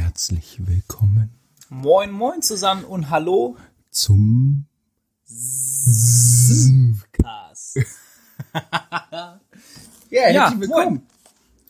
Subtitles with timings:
[0.00, 1.30] Herzlich willkommen
[1.70, 3.56] Moin, moin zusammen und hallo.
[3.90, 4.64] zum
[7.12, 7.76] Cast.
[9.10, 9.40] Ja,
[10.10, 11.02] Ja, herzlich willkommen.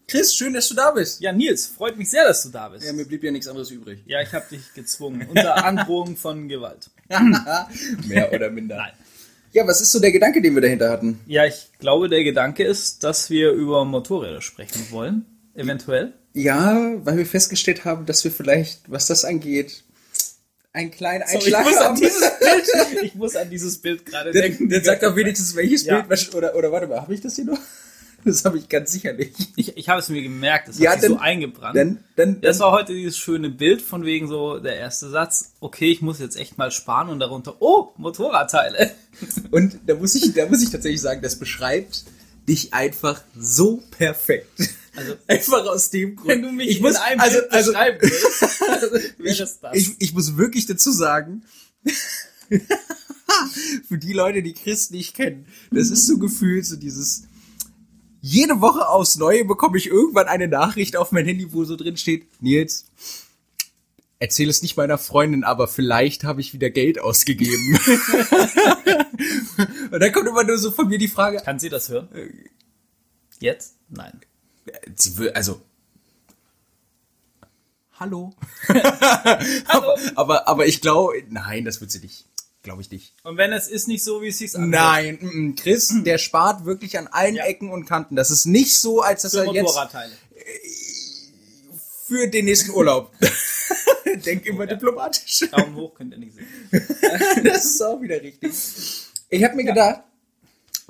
[0.07, 1.23] Chris, schön, dass du da bist.
[1.23, 2.85] Ja, Nils, freut mich sehr, dass du da bist.
[2.85, 4.03] Ja, mir blieb ja nichts anderes übrig.
[4.05, 5.27] Ja, ich habe dich gezwungen.
[5.27, 6.91] Unter Androhung von Gewalt.
[8.07, 8.77] Mehr oder minder.
[8.77, 8.93] Nein.
[9.53, 11.19] Ja, was ist so der Gedanke, den wir dahinter hatten?
[11.27, 15.25] Ja, ich glaube, der Gedanke ist, dass wir über Motorräder sprechen wollen.
[15.55, 16.13] Eventuell.
[16.39, 19.83] Ja, weil wir festgestellt haben, dass wir vielleicht, was das angeht,
[20.73, 24.31] einen kleinen So, ich, Einschlag muss an dieses Bild, ich muss an dieses Bild gerade
[24.31, 24.69] denken.
[24.69, 26.01] dann sag doch wenigstens, welches Ja.
[26.03, 27.59] Bild, oder, oder warte mal, habe ich das hier noch?
[28.25, 29.33] Das habe ich ganz sicherlich.
[29.55, 31.77] Ich, ich habe es mir gemerkt, es Ja, hat sich so eingebrannt.
[31.77, 35.53] Dann, dann, Das war heute dieses schöne Bild von wegen so der erste Satz.
[35.61, 38.91] Okay, ich muss jetzt echt mal sparen und darunter, oh, Motorradteile.
[39.53, 42.05] und da muss ich, da muss ich tatsächlich sagen, das beschreibt
[42.49, 44.69] dich einfach so perfekt.
[44.99, 46.29] Also, Einfach aus dem Grund.
[46.29, 48.61] Wenn du mich ich muss, in einem also, also, beschreiben willst,
[49.19, 49.77] wäre das das.
[49.77, 51.45] ich, ich muss wirklich dazu sagen,
[53.89, 57.29] für die Leute, die Chris nicht kennen, das ist so gefühlt so dieses,
[58.21, 61.97] jede Woche aufs Neue bekomme ich irgendwann eine Nachricht auf mein Handy, wo so drin
[61.97, 62.87] steht, Nils,
[64.19, 67.79] erzähl es nicht meiner Freundin, aber vielleicht habe ich wieder Geld ausgegeben.
[69.93, 72.09] Und dann kommt immer nur so von mir die Frage, Kann sie das hören?
[73.39, 73.77] Jetzt?
[73.89, 74.21] Nein.
[74.95, 75.61] Sie will, also,
[77.99, 78.33] hallo.
[78.69, 79.97] Hallo.
[80.15, 82.27] Aber, aber ich glaube, nein, das wird sie nicht.
[82.63, 83.15] Glaube ich nicht.
[83.23, 84.71] Und wenn es ist nicht so, wie es sich anhört.
[84.71, 87.45] Nein, Chris, der spart wirklich an allen Ja.
[87.45, 88.15] Ecken und Kanten.
[88.17, 89.79] Das ist nicht so, als dass Für er jetzt
[92.07, 93.13] für den nächsten Urlaub.
[94.25, 95.45] Denk immer diplomatisch.
[95.51, 97.45] Daumen hoch könnt ihr nicht sehen.
[97.45, 98.53] Das ist auch wieder richtig.
[99.29, 100.03] Ich habe mir gedacht,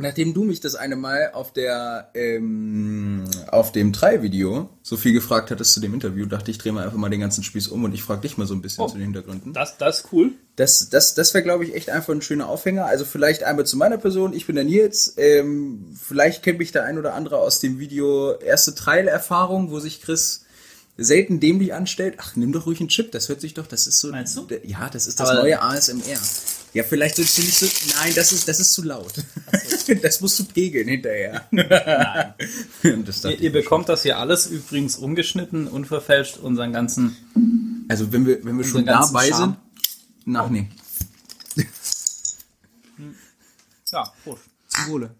[0.01, 5.51] nachdem du mich das eine Mal auf der ähm, auf dem Drei-Video so viel gefragt
[5.51, 7.93] hattest zu dem Interview, dachte ich, drehe mal einfach mal den ganzen Spieß um und
[7.95, 8.89] ich frage dich mal so ein bisschen Oh.
[8.89, 9.53] zu den Hintergründen.
[9.53, 10.33] Das, das ist cool.
[10.57, 12.87] Das, das, das wäre, glaube ich, echt einfach ein schöner Aufhänger.
[12.87, 14.33] Also vielleicht einmal zu meiner Person.
[14.33, 15.15] Ich bin der Nils.
[15.17, 20.01] Ähm, vielleicht kennt mich der ein oder andere aus dem Video erste Trail-Erfahrung, wo sich
[20.03, 20.45] Chris
[20.97, 22.17] selten dämlich anstellt.
[22.19, 23.12] Ach, nimm doch ruhig einen Chip.
[23.12, 24.11] Das hört sich doch, das ist so.
[24.11, 24.47] Meinst du?
[24.65, 26.19] Ja, das ist das Aber- neue ASMR.
[26.75, 27.67] Ja, vielleicht sollst du nicht so.
[27.97, 29.12] Nein, das ist, das ist zu laut.
[30.03, 31.47] Das musst du pegeln hinterher.
[31.51, 32.34] Nein.
[33.25, 37.17] Ihr, ihr bekommt das hier alles übrigens ungeschnitten, unverfälscht, unseren ganzen.
[37.89, 39.57] Also wenn wir, wenn wir schon dabei Charme.
[39.75, 40.27] sind.
[40.27, 40.69] Nach, nee.
[43.91, 44.43] Ja, Prost.
[44.69, 45.15] Zum Wohle.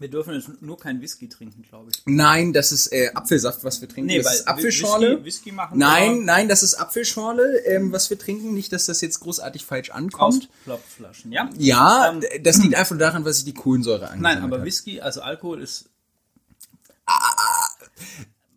[0.00, 2.02] Wir dürfen jetzt nur kein Whisky trinken, glaube ich.
[2.06, 4.16] Nein, das ist äh, Apfelsaft, was wir trinken.
[4.16, 5.10] das ist Apfelschorle.
[5.16, 8.54] Whisky, Whisky machen Nein, nein, das ist Apfelschorle, ähm, was wir trinken.
[8.54, 10.48] Nicht, dass das jetzt großartig falsch aus ankommt.
[10.64, 11.50] Plopflaschen, ja?
[11.58, 14.64] Ja, Ähm, das liegt einfach daran, was ich die Kohlensäure angesammelt Nein, aber habe.
[14.66, 15.90] Whisky, also Alkohol ist.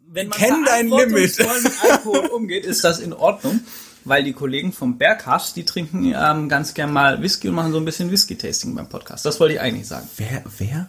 [0.07, 1.37] Wenn man Kenn dein Limit.
[1.39, 1.47] mit
[1.91, 3.59] Alkohol umgeht, ist das in Ordnung,
[4.05, 7.79] weil die Kollegen vom Berghaus, die trinken ähm, ganz gern mal Whisky und machen so
[7.79, 9.25] ein bisschen Whisky-Tasting beim Podcast.
[9.25, 10.07] Das wollte ich eigentlich sagen.
[10.15, 10.87] Wer, wer?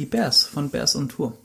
[0.00, 1.36] Die Bears von Bears und Tour.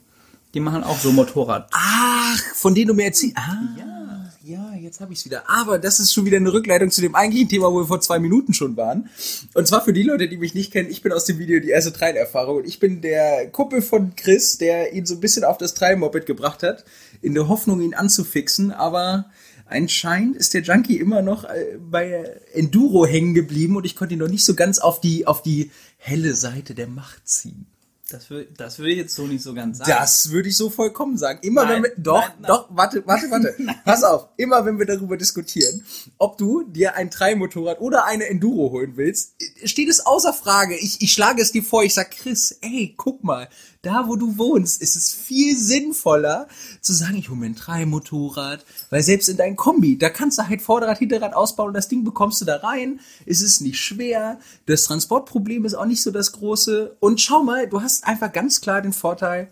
[0.54, 1.68] Die machen auch so Motorrad.
[1.72, 3.36] Ach, von denen du mir erzählst.
[3.36, 4.30] Ah, Ja.
[4.42, 5.42] ja, jetzt habe ich es wieder.
[5.46, 8.18] Aber das ist schon wieder eine Rückleitung zu dem eigentlichen Thema, wo wir vor zwei
[8.18, 9.10] Minuten schon waren.
[9.52, 11.68] Und zwar für die Leute, die mich nicht kennen, ich bin aus dem Video die
[11.68, 15.58] erste Trail-Erfahrung und ich bin der Kumpel von Chris, der ihn so ein bisschen auf
[15.58, 16.86] das Trail-Moped gebracht hat,
[17.20, 19.26] in der Hoffnung, ihn anzufixen, aber
[19.66, 24.20] anscheinend ist der Junkie immer noch äh, bei Enduro hängen geblieben und ich konnte ihn
[24.20, 27.66] noch nicht so ganz auf die, auf die helle Seite der Macht ziehen.
[28.08, 29.90] Das, will, das will ich jetzt so nicht so ganz sagen.
[29.90, 31.40] Das würde ich so vollkommen sagen.
[31.42, 32.48] Immer Nein, wenn wir, doch, nein, nein.
[32.48, 33.56] doch, warte, warte, warte.
[33.84, 34.28] Pass auf.
[34.36, 35.84] Immer wenn wir darüber diskutieren,
[36.16, 39.34] ob du dir ein Treimotorrad oder eine Enduro holen willst,
[39.64, 40.76] steht es außer Frage.
[40.76, 41.82] Ich, ich schlage es dir vor.
[41.82, 43.48] Ich sag, Chris, ey, guck mal,
[43.86, 46.48] da wo du wohnst, ist es viel sinnvoller
[46.80, 50.48] zu sagen, ich hole mir ein Treimotorrad, weil selbst in deinem Kombi, da kannst du
[50.48, 53.00] halt Vorderrad, Hinterrad ausbauen und das Ding bekommst du da rein.
[53.24, 54.38] Es ist nicht schwer.
[54.66, 56.96] Das Transportproblem ist auch nicht so das große.
[57.00, 59.48] Und schau mal, du hast einfach ganz klar den Vorteil,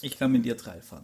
[0.00, 1.02] Ich kann mit dir Trail fahren.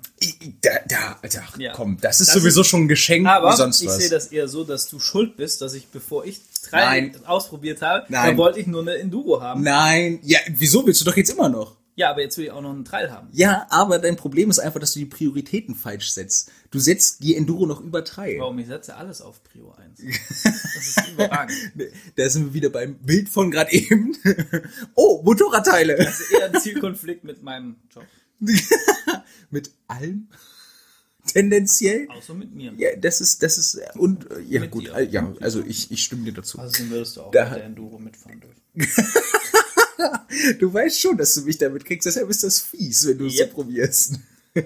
[0.63, 1.73] da, da, da Ja.
[1.73, 3.97] komm, das ist Das sowieso schon ein Geschenk Aber wie sonst ich was.
[3.99, 7.27] sehe das eher so, dass du schuld bist, dass ich, bevor ich Trail Nein.
[7.27, 8.33] ausprobiert habe, Nein.
[8.33, 9.63] da wollte ich nur eine Enduro haben.
[9.63, 11.77] Nein, ja, wieso willst du doch jetzt immer noch?
[11.97, 13.29] Ja, aber jetzt will ich auch noch einen Trail haben.
[13.33, 16.51] Ja, aber dein Problem ist einfach, dass du die Prioritäten falsch setzt.
[16.73, 18.41] Du setzt die Enduro noch über Trail.
[18.41, 18.59] Warum?
[18.59, 20.01] Ich setze alles auf Prio 1.
[20.75, 21.57] Das ist überragend.
[22.17, 24.17] Da sind wir wieder beim Bild von gerade eben.
[24.97, 25.95] Oh, Motorradteile.
[25.97, 28.05] Das ist eher ein Zielkonflikt mit meinem Job.
[29.51, 30.29] Mit allem?
[31.27, 32.09] Tendenziell?
[32.11, 32.75] Außer mit mir.
[32.77, 34.95] Ja, das ist, das ist, und, äh, ja, Mit gut, dir.
[34.97, 36.59] äh, ja, also ich, ich stimme dir dazu.
[36.59, 38.61] Außerdem würdest du auch Da- mit der Enduro mitfahren dürfen.
[40.59, 43.39] Du weißt schon, dass du mich damit kriegst, deshalb ist das fies, wenn du es
[43.39, 43.49] Yep.
[43.51, 44.15] so probierst.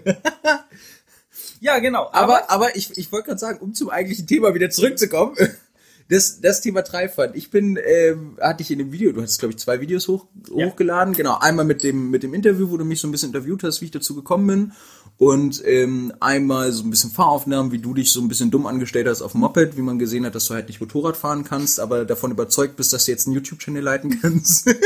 [1.61, 2.09] Ja, genau.
[2.13, 5.37] Aber, aber ich, ich wollte gerade sagen, um zum eigentlichen Thema wieder zurückzukommen,
[6.09, 7.35] das, das Thema Dreifand.
[7.37, 10.27] Ich bin, ähm, hatte ich in dem Video, du hast, glaube ich, zwei Videos hoch,
[10.55, 10.67] Ja.
[10.67, 11.15] hochgeladen.
[11.15, 13.81] Genau, einmal mit dem, mit dem Interview, wo du mich so ein bisschen interviewt hast,
[13.81, 14.73] wie ich dazu gekommen bin.
[15.19, 19.09] Und ähm, einmal so ein bisschen Fahraufnahmen, wie du dich so ein bisschen dumm angestellt
[19.09, 21.81] hast auf dem Moped, wie man gesehen hat, dass du halt nicht Motorrad fahren kannst,
[21.81, 24.69] aber davon überzeugt bist, dass du jetzt einen YouTube-Channel leiten kannst.
[24.69, 24.77] Und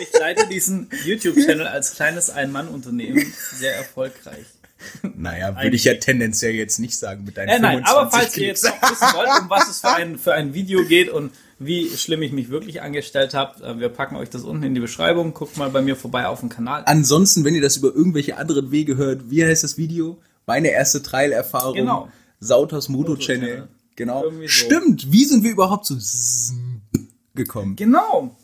[0.00, 4.46] ich leite diesen YouTube-Channel als kleines Ein-Mann-Unternehmen sehr erfolgreich.
[5.16, 8.36] naja, würde ich ja tendenziell jetzt nicht sagen mit deinen Äh, nein, 25 aber falls
[8.36, 8.62] ihr Klicks.
[8.62, 11.88] jetzt noch wissen wollt, um was es für ein, für ein Video geht und wie
[11.90, 15.34] schlimm ich mich wirklich angestellt habe, äh, wir packen euch das unten in die Beschreibung.
[15.34, 16.82] Guckt mal bei mir vorbei auf dem Kanal.
[16.86, 20.18] Ansonsten, wenn ihr das über irgendwelche anderen Wege hört, wie heißt das Video?
[20.46, 21.74] Meine erste Trail-Erfahrung.
[21.74, 22.08] Genau.
[22.40, 23.48] Moto Moto-Channel.
[23.48, 23.68] Channel.
[23.96, 24.30] Genau.
[24.30, 24.46] So.
[24.46, 25.12] Stimmt.
[25.12, 25.98] Wie sind wir überhaupt zu
[27.34, 27.76] gekommen?
[27.76, 28.36] Genau.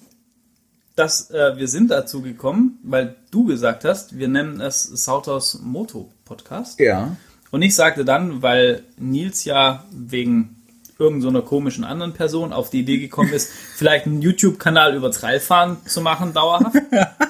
[0.97, 6.11] Das, äh, wir sind dazu gekommen, weil du gesagt hast, wir nennen es Sautos Moto
[6.25, 6.79] Podcast.
[6.81, 7.17] Ja.
[7.51, 10.57] Und ich sagte dann, weil Nils ja wegen
[10.99, 15.11] irgendeiner so einer komischen anderen Person auf die Idee gekommen ist, vielleicht einen YouTube-Kanal über
[15.11, 16.77] Trailfahren zu machen, dauerhaft.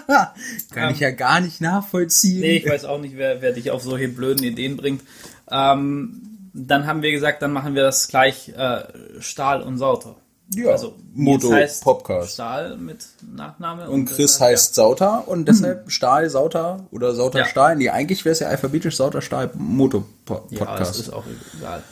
[0.72, 2.40] Kann ich ja gar nicht nachvollziehen.
[2.40, 5.02] Nee, ich weiß auch nicht, wer, wer dich auf solche blöden Ideen bringt.
[5.50, 6.20] Ähm,
[6.52, 8.82] dann haben wir gesagt, dann machen wir das gleich äh,
[9.20, 10.17] Stahl und Sauter.
[10.50, 10.70] ja.
[10.70, 12.34] Also Moto heißt Podcast.
[12.34, 13.88] Stahl mit Nachname.
[13.88, 17.44] Und Chris deshalb, heißt Sauter und deshalb Stahl, Sauter oder Sauter Ja.
[17.46, 17.76] Stahl.
[17.76, 21.00] Nee, eigentlich wäre es ja alphabetisch Sauter Stahl Moto Po- Ja, ja das Podcast.
[21.00, 21.25] ist auch
[21.58, 21.82] egal.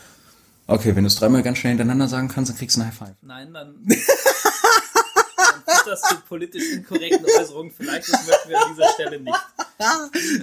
[0.73, 2.95] Okay, wenn du es dreimal ganz schnell hintereinander sagen kannst, dann kriegst du ein High
[2.95, 3.15] Five.
[3.23, 3.75] Nein, dann.
[3.87, 7.73] dann führt das zu politisch inkorrekten Äußerungen.
[7.77, 9.37] Vielleicht das möchten wir an dieser Stelle nicht.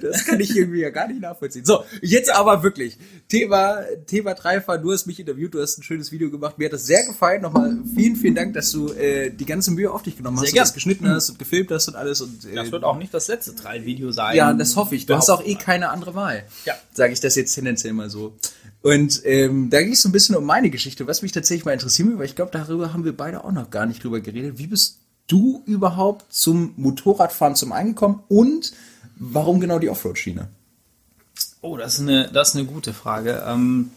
[0.02, 1.64] Das kann ich irgendwie ja gar nicht nachvollziehen.
[1.64, 2.98] So, jetzt aber wirklich.
[3.30, 6.58] Thema, Thema Dreifahrt, du hast mich interviewt, du hast ein schönes Video gemacht.
[6.58, 7.42] Mir hat das sehr gefallen.
[7.42, 10.50] Nochmal vielen, vielen Dank, dass du äh, die ganze Mühe auf dich genommen hast, Sehr
[10.50, 10.64] und gern.
[10.66, 12.20] das geschnitten hast und gefilmt hast und alles.
[12.20, 14.36] Und, äh, Das wird auch nicht das letzte Trail-Video sein.
[14.36, 15.06] Ja, das hoffe ich.
[15.06, 16.44] Du hast auch eh keine andere Wahl.
[16.66, 16.74] Ja.
[16.94, 18.36] Sage ich das jetzt tendenziell mal so.
[18.82, 21.74] Und ähm, da ging es so ein bisschen um meine Geschichte, was mich tatsächlich mal
[21.74, 24.58] interessieren würde, weil ich glaube, darüber haben wir beide auch noch gar nicht drüber geredet.
[24.58, 28.72] Wie bist du überhaupt zum Motorradfahren zum Eingekommen und
[29.18, 30.48] warum genau die Offroad-Schiene?
[31.62, 33.44] Oh, das ist eine, das ist eine gute Frage.
[33.46, 33.92] Ähm,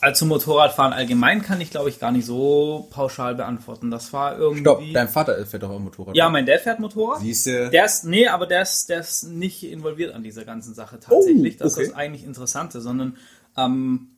[0.00, 3.90] also Motorradfahren allgemein kann ich, glaube ich, gar nicht so pauschal beantworten.
[3.90, 4.62] Das war irgendwie.
[4.62, 6.16] Stopp, dein Vater fährt doch auch Motorrad.
[6.16, 7.20] ja, mein Dad fährt Motorrad.
[7.20, 7.68] Siehste.
[7.68, 11.56] Der ist, nee, aber der ist, der ist nicht involviert an dieser ganzen Sache tatsächlich.
[11.56, 11.82] Oh, Das okay.
[11.82, 13.18] ist das eigentlich Interessante, sondern
[13.56, 14.10] ähm,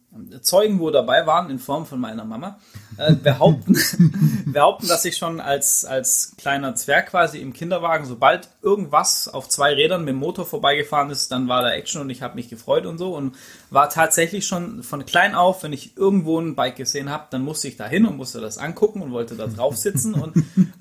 [0.42, 2.58] Zeugen, wo dabei waren, in Form von meiner Mama,
[2.98, 9.26] äh, behaupten, behaupten, dass ich schon als, als kleiner Zwerg quasi im Kinderwagen, sobald irgendwas
[9.26, 12.34] auf zwei Rädern mit dem Motor vorbeigefahren ist, dann war da Action und ich habe
[12.34, 13.36] mich gefreut und so und
[13.70, 17.68] war tatsächlich schon von klein auf, wenn ich irgendwo ein Bike gesehen habe, dann musste
[17.68, 20.36] ich da hin und musste das angucken und wollte da drauf sitzen und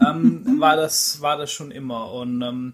[0.06, 2.74] ähm, war das war das schon immer und ähm,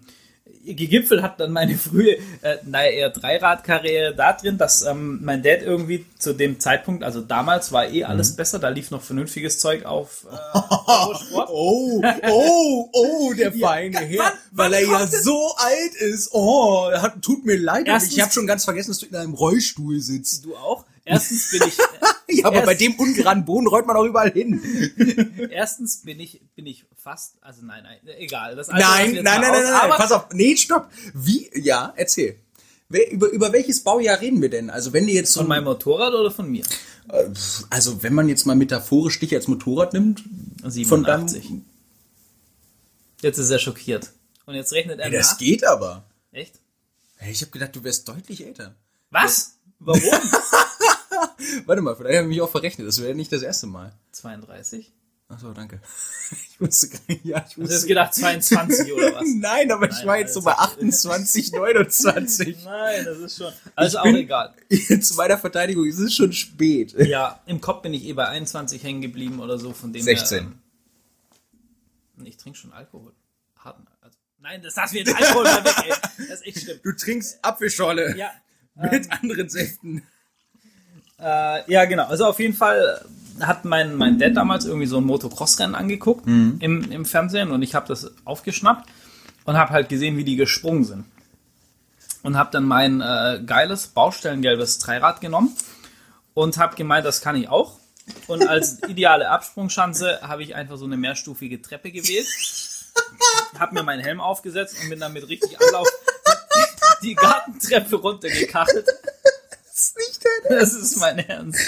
[0.74, 5.62] gegipfelt hat dann meine frühe, äh, naja, eher Dreiradkarriere da drin, dass ähm, mein Dad
[5.62, 8.10] irgendwie zu dem Zeitpunkt, also damals war eh Mhm.
[8.10, 10.58] alles besser, da lief noch vernünftiges Zeug auf äh.
[11.50, 16.30] Oh, oh, oh, der feine Herr, wann- weil wann er ja es- so alt ist.
[16.32, 19.16] Oh, er hat, tut mir leid, Erstens- ich habe schon ganz vergessen, dass du in
[19.16, 20.44] einem Rollstuhl sitzt.
[20.44, 20.84] Du auch?
[21.04, 21.78] Erstens bin ich,
[22.30, 24.60] Ja, aber Erst- bei dem ungeraden Boden rollt man auch überall hin.
[25.50, 28.54] erstens bin ich, bin ich fast, also nein, nein, egal.
[28.54, 30.26] Das Nein, nein, nein, nein, aus, nein, aber pass auf.
[30.34, 30.88] Nee, stopp.
[31.14, 31.50] Wie?
[31.54, 32.36] Ja, erzähl.
[33.10, 34.68] Über, über welches Baujahr reden wir denn?
[34.70, 36.64] Also wenn ihr jetzt so Von meinem Motorrad oder von mir?
[37.10, 37.24] äh,
[37.70, 40.22] also wenn man jetzt mal metaphorisch dich als Motorrad nimmt,
[40.60, 41.42] von 87.
[41.48, 41.64] deinem,
[43.22, 44.10] Jetzt ist er schockiert.
[44.46, 45.38] Und jetzt rechnet er Ey, das nach.
[45.38, 46.04] geht aber.
[46.32, 46.60] Echt?
[47.16, 48.74] Hey, ich habe gedacht, du wärst deutlich älter.
[49.10, 49.54] Was?
[49.80, 50.00] Warum?
[51.66, 52.86] Warte mal, vielleicht habe ich mich auch verrechnet.
[52.86, 53.92] Das wäre nicht das erste Mal.
[54.12, 54.92] 32?
[55.28, 55.80] Achso, danke.
[56.30, 57.86] Ich wusste gar nicht, ja, ich Du hast wusste.
[57.86, 59.22] gedacht 22 oder was?
[59.36, 60.72] Nein, aber ich Nein, war jetzt so bei Alter.
[60.72, 62.64] 28, 29.
[62.64, 63.52] Nein, das ist schon.
[63.76, 64.54] Also auch bin- egal.
[65.00, 66.94] Zu meiner Verteidigung, es ist schon spät.
[66.98, 70.38] Ja, im Kopf bin ich eh bei 21 hängen geblieben oder so, von dem 16.
[70.38, 70.52] Her,
[72.18, 73.12] ähm, ich trinke schon Alkohol.
[73.56, 76.26] Harten, also, nein, das lassen wir jetzt Alkohol mal weg, ey.
[76.28, 76.80] Das ist echt schlimm.
[76.82, 78.30] Du trinkst Apfelschorle Ja,
[78.74, 80.02] mit anderen Säften.
[81.20, 82.06] Äh, ja, genau.
[82.06, 83.04] Also auf jeden Fall
[83.40, 86.26] hat mein, mein Dad damals irgendwie so ein Motocross-Rennen angeguckt
[86.60, 88.88] im, im Fernsehen und ich habe das aufgeschnappt
[89.44, 91.04] und habe halt gesehen, wie die gesprungen sind.
[92.22, 95.56] Und habe dann mein äh, geiles, baustellengelbes Dreirad genommen
[96.34, 97.78] und habe gemeint, das kann ich auch.
[98.26, 102.26] Und als ideale Absprungschanze habe ich einfach so eine mehrstufige Treppe gewählt,
[103.58, 105.88] habe mir meinen Helm aufgesetzt und bin dann mit richtig Anlauf
[107.02, 108.86] die Gartentreppe runtergekachelt.
[110.18, 111.60] Das ist dein Das ist mein Ernst.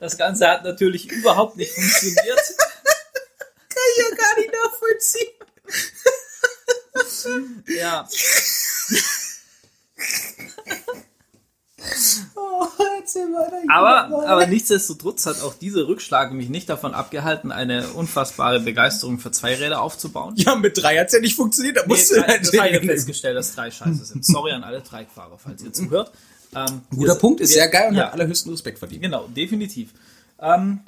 [0.00, 2.40] Das Ganze hat natürlich überhaupt nicht funktioniert.
[3.68, 5.34] kann ich ja gar nicht nachvollziehen.
[7.66, 8.08] Ja.
[12.04, 13.62] Weiter.
[13.62, 19.18] ich Aber, aber nichtsdestotrotz hat auch diese Rückschlag mich nicht davon abgehalten, eine unfassbare Begeisterung
[19.18, 20.34] für Zweiräder aufzubauen.
[20.36, 21.76] Ja, mit drei hat's ja nicht funktioniert.
[21.76, 24.24] Da Nee, musst du drei, das habe ich festgestellt, dass drei scheiße sind.
[24.24, 26.12] Sorry an alle Dreifahrer, falls ihr zuhört.
[26.54, 28.04] Ähm, Guter wir- Punkt, ist wir- sehr geil und ja.
[28.06, 29.02] hat allerhöchsten Respekt verdient.
[29.02, 29.90] Genau, definitiv.
[30.40, 30.80] Ähm,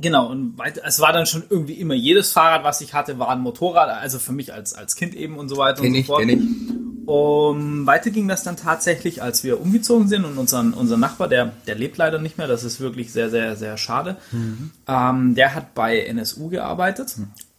[0.00, 3.28] genau, und weit, es war dann schon irgendwie immer jedes Fahrrad, was ich hatte, war
[3.28, 6.00] ein Motorrad, also für mich als, als Kind eben und so weiter Kenn und so
[6.00, 6.20] ich, fort.
[6.20, 6.82] kenn ich.
[7.04, 11.52] Um, weiter ging das dann tatsächlich, als wir umgezogen sind und unseren, unser Nachbar, der,
[11.66, 14.16] der lebt leider nicht mehr, das ist wirklich sehr, sehr, sehr schade.
[14.30, 14.70] Mhm.
[14.86, 17.16] Ähm, der hat bei NSU gearbeitet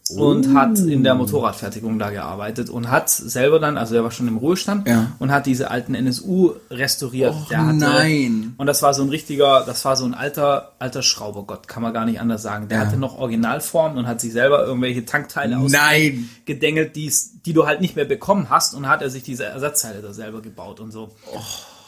[0.09, 4.27] und hat in der Motorradfertigung da gearbeitet und hat selber dann, also er war schon
[4.27, 5.13] im Ruhestand Ja.
[5.19, 7.33] und hat diese alten NSU restauriert.
[7.33, 8.53] Och, hatte, nein.
[8.57, 11.93] Und das war so ein richtiger, das war so ein alter, alter Schraubergott, kann man
[11.93, 12.67] gar nicht anders sagen.
[12.67, 12.85] Der Ja.
[12.87, 16.29] hatte noch Originalform und hat sich selber irgendwelche Tankteile aus Nein.
[16.45, 20.01] gedengelt, die's, die du halt nicht mehr bekommen hast und hat er sich diese Ersatzteile
[20.01, 21.11] da selber gebaut und so.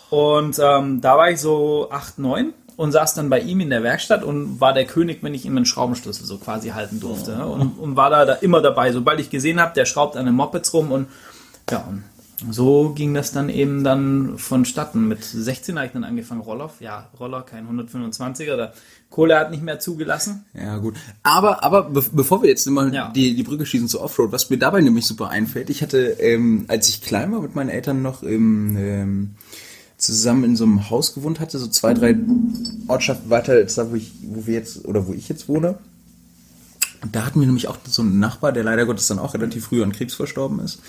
[0.10, 3.84] Und ähm, da war ich so 8, 9 und saß dann bei ihm in der
[3.84, 7.36] Werkstatt und war der König, wenn ich ihm einen Schraubenschlüssel so quasi halten durfte.
[7.38, 7.46] ne?
[7.46, 8.92] Und, und war da, da immer dabei.
[8.92, 11.08] Sobald ich gesehen habe, der schraubt an den Mopeds rum und
[11.70, 12.04] ja, und
[12.54, 15.08] so ging das dann eben dann vonstatten.
[15.08, 18.74] Mit 16 habe ich dann angefangen, Roller, ja, Roller, kein 125er, der
[19.10, 20.44] Kohle hat nicht mehr zugelassen.
[20.54, 20.96] Ja, gut.
[21.24, 23.10] Aber, aber be bevor wir jetzt immer Ja.
[23.16, 26.66] die, die Brücke schießen zu Offroad, was mir dabei nämlich super einfällt, ich hatte, ähm,
[26.68, 29.36] als ich klein war, mit meinen Eltern noch im, ähm,
[29.98, 32.16] zusammen in so einem Haus gewohnt hatte, so zwei, drei
[32.88, 35.78] Ortschaften weiter als da, wo ich, wo wir jetzt, oder wo ich jetzt wohne.
[37.02, 39.66] Und da hatten wir nämlich auch so einen Nachbar, der leider Gottes dann auch relativ
[39.66, 40.80] früh an Krebs verstorben ist.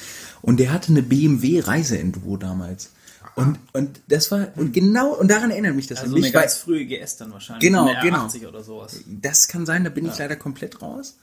[0.42, 2.90] Und der hatte eine BMW Reiseenduro damals.
[3.34, 6.34] Und, und das war, und genau, und daran erinnert mich das Also an eine mich,
[6.34, 7.60] weil- ganz frühe GS dann wahrscheinlich.
[7.68, 8.26] Genau, genau.
[8.26, 9.00] R80 oder sowas.
[9.06, 11.16] das kann sein, da bin ich leider komplett raus.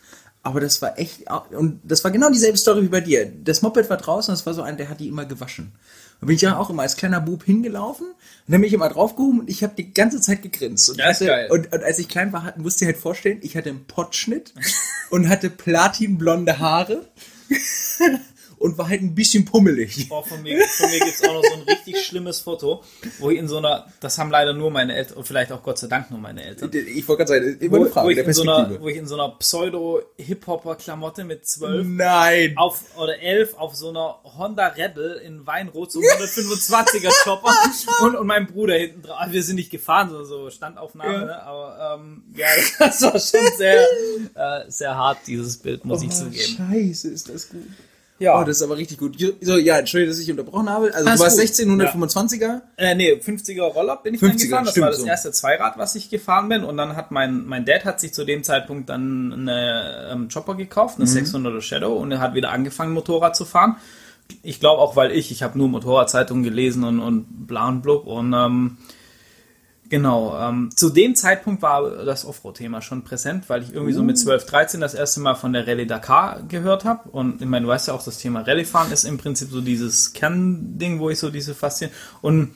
[0.44, 3.26] Aber das war echt, und das war genau dieselbe Story wie bei dir.
[3.44, 5.72] Das Moped war draußen, das war so ein, der hat die immer gewaschen.
[6.24, 8.16] Da bin ich ja auch immer als kleiner Bub hingelaufen und
[8.48, 10.90] dann bin ich immer draufgehoben und ich habe die ganze Zeit gegrinst.
[10.90, 11.50] Und, Ja, ist geil.
[11.52, 13.84] Und, und als ich klein war, hat- musst du dir halt vorstellen, ich hatte einen
[13.86, 14.54] Pottschnitt
[15.10, 17.06] und hatte platinblonde Haare
[18.64, 20.08] und war halt ein bisschen pummelig.
[20.08, 22.82] Boah, von mir, von mir gibt es auch noch so ein richtig schlimmes Foto,
[23.20, 25.78] wo ich in so einer, das haben leider nur meine Eltern, und vielleicht auch Gott
[25.78, 28.16] sei Dank nur meine Eltern, Ich wollte gerade sagen, immer wo, eine Frage wo, ich
[28.16, 32.54] der in so einer, wo ich in so einer Pseudo-Hip-Hopper-Klamotte mit zwölf Nein.
[32.56, 37.54] auf oder elf auf so einer Honda Rebel in Weinrot, so 125er Chopper
[38.02, 39.18] und, und mein Bruder hinten drauf.
[39.20, 41.26] Also Wir sind nicht gefahren, sondern so Standaufnahme, Ja.
[41.26, 41.44] ne?
[41.44, 42.48] aber ähm, ja,
[42.80, 43.82] das war schon sehr,
[44.36, 46.58] äh, sehr hart, dieses Bild, muss ich Oh, zugeben.
[46.58, 47.62] Scheiße, ist das gut.
[48.20, 48.40] Ja.
[48.40, 49.18] Oh, das ist aber richtig gut.
[49.42, 50.94] So, ja, Entschuldigung, dass ich unterbrochen habe.
[50.94, 51.48] Also Alles du warst gut.
[51.48, 52.62] 16, 125er.
[52.78, 54.66] Äh, nee, 50er Roller bin ich 50er, dann gefahren.
[54.66, 55.06] Das war das so.
[55.06, 56.64] erste Zweirad, was ich gefahren bin.
[56.64, 60.56] Und dann hat mein, mein Dad hat sich zu dem Zeitpunkt dann eine ähm, Chopper
[60.56, 61.06] gekauft, Mhm.
[61.06, 63.76] eine 600er Shadow, und er hat wieder angefangen, Motorrad zu fahren.
[64.42, 68.06] Ich glaube auch, weil ich, ich habe nur Motorradzeitungen gelesen und, und bla und blub.
[68.08, 68.78] Und ähm,
[69.90, 74.06] genau, ähm, zu dem Zeitpunkt war das Offroad-Thema schon präsent, weil ich irgendwie so Uh.
[74.06, 77.10] mit 12, 13 das erste Mal von der Rallye Dakar gehört habe.
[77.10, 80.14] Und ich meine, du weißt ja auch, das Thema Rallye-Fahren ist im Prinzip so dieses
[80.14, 81.92] Kernding, wo ich so diese Faszien.
[82.22, 82.54] Und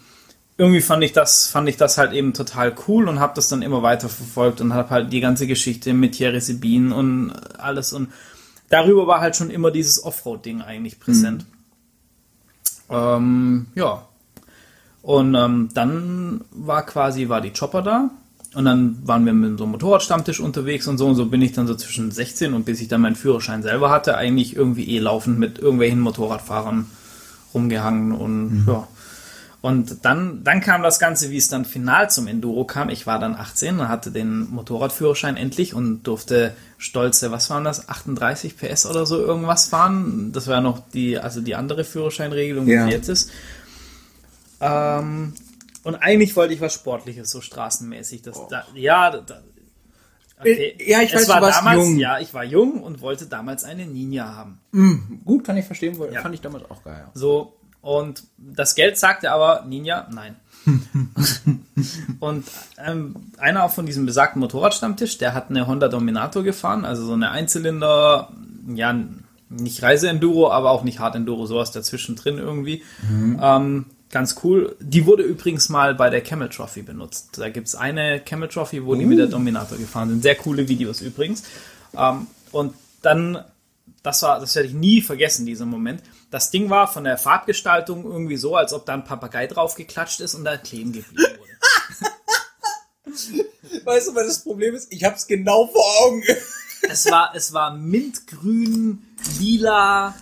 [0.57, 3.61] irgendwie fand ich das, fand ich das halt eben total cool und habe das dann
[3.61, 8.09] immer weiter verfolgt und habe halt die ganze Geschichte mit Thierry Sebin und alles und
[8.69, 11.45] darüber war halt schon immer dieses Offroad-Ding eigentlich präsent.
[12.89, 14.07] Ähm, ja.
[15.07, 18.09] Und ähm, dann war quasi, war die Chopper da
[18.55, 21.53] und dann waren wir mit so einem Motorradstammtisch unterwegs und so und so bin ich
[21.53, 24.99] dann so zwischen 16 und bis ich dann meinen Führerschein selber hatte, eigentlich irgendwie eh
[24.99, 26.87] laufend mit irgendwelchen Motorradfahrern
[27.53, 28.85] rumgehangen und ja.
[29.61, 32.89] Und dann, dann kam das Ganze, wie es dann final zum Enduro kam.
[32.89, 37.89] Ich war dann 18 und hatte den Motorradführerschein endlich und durfte stolze, was waren das,
[37.89, 40.31] 38 PS oder so irgendwas fahren.
[40.31, 42.85] Das war noch die, also die andere Führerscheinregelung, Ja.
[42.85, 43.31] sie jetzt ist.
[44.61, 45.33] Ähm,
[45.83, 48.21] und eigentlich wollte ich was Sportliches, so straßenmäßig.
[48.23, 49.41] Das, da, ja, da, da-
[50.39, 50.75] okay.
[50.79, 51.97] Äh, ja, ich es weiß, war du warst damals, jung.
[51.99, 54.59] Ja, ich war jung und wollte damals eine Ninja haben.
[55.25, 56.21] Gut, kann ich verstehen, Ja.
[56.21, 57.05] fand ich damals auch geil.
[57.13, 60.35] So, und das Geld sagte aber, Ninja, nein.
[62.19, 62.45] und
[62.85, 67.13] ähm, einer auch von diesem besagten Motorradstammtisch, der hat eine Honda Dominator gefahren, also so
[67.13, 68.29] eine Einzylinder,
[68.73, 68.93] ja,
[69.49, 72.83] nicht Reiseenduro, aber auch nicht Hard-Enduro, sowas dazwischen drin irgendwie.
[73.09, 74.75] Ähm, ganz cool.
[74.79, 77.37] Die wurde übrigens mal bei der Camel Trophy benutzt.
[77.37, 80.23] Da gibt es eine Camel Trophy, wo die mit der Dominator gefahren sind.
[80.23, 81.43] Sehr coole Videos übrigens.
[81.95, 83.43] Ähm, und dann,
[84.03, 86.01] das war, das werde ich nie vergessen, dieser Moment.
[86.31, 90.19] Das Ding war von der Farbgestaltung irgendwie so, als ob da ein Papagei drauf geklatscht
[90.19, 91.47] ist und da kleben geblieben wurde.
[93.85, 94.91] Weißt du, was das Problem ist?
[94.91, 96.23] Ich hab's genau vor Augen.
[96.89, 99.05] es war, es war mintgrün,
[99.39, 100.15] lila.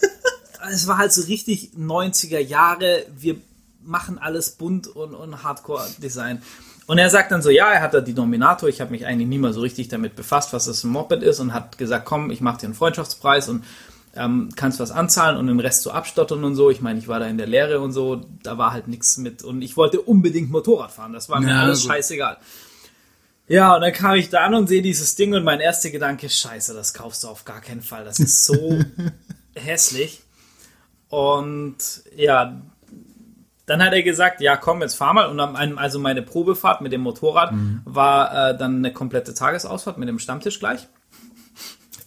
[0.70, 3.04] Es war halt so richtig 90er Jahre.
[3.16, 3.36] Wir
[3.82, 6.42] machen alles bunt und, und Hardcore-Design.
[6.86, 9.28] Und er sagt dann so, ja, er hat da die Dominator, ich habe mich eigentlich
[9.28, 12.30] nie mal so richtig damit befasst, was das ein Moped ist und hat gesagt, komm,
[12.30, 13.64] ich mache dir einen Freundschaftspreis und
[14.14, 16.70] ähm, kannst was anzahlen und den Rest so abstottern und so.
[16.70, 19.42] Ich meine, ich war da in der Lehre und so, da war halt nichts mit
[19.42, 21.90] und ich wollte unbedingt Motorrad fahren, das war mir Ja, alles gut.
[21.92, 22.36] scheißegal.
[23.48, 26.28] Ja, und dann kam ich da an und sehe dieses Ding und mein erster Gedanke,
[26.28, 28.80] scheiße, das kaufst du auf gar keinen Fall, das ist so
[29.54, 30.20] hässlich.
[31.12, 31.76] Und
[32.16, 32.62] ja,
[33.66, 35.26] dann hat er gesagt, ja komm, jetzt fahr mal.
[35.28, 37.52] Und am- einem- also meine Probefahrt mit dem Motorrad
[37.84, 40.88] war äh, dann eine komplette Tagesausfahrt mit dem Stammtisch gleich.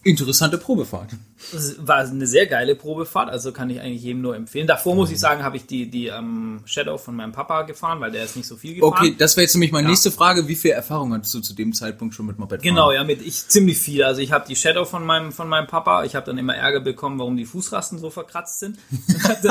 [0.06, 1.10] Interessante Probefahrt.
[1.52, 4.68] Das war eine sehr geile Probefahrt, also kann ich eigentlich jedem nur empfehlen.
[4.68, 8.12] Davor muss ich sagen, habe ich die, die ähm, Shadow von meinem Papa gefahren, weil
[8.12, 8.94] der ist nicht so viel gefahren.
[8.94, 10.48] Okay, das wäre jetzt nämlich meine nächste Frage.
[10.48, 12.62] Wie viel Erfahrung hattest du zu dem Zeitpunkt schon mit Moped?
[12.62, 14.04] Genau, ja, mit ich ziemlich viel.
[14.04, 16.04] Also ich habe die Shadow von meinem von meinem Papa.
[16.04, 18.78] Ich habe dann immer Ärger bekommen, warum die Fußrasten so verkratzt sind.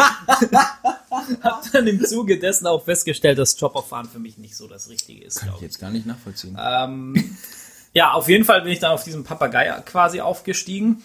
[1.42, 5.25] habe dann im Zuge dessen auch festgestellt, dass Chopperfahren für mich nicht so das Richtige
[5.25, 5.40] ist.
[5.40, 6.56] Kann ich jetzt gar nicht nachvollziehen.
[6.61, 7.37] Ähm,
[7.94, 11.02] ja, auf jeden Fall bin ich dann auf diesem Papagei quasi aufgestiegen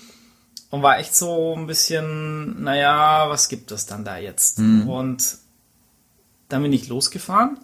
[0.71, 4.59] und war echt so ein bisschen, naja, was gibt es dann da jetzt?
[4.87, 5.37] Und
[6.49, 7.59] dann bin ich losgefahren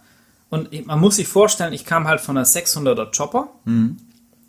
[0.50, 3.50] und man muss sich vorstellen, ich kam halt von einer 600er Chopper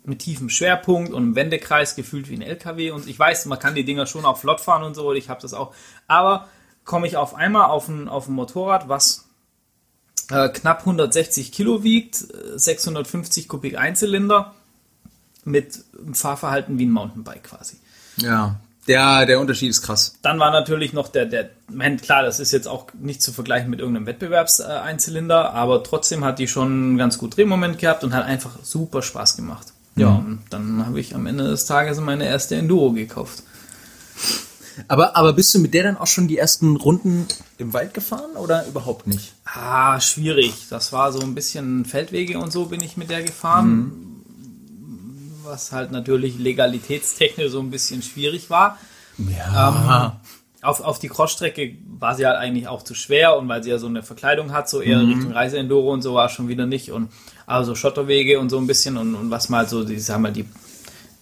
[0.03, 3.73] mit tiefem Schwerpunkt und einem Wendekreis gefühlt wie ein LKW und ich weiß, man kann
[3.73, 5.73] die Dinger schon auch flott fahren und so, und ich habe das auch,
[6.07, 6.47] aber
[6.85, 9.27] komme ich auf einmal auf ein, auf ein Motorrad, was
[10.29, 14.53] äh, knapp 160 Kilo wiegt, äh, 650 Kubik Einzylinder
[15.47, 17.77] mit einem Fahrverhalten wie ein Mountainbike quasi.
[18.17, 18.59] Ja.
[18.87, 20.15] Der, der Unterschied ist krass.
[20.21, 23.69] Dann war natürlich noch der, der, mein, klar, das ist jetzt auch nicht zu vergleichen
[23.69, 28.25] mit irgendeinem Wettbewerbs-Einzylinder, aber trotzdem hat die schon einen ganz gut Drehmoment gehabt und hat
[28.25, 29.73] einfach super Spaß gemacht.
[29.97, 33.43] Ja, und dann habe ich am Ende des Tages meine erste Enduro gekauft.
[34.87, 37.25] Aber, aber bist du mit der dann auch schon die ersten Runden
[37.57, 39.33] im Wald gefahren oder überhaupt nicht?
[39.43, 40.67] Ah, schwierig.
[40.69, 43.91] Das war so ein bisschen Feldwege und so bin ich mit der gefahren.
[45.47, 48.77] Was halt natürlich legalitätstechnisch so ein bisschen schwierig war.
[49.17, 50.19] Ja.
[50.61, 53.77] Auf, auf die Crossstrecke war sie halt eigentlich auch zu schwer und weil sie ja
[53.77, 56.91] so eine Verkleidung hat, so eher Richtung Reiseenduro und so war es schon wieder nicht.
[56.91, 57.09] Und
[57.45, 60.45] also Schotterwege und so ein bisschen und, und was mal so, die sagen wir, die,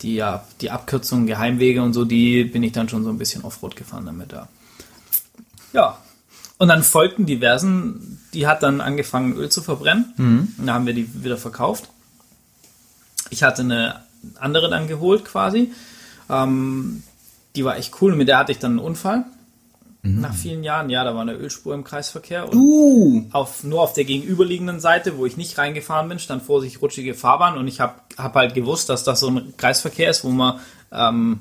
[0.01, 3.43] die, ja, die Abkürzungen, Geheimwege und so, die bin ich dann schon so ein bisschen
[3.43, 4.47] Offroad gefahren damit, ja.
[5.73, 5.97] Ja.
[6.57, 10.13] Und dann folgten diversen, die hat dann angefangen Öl zu verbrennen.
[10.57, 11.89] Und da haben wir die wieder verkauft.
[13.29, 14.04] Ich hatte eine
[14.39, 15.71] andere dann geholt quasi.
[16.29, 17.03] Ähm,
[17.55, 18.15] die war echt cool.
[18.15, 19.25] Mit der hatte ich dann einen Unfall.
[20.07, 20.91] Nach vielen Jahren.
[20.91, 22.47] Ja, da war eine Ölspur im Kreisverkehr.
[22.47, 23.23] Und Uh.
[23.31, 27.15] auf, nur auf der gegenüberliegenden Seite, wo ich nicht reingefahren bin, stand vor sich rutschige
[27.15, 27.57] Fahrbahn.
[27.57, 30.59] Und ich habe hab halt gewusst, dass das so ein Kreisverkehr ist, wo man
[30.91, 31.39] ähm,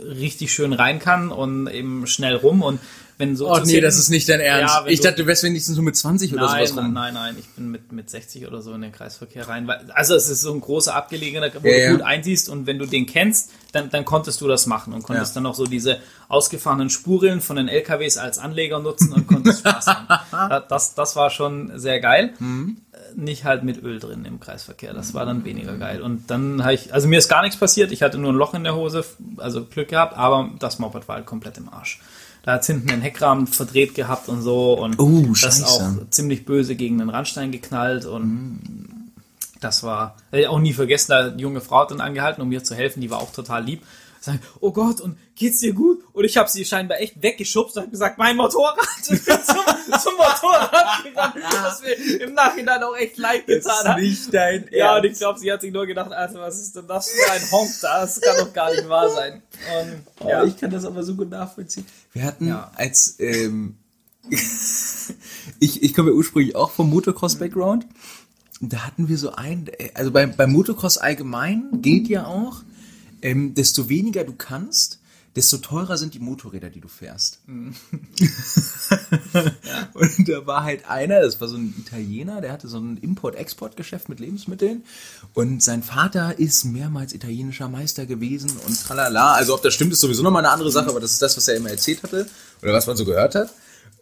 [0.00, 2.62] richtig schön rein kann und eben schnell rum.
[2.62, 2.80] Und
[3.20, 4.74] wenn so Oh nee, das ist nicht dein Ernst.
[4.74, 6.92] Ja, ich du- dachte, du wärst wenigstens so mit 20 oder Nein, sowas rum.
[6.92, 9.68] nein, nein, nein, ich bin mit, mit 60 oder so in den Kreisverkehr rein.
[9.68, 12.78] Weil, also es ist so ein großer abgelegener, wo Ja, du gut einsiehst und wenn
[12.80, 15.98] du den kennst, dann, dann konntest du das machen und konntest dann auch so diese
[16.28, 20.06] ausgefahrenen Spurillen von den LKWs als Anleger nutzen und konntest Spaß haben.
[20.30, 22.32] Da- Das, das war schon sehr geil.
[22.38, 22.78] Mhm.
[22.92, 26.00] Äh, Nicht halt mit Öl drin im Kreisverkehr, das war dann weniger geil.
[26.02, 28.54] Und dann habe ich, also mir ist gar nichts passiert, ich hatte nur ein Loch
[28.54, 29.04] in der Hose,
[29.36, 32.00] also Glück gehabt, aber das Moped war halt komplett im Arsch.
[32.42, 35.64] Da hat hinten den Heckrahmen verdreht gehabt und so und Oh, das scheiße.
[35.66, 38.60] auch ziemlich böse gegen den Randstein geknallt und
[39.60, 42.40] das war hätte ich auch nie vergessen, da hat eine junge Frau hat dann angehalten,
[42.40, 43.82] um mir zu helfen, die war auch total lieb.
[44.20, 46.02] Sagen, oh Gott, und geht's dir gut?
[46.12, 48.76] Und ich habe sie scheinbar echt weggeschubst und hab gesagt, mein Motorrad.
[49.10, 53.98] Und bin zum, zum Motorrad gerannt, was mir im Nachhinein auch echt leid getan hat.
[53.98, 56.86] nicht dein Ja, und ich glaube, sie hat sich nur gedacht, Alter, was ist denn
[56.86, 58.02] das für ein Honk da?
[58.02, 59.42] Das kann doch gar nicht wahr sein.
[59.80, 61.86] Und, Ja, ja, ich kann das aber so gut nachvollziehen.
[62.12, 62.70] Wir hatten Ja.
[62.76, 63.76] als ähm,
[65.60, 67.86] ich, ich komme ja ursprünglich auch vom Motocross-Background.
[68.60, 72.62] Und Da hatten wir so ein, also beim, beim Motocross allgemein gilt ja auch,
[73.22, 75.00] ähm, desto weniger du kannst,
[75.36, 77.38] desto teurer sind die Motorräder, die du fährst.
[79.94, 84.08] Und da war halt einer, das war so ein Italiener, der hatte so ein Import-Export-Geschäft
[84.08, 84.84] mit Lebensmitteln
[85.34, 89.34] und sein Vater ist mehrmals italienischer Meister gewesen und tralala.
[89.34, 91.48] Also ob das stimmt, ist sowieso nochmal eine andere Sache, aber das ist das, was
[91.48, 92.26] er immer erzählt hatte
[92.62, 93.52] oder was man so gehört hat.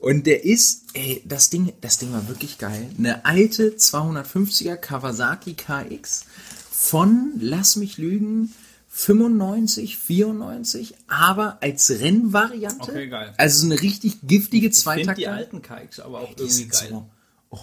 [0.00, 2.88] Und der ist, ey, das Ding, das Ding war wirklich geil.
[2.96, 6.24] Eine alte 250er Kawasaki KX
[6.70, 8.54] von, lass mich lügen,
[9.02, 12.90] 95, 94, aber als Rennvariante.
[12.90, 13.32] Okay, geil.
[13.36, 15.14] Also so eine richtig giftige ich Zweitakter.
[15.14, 16.88] die alten Kikes aber auch Die irgendwie geil.
[16.90, 17.06] so-
[17.50, 17.58] Oh.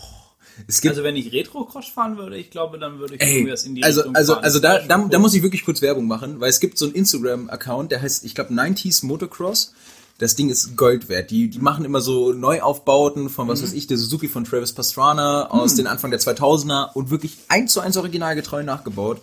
[0.88, 3.76] Also wenn ich Retro-Cross fahren würde, ich glaube, dann würde ich ey, irgendwie das in
[3.76, 4.44] die also, Richtung also, fahren.
[4.46, 6.96] also da, da, da muss ich wirklich kurz Werbung machen, weil es gibt so einen
[6.96, 9.74] Instagram-Account, der heißt, ich glaube, 90s Motocross.
[10.18, 11.30] das Ding ist Gold wert.
[11.32, 15.48] Die, die machen immer so Neuaufbauten von, was weiß ich, der Suzuki von Travis Pastrana
[15.52, 19.22] aus den Anfang der 2000er und wirklich eins zu eins originalgetreu nachgebaut.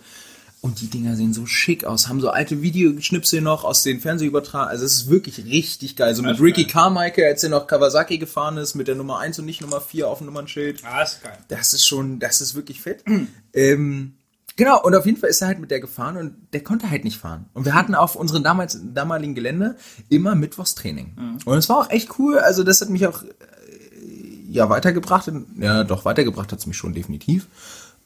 [0.63, 4.71] Und die Dinger sehen so schick aus, haben so alte Videoschnipsel noch aus den Fernsehübertragungen.
[4.71, 6.15] Also es ist wirklich richtig geil.
[6.15, 6.65] So mit Ricky.
[6.65, 10.07] Carmichael, als er noch Kawasaki gefahren ist, mit der Nummer 1 und nicht Nummer 4
[10.07, 10.81] auf dem Nummernschild.
[10.85, 11.37] Ah, ist geil.
[11.49, 13.03] Das ist schon, das ist wirklich fett.
[13.53, 14.13] ähm,
[14.55, 17.03] genau, und auf jeden Fall ist er halt mit der gefahren und der konnte halt
[17.03, 17.47] nicht fahren.
[17.53, 19.75] Und wir hatten auf unserem damals, damaligen Gelände
[20.07, 21.41] immer Mittwochstraining.
[21.43, 22.39] Und es war auch echt cool.
[22.39, 23.27] Also das hat mich auch äh,
[24.47, 25.29] ja weitergebracht.
[25.59, 27.47] Ja, doch, weitergebracht hat es mich schon definitiv.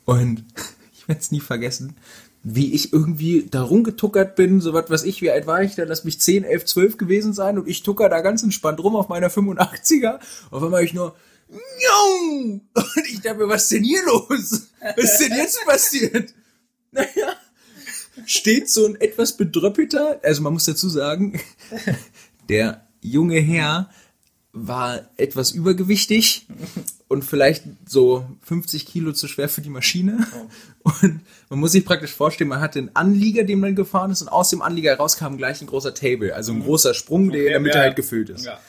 [0.05, 0.43] Und
[0.97, 1.95] ich werde es nie vergessen,
[2.43, 5.83] wie ich irgendwie da rumgetuckert bin, so was weiß ich, wie alt war ich da,
[5.83, 9.09] lass mich 10, 11, 12 gewesen sein und ich tucker da ganz entspannt rum auf
[9.09, 10.19] meiner 85er.
[10.51, 11.15] Auf einmal ich nur,
[11.49, 12.59] Njau!
[12.75, 14.67] Und ich dachte mir, was ist denn hier los?
[14.81, 16.33] Was ist denn jetzt passiert?
[16.89, 17.35] Naja,
[18.25, 21.39] steht so ein etwas bedröppelter, also man muss dazu sagen,
[22.49, 23.89] der junge Herr
[24.53, 26.47] war etwas übergewichtig
[27.07, 30.27] und vielleicht so 50 Kilo zu schwer für die Maschine.
[30.83, 34.29] Und man muss sich praktisch vorstellen, man hatte einen Anlieger, dem man gefahren ist, und
[34.29, 37.59] aus dem Anlieger rauskam gleich ein großer Table, also ein großer Sprung, der in der
[37.59, 37.83] Mitte ja.
[37.83, 38.45] halt gefüllt ist.
[38.45, 38.59] Ja.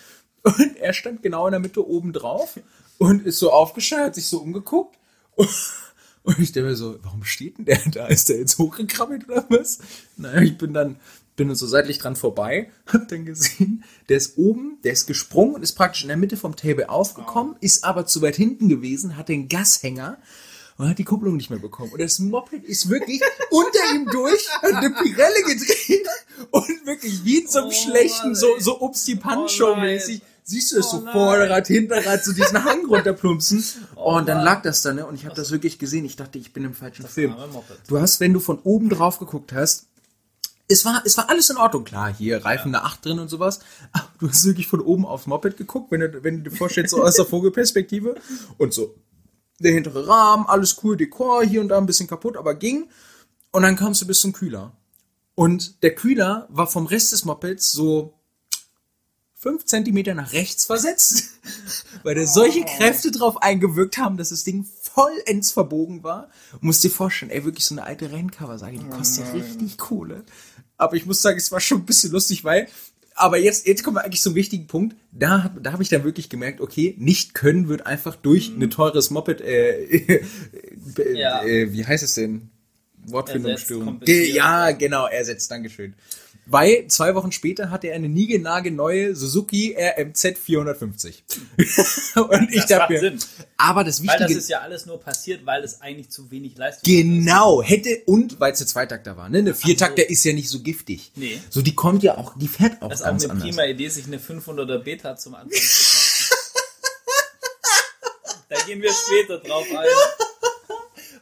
[0.42, 2.58] Und er stand genau in der Mitte oben drauf
[2.98, 4.96] und ist so aufgestellt, hat sich so umgeguckt.
[6.28, 8.06] Und ich denke mir so, warum steht denn der da?
[8.06, 9.78] Ist der jetzt hochgekrabbelt oder was?
[10.16, 10.96] Naja, ich bin dann,
[11.38, 15.62] bin so seitlich dran vorbei, hab dann gesehen, der ist oben, der ist gesprungen und
[15.62, 19.30] ist praktisch in der Mitte vom Table aufgekommen, ist aber zu weit hinten gewesen, hat
[19.30, 20.18] den Gashänger
[20.76, 21.92] und hat die Kupplung nicht mehr bekommen.
[21.92, 23.20] Und das Moped ist wirklich
[23.50, 26.06] unter ihm durch, hat eine Pirelle gedreht
[26.50, 29.80] und wirklich wie in so einem Oh, schlechten, so, so Ups Oh, nein.
[29.80, 30.20] mäßig.
[30.44, 31.12] Siehst du es Oh, so.
[31.12, 33.62] Vorderrad, Hinterrad, so diesen Hang runterplumpsen.
[33.96, 35.04] Oh, und dann lag das da, ne?
[35.06, 36.04] Und ich habe das wirklich gesehen.
[36.06, 37.34] Ich dachte, ich bin im falschen Film.
[37.86, 39.88] Du hast, wenn du von oben drauf geguckt hast,
[40.68, 41.84] es war, es war alles in Ordnung.
[41.84, 43.60] Klar, hier Reifen eine 8 drin und sowas.
[43.92, 46.90] Aber du hast wirklich von oben aufs Moped geguckt, wenn du, wenn du dir vorstellst,
[46.90, 48.16] so aus der Vogelperspektive.
[48.58, 48.94] Und so,
[49.58, 52.88] der hintere Rahmen, alles cool, Dekor, hier und da ein bisschen kaputt, aber ging.
[53.50, 54.72] Und dann kamst du bis zum Kühler.
[55.34, 58.18] Und der Kühler war vom Rest des Mopeds so
[59.34, 61.30] fünf Zentimeter nach rechts versetzt,
[62.02, 66.28] weil da solche Kräfte drauf eingewirkt haben, dass das Ding vollends verbogen war.
[66.52, 69.32] Du musst dir vorstellen, ey, wirklich so eine alte Renncover, sage ich, die kostet ja
[69.32, 70.24] richtig Kohle.
[70.78, 72.68] Aber ich muss sagen, es war schon ein bisschen lustig, weil,
[73.14, 74.96] aber jetzt, jetzt kommen wir eigentlich zum wichtigen Punkt.
[75.12, 79.10] Da, da habe ich dann wirklich gemerkt, okay, nicht können wird einfach durch ein teures
[79.10, 80.22] Moped, äh, äh,
[81.14, 81.42] Ja.
[81.44, 82.48] äh, wie heißt es denn?
[83.06, 84.00] Wortfindungsstörung.
[84.06, 85.94] Ja, genau, ersetzt, Dankeschön.
[86.50, 91.22] Weil zwei Wochen später hatte er eine niegelnagelneue Suzuki RMZ 450.
[92.16, 93.18] Und ich Das macht dachte Sinn.
[93.58, 96.56] aber das Weil das Wichtige, ist ja alles nur passiert, weil es eigentlich zu wenig
[96.56, 99.38] Leistung genau, hätte, und weil es eine Zweitakter war, ne?
[99.38, 101.12] Eine Viertakter ist ja nicht so giftig.
[101.16, 101.38] Nee.
[101.50, 103.48] So, die kommt ja auch, die fährt auch Das ist auch ganz eine anders.
[103.48, 106.38] prima Idee, sich eine 500er Beta zum Anfang zu kaufen.
[108.48, 109.86] da gehen wir später drauf ein.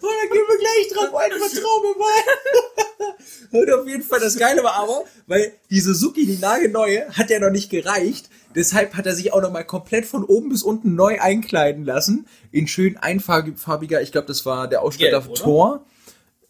[0.06, 3.12] Oh, da gehen wir gleich drauf ein, vertrau mir mal.
[3.60, 7.38] Und auf jeden Fall, das Geile war aber, weil die Suzuki, die nagelneue, hat ja
[7.40, 8.28] noch nicht gereicht.
[8.54, 12.26] Deshalb hat er sich auch noch mal komplett von oben bis unten neu einkleiden lassen.
[12.52, 15.22] In schön einfarbiger, ich glaube, das war der Ausstatter?
[15.34, 15.84] Tor.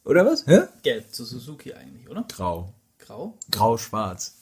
[0.05, 0.47] Oder was?
[0.47, 0.63] Hä?
[0.83, 2.27] Gelb zu Suzuki eigentlich, oder?
[2.29, 2.73] Grau.
[2.99, 3.35] Grau?
[3.51, 4.37] Grau-schwarz.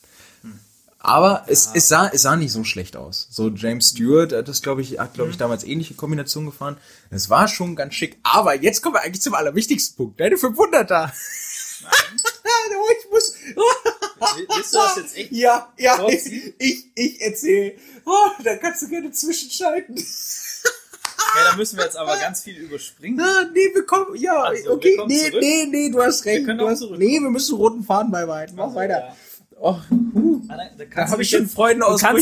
[1.05, 3.29] Aber es, es, sah, es sah nicht so schlecht aus.
[3.31, 6.79] So James Stewart hat das, glaube ich, hat, glaube ich, damals ähnliche Kombinationen gefahren.
[7.11, 8.17] Das war schon ganz schick.
[8.23, 10.19] Aber jetzt kommen wir eigentlich zum allerwichtigsten Punkt.
[10.21, 11.11] Deine 500er.
[11.87, 13.35] Oh, ich muss,
[14.49, 15.33] Willst du das jetzt echt?
[15.33, 17.75] ja, ja, ich, ich, ich erzähle.
[18.07, 19.97] Oh, da kannst du gerne zwischenschalten.
[19.97, 23.21] Ja, da müssen wir jetzt aber ganz viel überspringen.
[23.21, 25.40] Ah, nee, wir kommen, ja, Also, wir okay, kommen nee, zurück.
[25.43, 26.47] nee, nee, du hast recht.
[26.47, 28.55] können du hast, nee, wir müssen roten Faden beibehalten.
[28.57, 28.99] Mach Also, weiter.
[29.09, 29.17] ja.
[29.61, 30.40] Oh, huh.
[30.49, 31.49] Ah, Da, habe ich schon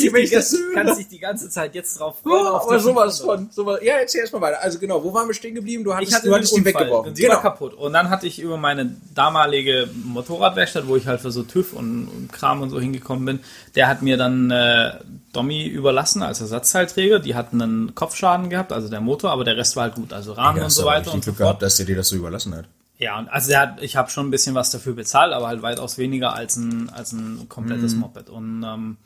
[0.04, 0.74] dich, wenn die, ich das höre.
[0.74, 2.44] kannst dich die ganze Zeit jetzt drauf freuen.
[2.44, 3.24] Ja, auf aber die sowas 500er.
[3.24, 3.50] von.
[3.50, 3.80] Sowas.
[3.82, 4.62] Ja, erzähl erst mal weiter.
[4.62, 5.82] Also genau, wo waren wir stehen geblieben?
[5.82, 7.10] Du hattest, Ich hatte du hattest die weggeworfen.
[7.10, 7.34] und sie Genau.
[7.34, 7.74] war kaputt.
[7.74, 12.06] Und dann hatte ich über meine damalige Motorradwerkstatt, wo ich halt für so TÜV und,
[12.08, 13.40] und Kram und so hingekommen bin,
[13.74, 14.92] der hat mir dann äh,
[15.32, 17.18] Dommy überlassen als Ersatzteilträger.
[17.18, 20.32] Die hatten einen Kopfschaden gehabt, also der Motor, aber der Rest war halt gut, also
[20.34, 21.60] Rahmen und so weiter und so fort.
[21.62, 22.66] dass der dir das so überlassen hat.
[23.02, 25.60] Ja, und also der hat, ich habe schon ein bisschen was dafür bezahlt, aber halt
[25.62, 28.30] weitaus weniger als ein, als ein komplettes Moped.
[28.30, 28.96] Und ähm,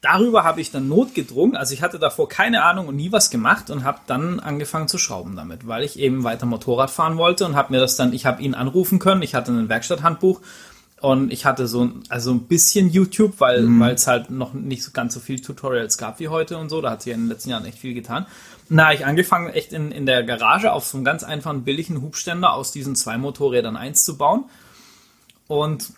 [0.00, 1.56] darüber habe ich dann notgedrungen.
[1.56, 4.98] Also ich hatte davor keine Ahnung und nie was gemacht und habe dann angefangen zu
[4.98, 8.26] schrauben damit, weil ich eben weiter Motorrad fahren wollte und habe mir das dann, ich
[8.26, 10.40] habe ihn anrufen können, ich hatte ein Werkstatthandbuch
[11.00, 14.82] und ich hatte so ein- also ein bisschen YouTube, weil weil es halt noch nicht
[14.82, 16.80] so ganz so viel Tutorials gab wie heute und so.
[16.80, 18.26] Da hat sich in den letzten Jahren echt viel getan.
[18.68, 22.52] Na, ich angefangen echt in, in der Garage auf so einem ganz einfachen billigen Hubständer
[22.52, 24.44] aus diesen zwei Motorrädern eins zu bauen
[25.46, 25.92] und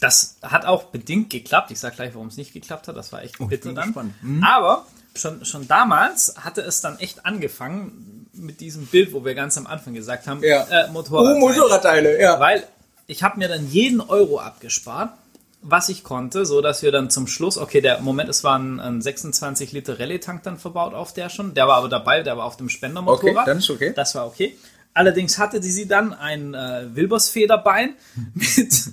[0.00, 1.70] das hat auch bedingt geklappt.
[1.70, 2.96] Ich sag gleich, warum es nicht geklappt hat.
[2.96, 3.94] Das war echt Oh, bitter dann.
[4.22, 4.42] Mhm.
[4.42, 9.56] Aber schon, schon damals hatte es dann echt angefangen mit diesem Bild, wo wir ganz
[9.56, 10.64] am Anfang gesagt haben, Ja.
[10.64, 11.36] äh, Motorrad.
[11.36, 12.40] Oh, Motorradteile, ja.
[12.40, 12.66] Weil
[13.06, 15.12] ich habe mir dann jeden Euro abgespart,
[15.66, 18.80] was ich konnte, so dass wir dann zum Schluss, okay, der Moment, es war ein,
[18.80, 21.54] ein 26 Liter Rallye-Tank dann verbaut auf der schon.
[21.54, 23.34] Der war aber dabei, der war auf dem Spendermotorrad.
[23.34, 23.92] Okay, dann ist okay.
[23.96, 24.56] Das war okay.
[24.92, 27.94] Allerdings hatte die sie dann ein äh, Wilbers-Federbein
[28.34, 28.92] mit,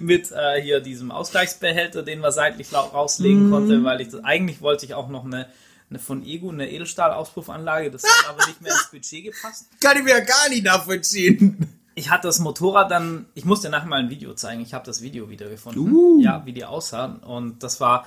[0.00, 4.84] mit äh, hier diesem Ausgleichsbehälter, den man seitlich rauslegen konnte, weil ich das, eigentlich wollte
[4.84, 5.46] ich auch noch eine,
[5.88, 9.66] eine von Ego, eine Edelstahl-Auspuffanlage, das hat aber nicht mehr ins Budget gepasst.
[9.80, 11.75] Kann ich mir gar nicht nachvollziehen.
[11.98, 15.00] Ich hatte das Motorrad dann, ich musste nachher mal ein Video zeigen, ich habe das
[15.00, 17.16] Video wiedergefunden, ja, wie die aussahen.
[17.16, 18.06] Und das war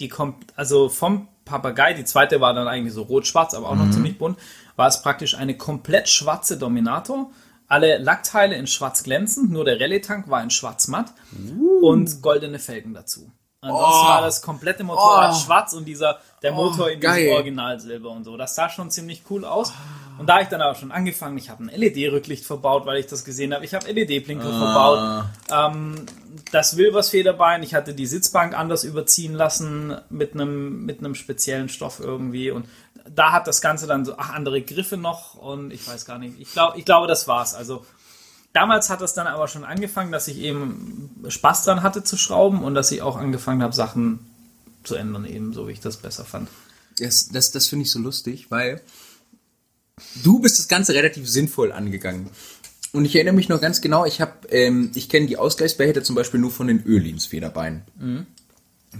[0.00, 3.90] die kommt, also vom Papagei, die zweite war dann eigentlich so rot-schwarz, aber auch noch
[3.90, 4.38] ziemlich bunt,
[4.76, 7.30] war es praktisch eine komplett schwarze Dominator.
[7.68, 11.12] Alle Lackteile in schwarz glänzend, nur der Rallye-Tank war in schwarz matt.
[11.82, 13.30] Und goldene Felgen dazu.
[13.60, 14.08] Ansonsten Oh.
[14.08, 15.38] war das komplette Motorrad Oh.
[15.44, 17.22] schwarz und dieser, der Motor in geil.
[17.22, 18.36] diesem Originalsilber und so.
[18.36, 19.72] Das sah schon ziemlich cool aus.
[20.16, 23.06] Und da habe ich dann aber schon angefangen, ich habe ein LED-Rücklicht verbaut, weil ich
[23.06, 23.64] das gesehen habe.
[23.64, 25.24] Ich habe LED-Blinker verbaut.
[25.50, 26.06] Ähm,
[26.52, 31.68] das Wilbers Federbein, ich hatte die Sitzbank anders überziehen lassen mit einem mit einem speziellen
[31.68, 32.66] Stoff irgendwie und
[33.10, 36.38] da hat das Ganze dann so ach, andere Griffe noch und ich weiß gar nicht.
[36.38, 37.54] Ich glaube, ich glaube, das war's.
[37.54, 37.84] Also
[38.58, 42.64] damals hat das dann aber schon angefangen, dass ich eben Spaß dran hatte zu schrauben
[42.64, 44.18] und dass ich auch angefangen habe, Sachen
[44.82, 46.48] zu ändern, eben so wie ich das besser fand.
[46.98, 48.80] Das, das, das finde ich so lustig, weil
[50.24, 52.30] du bist das Ganze relativ sinnvoll angegangen.
[52.92, 56.16] Und ich erinnere mich noch ganz genau, ich habe, ähm, ich kenne die Ausgleichsbehälter zum
[56.16, 57.82] Beispiel nur von den Ölins Federbeinen.
[57.96, 58.26] Mhm.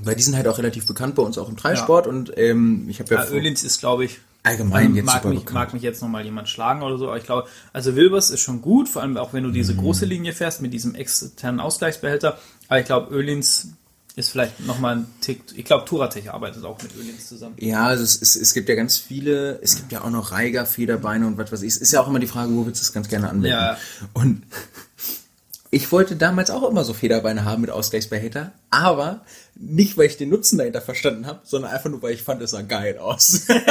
[0.05, 3.01] Weil die sind halt auch relativ bekannt bei uns auch im Dreisport und ähm, ich
[3.01, 5.55] habe ja, Ja, Ölins ist, glaube ich, allgemein jetzt mag super mich, bekannt.
[5.55, 8.61] mag mich jetzt nochmal jemand schlagen oder so, aber ich glaube, also Wilbers ist schon
[8.63, 9.79] gut, vor allem auch wenn du diese Mhm.
[9.79, 12.39] große Linie fährst mit diesem externen Ausgleichsbehälter.
[12.69, 13.69] Aber ich glaube, Ölins
[14.17, 15.43] ist vielleicht nochmal ein Tick.
[15.55, 17.55] Ich glaube, Turatech arbeitet auch mit Ölins zusammen.
[17.61, 20.67] Ja, also es, es, es gibt ja ganz viele, es gibt ja auch noch Reiger,
[20.67, 21.69] Federbeine und was weiß ich.
[21.69, 23.47] Es ist ja auch immer die Frage, wo willst du das ganz gerne anwenden?
[23.57, 23.77] Ja.
[24.15, 24.43] Und
[25.71, 29.21] ich wollte damals auch immer so Federbeine haben mit Ausgleichsbehälter, aber
[29.59, 32.53] nicht, weil ich den Nutzen dahinter verstanden habe, sondern einfach nur, weil ich fand, es
[32.53, 33.47] sah geil aus.
[33.49, 33.67] und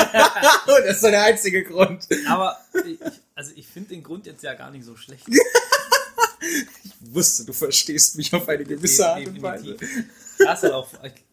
[0.86, 2.08] das ist so der einzige Grund.
[2.28, 3.00] Aber ich,
[3.36, 5.26] also ich finde den Grund jetzt ja gar nicht so schlecht.
[6.84, 9.76] Ich wusste, du verstehst mich auf eine gewisse Art und Weise.
[10.38, 10.88] Da ist halt auch,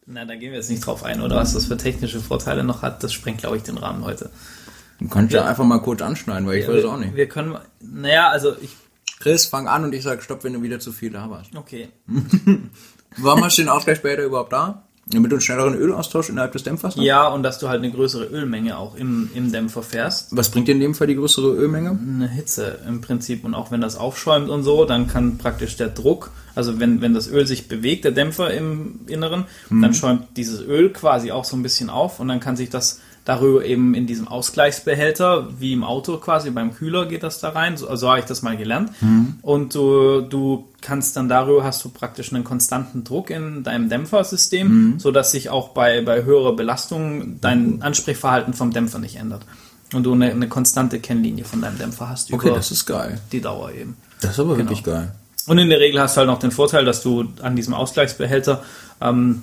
[0.06, 2.82] na, da gehen wir jetzt nicht drauf ein, oder was das für technische Vorteile noch
[2.82, 4.30] hat, das sprengt, glaube ich, den Rahmen heute.
[4.98, 7.14] Du kannst ja einfach mal kurz anschneiden, weil ich weiß es auch nicht.
[7.14, 8.70] Wir können, naja, also ich,
[9.20, 11.54] Chris, fang an und ich sag Stopp, wenn du wieder zu viel da warst.
[11.54, 11.90] okay.
[13.16, 14.82] Warum hast du den Ausgleichsbehälter überhaupt da?
[15.06, 17.02] Damit du einen schnelleren Ölaustausch innerhalb des Dämpfers hast?
[17.02, 20.34] Ja, und dass du halt eine größere Ölmenge auch im, im Dämpfer fährst.
[20.34, 21.90] Was bringt dir in dem Fall die größere Ölmenge?
[21.90, 23.44] Eine Hitze im Prinzip.
[23.44, 27.12] Und auch wenn das aufschäumt und so, dann kann praktisch der Druck, also wenn, wenn
[27.12, 31.54] das Öl sich bewegt, der Dämpfer im Inneren, dann schäumt dieses Öl quasi auch so
[31.56, 35.82] ein bisschen auf und dann kann sich das darüber eben in diesem Ausgleichsbehälter, wie im
[35.84, 38.90] Auto quasi, beim Kühler geht das da rein, so, so habe ich das mal gelernt.
[39.42, 44.96] Und du, du kannst dann darüber, hast du praktisch einen konstanten Druck in deinem Dämpfersystem,
[44.98, 49.42] so dass sich auch bei, bei höherer Belastung dein Ansprechverhalten vom Dämpfer nicht ändert.
[49.92, 53.20] Und du eine, eine konstante Kennlinie von deinem Dämpfer hast Okay, über das ist geil.
[53.32, 53.96] die Dauer eben.
[54.20, 54.68] Das ist aber Genau.
[54.70, 55.12] wirklich geil.
[55.46, 58.62] Und in der Regel hast du halt noch den Vorteil, dass du an diesem Ausgleichsbehälter
[59.00, 59.42] ähm,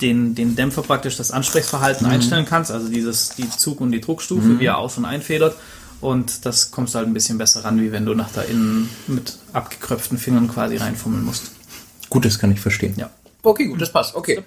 [0.00, 4.58] den, den Dämpfer praktisch das Ansprechverhalten einstellen kannst, also dieses, die Zug- und die Druckstufe,
[4.58, 5.56] wie er aus- und einfedert.
[6.00, 8.88] Und das kommst du halt ein bisschen besser ran, wie wenn du nach da innen
[9.06, 11.52] mit abgekröpften Fingern quasi reinfummeln musst.
[12.10, 12.94] Gut, das kann ich verstehen.
[12.96, 13.10] Ja.
[13.44, 14.14] Okay, gut, das passt.
[14.16, 14.42] Okay.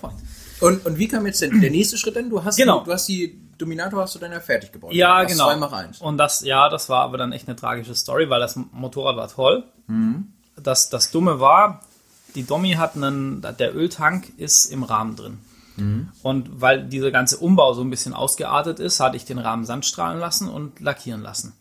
[0.60, 2.30] Und, und wie kam jetzt denn der nächste Schritt denn?
[2.30, 2.80] Du hast, Genau.
[2.80, 4.94] die, du hast die Dominator hast du dann ja fertig gebaut.
[4.94, 5.46] Ja, Das genau.
[5.48, 6.02] Zwei mach eins.
[6.02, 9.30] Und das, ja, das war aber dann echt eine tragische Story, weil das Motorrad war
[9.30, 9.64] toll.
[10.62, 11.82] Das, das Dumme war,
[12.36, 15.40] die Dommi hat einen, der Öltank ist im Rahmen drin.
[16.22, 20.20] Und weil dieser ganze Umbau so ein bisschen ausgeartet ist, hatte ich den Rahmen sandstrahlen
[20.20, 21.54] lassen und lackieren lassen.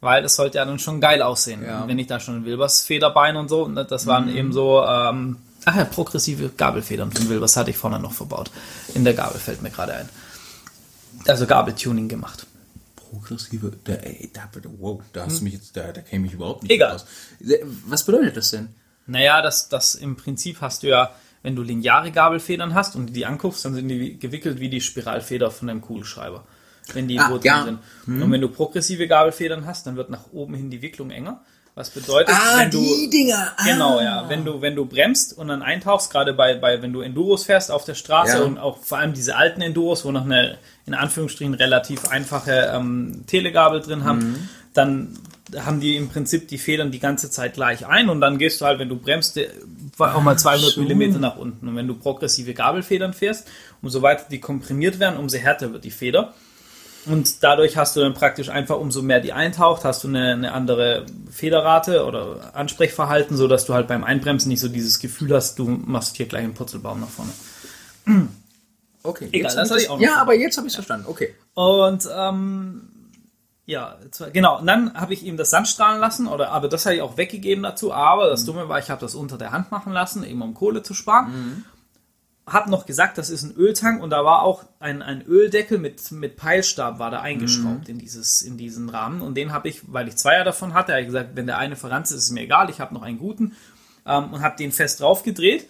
[0.00, 1.64] Weil das sollte ja dann schon geil aussehen.
[1.64, 1.86] Ja.
[1.88, 5.76] Wenn ich da schon Wilbers Federbein und so, ne, das waren eben so, ähm, ach
[5.76, 8.50] ja, progressive Gabelfedern von Wilbers hatte ich vorne noch verbaut.
[8.94, 10.08] In der Gabel fällt mir gerade ein.
[11.26, 12.46] Also Gabeltuning gemacht.
[12.96, 16.62] Progressive, da, ey, da, wow, da hast du mich jetzt, da, da käme ich überhaupt
[16.62, 16.92] nicht Egal.
[16.92, 17.06] raus.
[17.86, 18.68] Was bedeutet das denn?
[19.06, 21.10] Naja, das, das im Prinzip hast du ja,
[21.42, 25.50] wenn du lineare Gabelfedern hast und die anguckst, dann sind die gewickelt wie die Spiralfeder
[25.50, 26.44] von deinem Kugelschreiber.
[26.94, 27.64] Wenn die Ah, wo drin ja.
[27.64, 27.78] sind.
[28.22, 31.40] Und wenn du progressive Gabelfedern hast, dann wird nach oben hin die Wicklung enger.
[31.74, 33.08] Was bedeutet, Ah, wenn du.
[33.10, 33.52] Dinger.
[33.56, 33.64] Ah.
[33.64, 34.28] Genau, ja.
[34.28, 37.70] Wenn du, wenn du bremst und dann eintauchst, gerade bei, bei, wenn du Enduros fährst
[37.70, 38.42] auf der Straße Ja.
[38.42, 43.24] und auch vor allem diese alten Enduros, wo noch eine, in Anführungsstrichen, relativ einfache ähm,
[43.26, 44.48] Telegabel drin haben, Mhm.
[44.74, 45.18] dann
[45.58, 48.64] haben die im Prinzip die Federn die ganze Zeit gleich ein und dann gehst du
[48.64, 49.48] halt, wenn du bremst, äh,
[49.98, 50.80] auch mal 200 so.
[50.80, 51.68] Millimeter nach unten.
[51.68, 53.46] Und wenn du progressive Gabelfedern fährst,
[53.82, 56.34] umso weiter die komprimiert werden, umso härter wird die Feder.
[57.04, 60.52] Und dadurch hast du dann praktisch einfach, umso mehr die eintaucht, hast du eine, eine
[60.52, 65.58] andere Federrate oder Ansprechverhalten, so dass du halt beim Einbremsen nicht so dieses Gefühl hast,
[65.58, 67.32] du machst hier gleich einen Purzelbaum nach vorne.
[69.04, 69.28] Okay.
[69.32, 70.02] Egal, jetzt das hatte ich auch noch.
[70.02, 71.06] Ja, aber jetzt habe ich verstanden.
[71.08, 71.34] Okay.
[71.54, 72.88] Und ähm,
[73.64, 73.96] ja,
[74.32, 74.58] genau.
[74.58, 77.16] Und dann habe ich ihm das Sand strahlen lassen, oder aber das habe ich auch
[77.16, 77.92] weggegeben dazu.
[77.92, 80.82] Aber das Dumme war, ich habe das unter der Hand machen lassen, eben um Kohle
[80.82, 81.64] zu sparen.
[82.44, 86.10] Hab noch gesagt, das ist ein Öltank und da war auch ein, ein Öldeckel mit,
[86.10, 90.08] mit Peilstab war da eingeschraubt in dieses in diesen Rahmen und den habe ich, weil
[90.08, 92.68] ich zwei davon hatte, habe ich gesagt, wenn der eine verranzt ist, ist mir egal,
[92.68, 93.54] ich habe noch einen guten
[94.04, 95.68] ähm, und habe den fest drauf gedreht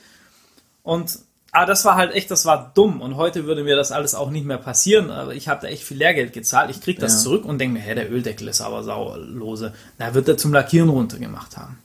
[0.83, 1.19] und
[1.53, 3.01] aber das war halt echt, das war dumm.
[3.03, 5.11] Und heute würde mir das alles auch nicht mehr passieren.
[5.11, 6.71] Aber ich habe da echt viel Lehrgeld gezahlt.
[6.71, 7.19] Ich krieg das Ja.
[7.21, 9.75] zurück und denke mir, hä, der Öldeckel ist aber saulose.
[9.99, 11.79] Da wird er zum Lackieren runtergemacht haben.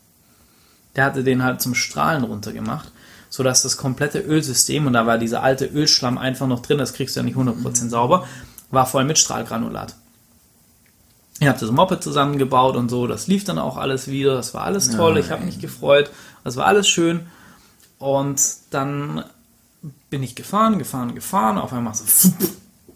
[0.96, 2.92] Der hatte den halt zum Strahlen runtergemacht,
[3.30, 7.16] sodass das komplette Ölsystem, und da war dieser alte Ölschlamm einfach noch drin, das kriegst
[7.16, 8.28] du ja nicht 100% sauber,
[8.72, 9.96] war voll mit Strahlgranulat.
[11.40, 14.64] Ich habe das Moped zusammengebaut und so, das lief dann auch alles wieder, das war
[14.64, 16.10] alles toll, ich habe mich gefreut,
[16.44, 17.28] das war alles schön.
[18.00, 19.24] Und dann
[20.10, 22.06] bin ich gefahren, gefahren, gefahren, auf einmal so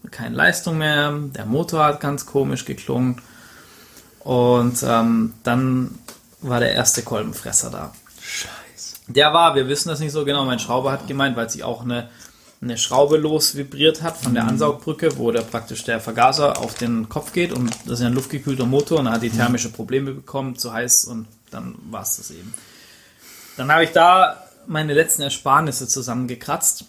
[0.09, 3.21] keine Leistung mehr, der Motor hat ganz komisch geklungen
[4.19, 5.97] und ähm, dann
[6.41, 7.93] war der erste Kolbenfresser da.
[8.21, 8.97] Scheiße.
[9.07, 11.83] Der war, wir wissen das nicht so genau, mein Schrauber hat gemeint, weil sie auch
[11.83, 12.09] eine,
[12.61, 17.07] eine Schraube los vibriert hat von der Ansaugbrücke, wo der praktisch der Vergaser auf den
[17.09, 20.11] Kopf geht und das ist ja ein luftgekühlter Motor und er hat die thermische Probleme
[20.11, 22.53] bekommen, zu heiß und dann war es das eben.
[23.57, 26.85] Dann habe ich da meine letzten Ersparnisse zusammengekratzt,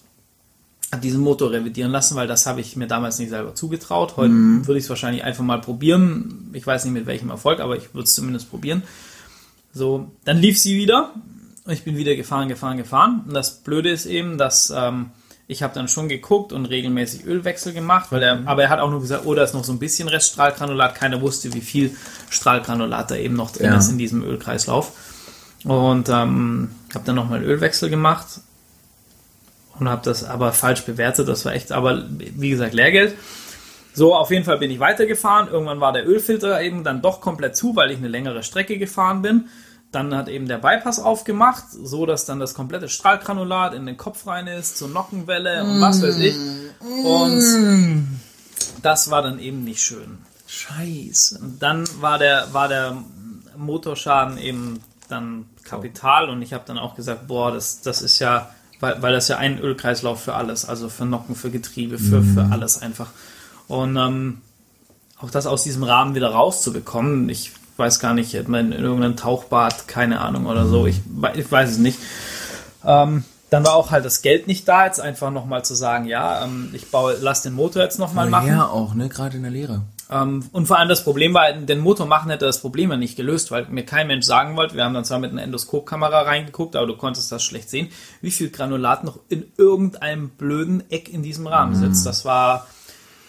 [1.02, 4.16] diesen Motor revidieren lassen, weil das habe ich mir damals nicht selber zugetraut.
[4.18, 4.32] Heute
[4.66, 6.50] würde ich es wahrscheinlich einfach mal probieren.
[6.52, 8.82] Ich weiß nicht mit welchem Erfolg, aber ich würde es zumindest probieren.
[9.72, 11.14] So, dann lief sie wieder
[11.64, 13.22] und ich bin wieder gefahren, gefahren, gefahren.
[13.26, 15.10] Und das Blöde ist eben, dass ähm,
[15.46, 18.90] ich habe dann schon geguckt und regelmäßig Ölwechsel gemacht, weil er, aber er hat auch
[18.90, 20.94] nur gesagt, oh, da ist noch so ein bisschen Reststrahlgranulat.
[20.94, 21.96] Keiner wusste, wie viel
[22.28, 23.78] Strahlgranulat da eben noch drin Ja.
[23.78, 24.92] ist in diesem Ölkreislauf.
[25.64, 28.40] Und ähm, habe dann nochmal Ölwechsel gemacht
[29.78, 31.28] und habe das aber falsch bewertet.
[31.28, 33.16] Das war echt, aber wie gesagt, Lehrgeld.
[33.94, 35.48] So, auf jeden Fall bin ich weitergefahren.
[35.48, 39.22] Irgendwann war der Ölfilter eben dann doch komplett zu, weil ich eine längere Strecke gefahren
[39.22, 39.48] bin.
[39.92, 44.26] Dann hat eben der Bypass aufgemacht, so dass dann das komplette Strahlgranulat in den Kopf
[44.26, 46.34] rein ist, zur Nockenwelle und was weiß ich.
[46.80, 48.08] Und
[48.82, 50.18] das war dann eben nicht schön.
[50.46, 51.38] Scheiße.
[51.40, 52.96] Und dann war der, war der
[53.58, 58.50] Motorschaden eben dann Kapital und ich habe dann auch gesagt, boah, das, das ist ja,
[58.80, 62.48] weil, weil das ja ein Ölkreislauf für alles, also für Nocken, für Getriebe, für, für
[62.52, 63.08] alles einfach.
[63.68, 64.38] Und ähm,
[65.20, 70.20] auch das aus diesem Rahmen wieder rauszubekommen, ich weiß gar nicht, in irgendeinem Tauchbad, keine
[70.20, 71.98] Ahnung oder so, ich, wei- ich weiß es nicht.
[72.84, 76.44] Ähm, dann war auch halt das Geld nicht da, jetzt einfach nochmal zu sagen, ja,
[76.44, 78.48] ähm, ich baue, lass den Motor jetzt nochmal machen.
[78.48, 79.08] Ja, auch, ne?
[79.08, 79.82] Gerade in der Lehre.
[80.10, 83.16] Ähm, und vor allem das Problem war, den Motor machen hätte das Problem ja nicht
[83.16, 86.76] gelöst, weil mir kein Mensch sagen wollte, wir haben dann zwar mit einer Endoskopkamera reingeguckt,
[86.76, 87.88] aber du konntest das schlecht sehen,
[88.20, 92.04] wie viel Granulat noch in irgendeinem blöden Eck in diesem Rahmen sitzt.
[92.04, 92.66] Das war,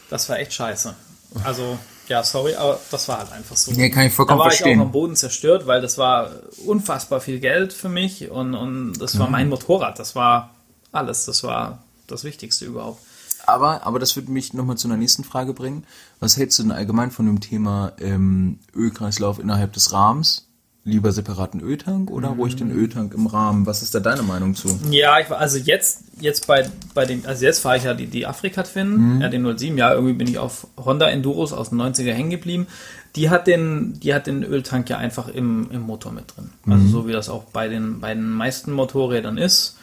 [0.10, 0.96] das war echt scheiße.
[1.44, 1.78] Also,
[2.10, 3.72] ja, sorry, aber das war halt einfach so.
[3.72, 4.80] Nee, kann ich vollkommen da war ich verstehen.
[4.80, 6.32] auch am Boden zerstört, weil das war
[6.66, 10.54] unfassbar viel Geld für mich und, und das war mein Motorrad, das war
[10.92, 13.02] alles, das war das Wichtigste überhaupt.
[13.46, 15.84] Aber, aber das würde mich nochmal zu einer nächsten Frage bringen.
[16.20, 20.48] Was hältst du denn allgemein von dem Thema ähm, Ölkreislauf innerhalb des Rahmens?
[20.86, 23.66] Lieber separaten Öltank oder ruhig den Öltank im Rahmen?
[23.66, 24.68] Was ist da deine Meinung zu?
[24.92, 28.26] Ja, ich also jetzt, jetzt bei, bei den, also jetzt fahre ich ja die, die
[28.26, 32.12] Afrika Twin, ja, den 07, ja, irgendwie bin ich auf Honda Enduros aus den 90er
[32.12, 32.68] hängen geblieben.
[33.16, 36.50] Die hat den, die hat den Öltank ja einfach im, im Motor mit drin.
[36.68, 39.78] Also so wie das auch bei den, bei den meisten Motorrädern ist.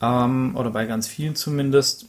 [0.00, 2.06] Ähm, oder bei ganz vielen zumindest.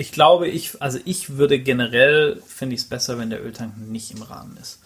[0.00, 4.10] Ich glaube, ich, also ich würde generell, finde ich es besser, wenn der Öltank nicht
[4.12, 4.78] im Rahmen ist.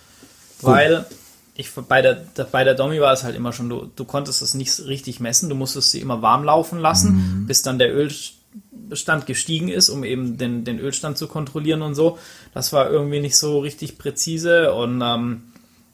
[0.60, 1.06] Weil
[1.54, 4.54] ich bei der, bei der Domi war es halt immer schon, du, du konntest es
[4.54, 9.68] nicht richtig messen, du musstest sie immer warm laufen lassen, bis dann der Ölstand gestiegen
[9.68, 12.18] ist, um eben den, den Ölstand zu kontrollieren und so.
[12.52, 15.44] Das war irgendwie nicht so richtig präzise und ähm,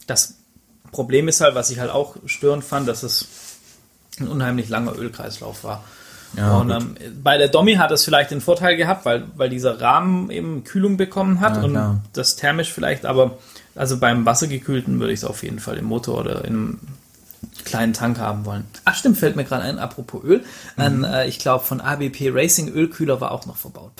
[0.06, 0.36] das
[0.92, 3.28] Problem ist halt, was ich halt auch störend fand, dass es
[4.18, 5.84] ein unheimlich langer Ölkreislauf war.
[6.36, 9.80] Ja, und ähm, bei der Domi hat es vielleicht den Vorteil gehabt, weil, weil dieser
[9.80, 12.00] Rahmen eben Kühlung bekommen hat Ja, und klar.
[12.12, 13.38] das thermisch vielleicht, aber
[13.74, 16.78] also beim Wassergekühlten würde ich es auf jeden Fall im Motor oder in einem
[17.64, 18.64] kleinen Tank haben wollen.
[18.84, 20.44] Ach stimmt, fällt mir gerade ein, apropos Öl.
[20.76, 23.92] Ein, äh, ich glaube von ABP Racing Ölkühler war auch noch verbaut.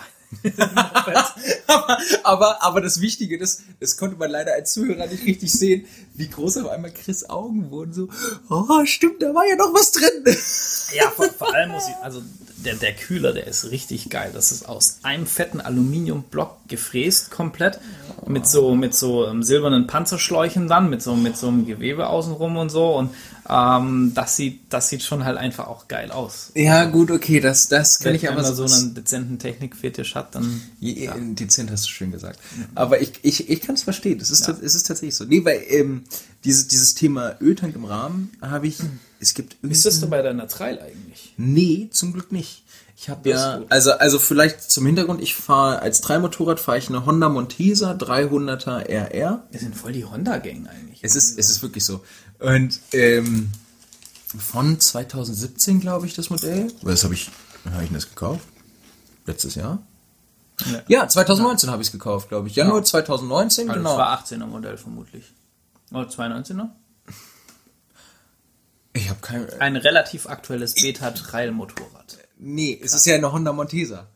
[0.85, 1.35] Aber,
[2.23, 6.29] Aber, aber das Wichtige, das, das konnte man leider als Zuhörer nicht richtig sehen, wie
[6.29, 7.93] groß auf einmal Chris Augen wurden.
[7.93, 8.09] So,
[8.49, 10.25] oh, stimmt, da war ja noch was drin.
[10.97, 12.23] Ja, vor, vor allem muss ich, also
[12.65, 14.31] der, der Kühler, der ist richtig geil.
[14.35, 17.81] Das ist aus einem fetten Aluminiumblock gefräst komplett.
[18.27, 22.57] Mit so, mit so ähm, silbernen Panzerschläuchen dann, mit so, mit so einem Gewebe außenrum
[22.59, 22.95] und so.
[22.97, 23.15] Und
[23.49, 26.53] ähm, das sieht, das sieht schon halt einfach auch geil aus.
[26.55, 30.15] Ja, gut, okay, das, das kann Wenn ich aber man so so einen dezenten Technikfetisch
[30.15, 30.63] hat, dann.
[30.81, 31.15] Ja.
[31.19, 32.39] Dezent hast du schön gesagt.
[32.75, 34.21] Aber ich, ich, ich kann es verstehen.
[34.21, 35.25] Es ist, es ist tatsächlich so.
[35.25, 36.05] Nee, weil ähm,
[36.45, 38.79] dieses, dieses Thema Öltank im Rahmen habe ich.
[39.19, 41.35] Es gibt Ist das denn bei deiner Trail eigentlich?
[41.37, 42.65] Nee, zum Glück nicht.
[43.03, 47.07] Ich habe ja, also, also vielleicht zum Hintergrund, ich fahre als Dreimotorrad fahre ich eine
[47.07, 49.43] Honda Montesa 300er RR.
[49.51, 50.99] Wir sind voll die Honda-Gang eigentlich.
[51.01, 52.03] Es ist, es ist wirklich so.
[52.41, 53.51] Und ähm,
[54.39, 56.73] von 2017, glaube ich, das Modell.
[56.83, 57.31] Was habe ich,
[57.71, 58.47] habe ich denn das gekauft?
[59.27, 59.83] Letztes Jahr?
[60.71, 60.83] Ja.
[60.89, 62.57] Ja, 2019 habe ich es gekauft, glaube ich.
[62.57, 63.97] Januar 2019, Also genau.
[63.97, 65.25] Das war 18er Modell vermutlich.
[65.91, 66.69] Oder 219er?
[68.93, 69.49] Ich habe kein.
[69.61, 72.19] Ein relativ aktuelles Beta-Trail-Motorrad.
[72.39, 74.09] Nee, es ist ja eine Honda Montesa.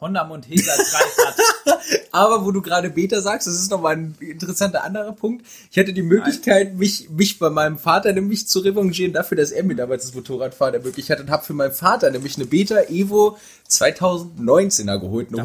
[0.00, 1.74] Honda Montesa 3
[2.12, 5.44] Aber wo du gerade Beta sagst, das ist nochmal ein interessanter anderer Punkt.
[5.70, 9.64] Ich hatte die Möglichkeit, mich, mich bei meinem Vater nämlich zu revanchieren dafür, dass er
[9.64, 13.36] mir damals das Motorradfahren ermöglicht hat und habe für meinen Vater nämlich eine Beta Evo
[13.68, 15.38] 2019er geholt, eine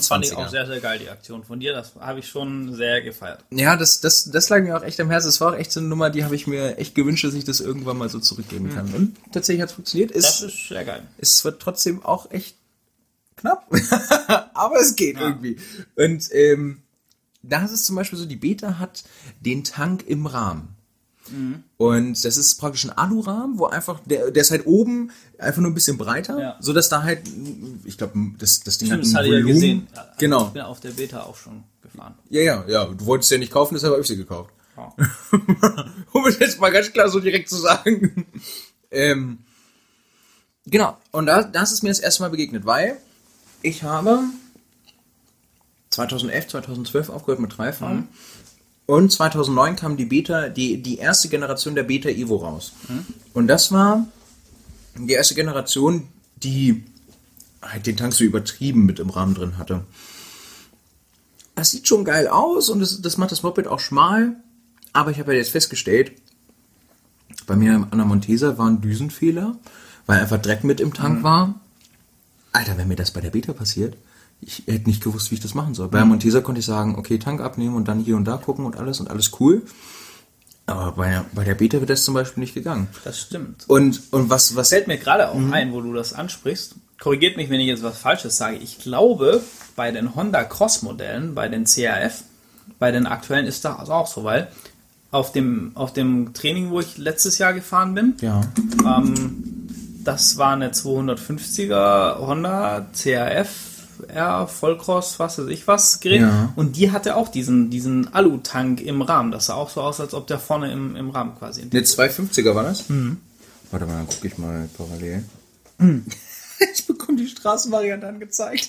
[0.00, 0.50] Fand ich auch 125er.
[0.50, 1.72] sehr, sehr geil, die Aktion von dir.
[1.72, 3.44] Das habe ich schon sehr gefeiert.
[3.50, 5.28] Ja, das, das, das lag mir auch echt am Herzen.
[5.28, 7.44] Das war auch echt so eine Nummer, die habe ich mir echt gewünscht, dass ich
[7.44, 8.92] das irgendwann mal so zurückgeben kann.
[8.94, 10.14] Und tatsächlich hat es funktioniert.
[10.14, 11.02] Das Ist, ist sehr geil.
[11.18, 12.56] es wird trotzdem auch echt
[13.36, 13.66] knapp.
[14.54, 15.56] Aber es geht irgendwie.
[15.96, 16.82] Und ähm,
[17.42, 19.04] da ist es zum Beispiel so, die Beta hat
[19.40, 20.68] den Tank im Rahmen.
[21.78, 25.70] Und das ist praktisch ein Alurahmen, wo einfach, der, der ist halt oben einfach nur
[25.70, 26.56] ein bisschen breiter, Ja.
[26.60, 27.22] so dass da halt,
[27.84, 29.54] ich glaube, das, das Ding Stimmt, hat das ein hatte ich ja Volumen.
[29.54, 29.88] gesehen.
[30.18, 30.46] Genau.
[30.48, 32.14] Ich bin auf der Beta auch schon gefahren.
[32.28, 32.84] Ja, ja, ja.
[32.84, 34.52] Du wolltest ja nicht kaufen, deshalb habe ich sie gekauft.
[34.76, 34.92] Ja.
[36.12, 38.26] um es jetzt mal ganz klar so direkt zu sagen.
[38.90, 39.38] ähm,
[40.66, 40.98] genau.
[41.10, 42.98] Und da, das ist mir das erste Mal begegnet, weil
[43.64, 44.20] ich habe
[45.90, 48.08] 2011, 2012 aufgehört mit Dreifahren.
[48.86, 52.72] Und 2009 kam die Beta, die, die erste Generation der Beta Evo raus.
[53.32, 54.06] Und das war
[54.96, 56.84] die erste Generation, die
[57.62, 59.84] halt den Tank so übertrieben mit im Rahmen drin hatte.
[61.54, 64.36] Das sieht schon geil aus und das, das macht das Moped auch schmal.
[64.92, 66.12] Aber ich habe ja jetzt festgestellt,
[67.46, 69.56] bei mir an der Montesa war ein Düsenfehler,
[70.06, 71.60] weil einfach Dreck mit im Tank war.
[72.54, 73.96] Alter, wenn mir das bei der Beta passiert,
[74.40, 75.88] ich hätte nicht gewusst, wie ich das machen soll.
[75.88, 78.64] Bei der Montesa konnte ich sagen, okay, Tank abnehmen und dann hier und da gucken
[78.66, 79.62] und alles und alles cool.
[80.66, 82.88] Aber bei, der- bei der Beta wird das zum Beispiel nicht gegangen.
[83.04, 83.64] Das stimmt.
[83.68, 86.74] Und, und was, was, Fällt mir gerade auch ein, wo du das ansprichst.
[87.00, 88.56] Korrigiert mich, wenn ich jetzt was Falsches sage.
[88.56, 89.42] Ich glaube,
[89.76, 92.22] bei den Honda Cross-Modellen, bei den CRF,
[92.78, 94.48] bei den aktuellen ist das auch so, weil
[95.10, 98.40] auf dem, auf dem Training, wo ich letztes Jahr gefahren bin, ja,
[98.86, 99.63] ähm,
[100.04, 103.48] das war eine 250er Honda CRF
[104.08, 106.20] R Vollcross, was weiß ich was, Gerät.
[106.22, 106.52] Ja.
[106.56, 109.30] Und die hatte auch diesen, diesen Alu-Tank im Rahmen.
[109.30, 112.54] Das sah auch so aus, als ob der vorne im, im Rahmen quasi eine 250er
[112.54, 112.84] war das?
[113.70, 115.24] Warte mal, dann gucke ich mal parallel.
[116.74, 118.68] ich bekomme die Straßenvariante angezeigt.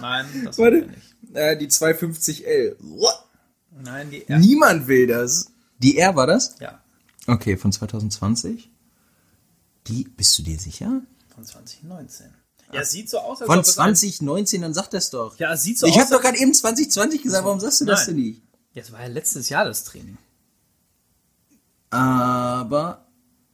[0.00, 0.86] Nein, das war Warte.
[0.86, 1.36] nicht.
[1.36, 2.76] Äh, die 250L.
[2.80, 3.24] What?
[3.82, 4.38] Nein, die R.
[4.38, 5.50] Niemand will das.
[5.78, 6.56] Die R war das?
[6.60, 6.80] Ja,
[7.26, 8.70] Okay, von 2020.
[9.90, 11.02] Die, bist du dir sicher?
[11.34, 12.26] von 2019.
[12.72, 15.36] Ja, sieht so aus, als Von ob es ein- 2019, dann sag das doch.
[15.38, 16.00] Ja, es sieht so ich aus.
[16.02, 18.16] habe doch gerade eben 2020 gesagt, warum sagst du das Nein.
[18.16, 18.42] denn nicht?
[18.72, 20.16] Jetzt war ja letztes Jahr das Training.
[21.90, 23.06] Aber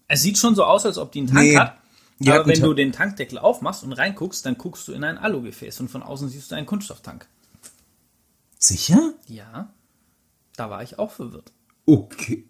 [0.09, 1.57] Es sieht schon so aus, als ob die einen Tank Nee.
[1.57, 1.79] hat.
[2.27, 5.81] Hat aber wenn du den Tankdeckel aufmachst und reinguckst, dann guckst du in ein Alugefäß
[5.81, 7.27] und von außen siehst du einen Kunststofftank.
[8.59, 9.13] sicher?
[9.27, 9.73] Ja,
[10.57, 11.53] da war ich auch verwirrt.
[11.87, 12.49] Okay.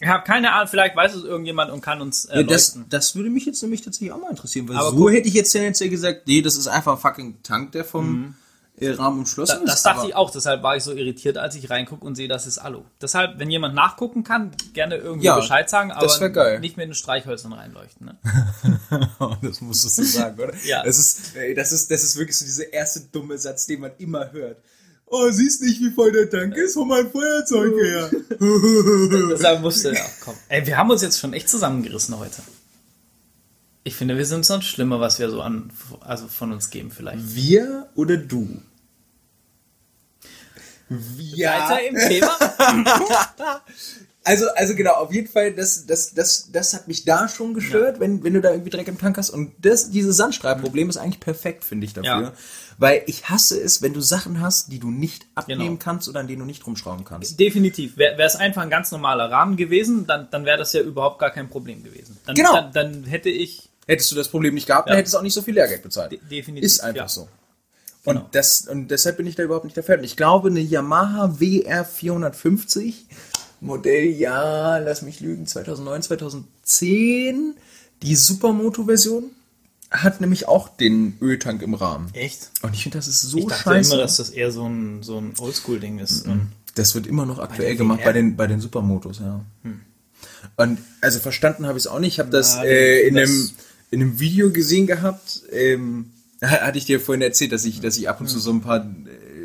[0.00, 3.30] Ich habe keine Ahnung, vielleicht weiß es irgendjemand und kann uns Ja, das, das würde
[3.30, 5.88] mich jetzt nämlich tatsächlich auch mal interessieren, weil Aber so guck- hätte ich jetzt tendenziell
[5.90, 8.34] gesagt, nee, das ist einfach ein fucking Tank, der vom
[8.78, 9.66] äh, Rahmen umschlossen Mhm.
[9.66, 9.82] Da, das ist.
[9.86, 12.46] dachte aber- ich auch, deshalb war ich so irritiert, als ich reingucke und sehe, das
[12.46, 12.82] ist Alu.
[13.02, 16.18] Deshalb, wenn jemand nachgucken kann, gerne irgendwie Ja, Bescheid sagen, aber das
[16.60, 18.06] nicht mit den Streichhölzern reinleuchten.
[18.06, 18.16] Ne?
[19.42, 20.54] das musstest du sagen, oder?
[20.64, 20.82] Ja.
[20.82, 24.32] Das ist, das ist, das ist wirklich so dieser erste dumme Satz, den man immer
[24.32, 24.56] hört.
[25.12, 28.10] Oh, siehst nicht, wie voll der Tank ist von meinem Feuerzeug her.
[29.28, 30.36] Deshalb musste ja, komm.
[30.48, 32.42] Ey, wir haben uns jetzt schon echt zusammengerissen heute.
[33.82, 37.34] Ich finde, wir sind sonst schlimmer, was wir so an, also von uns geben vielleicht.
[37.34, 38.62] Wir oder du?
[40.88, 41.48] Wir.
[41.48, 43.62] Weiter im Thema.
[44.22, 48.00] Also, also genau, auf jeden Fall, das, das, das, das hat mich da schon gestört,
[48.00, 49.30] wenn, wenn du da irgendwie Dreck im Tank hast.
[49.30, 52.10] Und das, dieses Sandstrahlproblem ist eigentlich perfekt, finde ich, dafür.
[52.22, 52.32] Ja.
[52.76, 55.76] Weil ich hasse es, wenn du Sachen hast, die du nicht abnehmen Genau.
[55.78, 57.40] kannst oder an denen du nicht rumschrauben kannst.
[57.40, 57.96] Definitiv.
[57.96, 61.30] Wäre es einfach ein ganz normaler Rahmen gewesen, dann, dann wäre das ja überhaupt gar
[61.30, 62.18] kein Problem gewesen.
[62.26, 62.52] Dann, Genau.
[62.52, 64.92] Dann, dann hätte ich Hättest du das Problem nicht gehabt, Ja.
[64.92, 66.12] dann hättest du auch nicht so viel Lehrgeld bezahlt.
[66.12, 66.64] de definitiv.
[66.64, 67.08] Ist einfach ja.
[67.08, 67.28] so.
[68.04, 68.28] Und, Genau.
[68.32, 70.02] das, und deshalb bin ich da überhaupt nicht der Fan.
[70.04, 73.06] Ich glaube, eine Yamaha WR 450,
[73.60, 77.54] Modelljahr, lass mich lügen, 2009, 2010,
[78.02, 79.24] die Supermoto-Version,
[79.90, 82.08] hat nämlich auch den Öltank im Rahmen.
[82.12, 82.50] Echt?
[82.62, 83.92] Und ich finde, das ist so Ich dachte scheiße.
[83.92, 86.26] immer, dass das eher so ein, so ein Oldschool-Ding ist.
[86.26, 89.44] Und Das wird immer noch aktuell der gemacht bei den, bei den Supermotos, ja.
[90.56, 92.14] Und also verstanden habe ich es auch nicht.
[92.14, 93.50] Ich habe das Ja, äh, in, das- einem,
[93.90, 95.42] in einem Video gesehen gehabt.
[95.50, 96.10] Ähm,
[96.42, 98.86] hatte ich dir vorhin erzählt, dass ich, dass ich ab und zu so ein paar,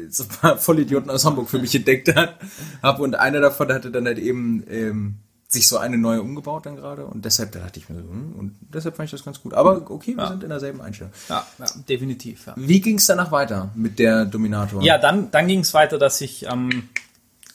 [0.09, 3.01] so ein paar Vollidioten aus Hamburg für mich entdeckt habe.
[3.01, 5.15] Und einer davon hatte dann halt eben ähm,
[5.47, 7.05] sich so eine neue umgebaut dann gerade.
[7.05, 9.53] Und deshalb, da dachte ich mir so, hm, und deshalb fand ich das ganz gut.
[9.53, 11.13] Aber okay, wir sind in derselben Einstellung.
[11.29, 12.45] ja, ja, definitiv.
[12.47, 12.53] Ja.
[12.55, 14.81] Wie ging es danach weiter mit der Dominator?
[14.83, 16.89] Ja, dann, dann ging es weiter, dass ich ähm,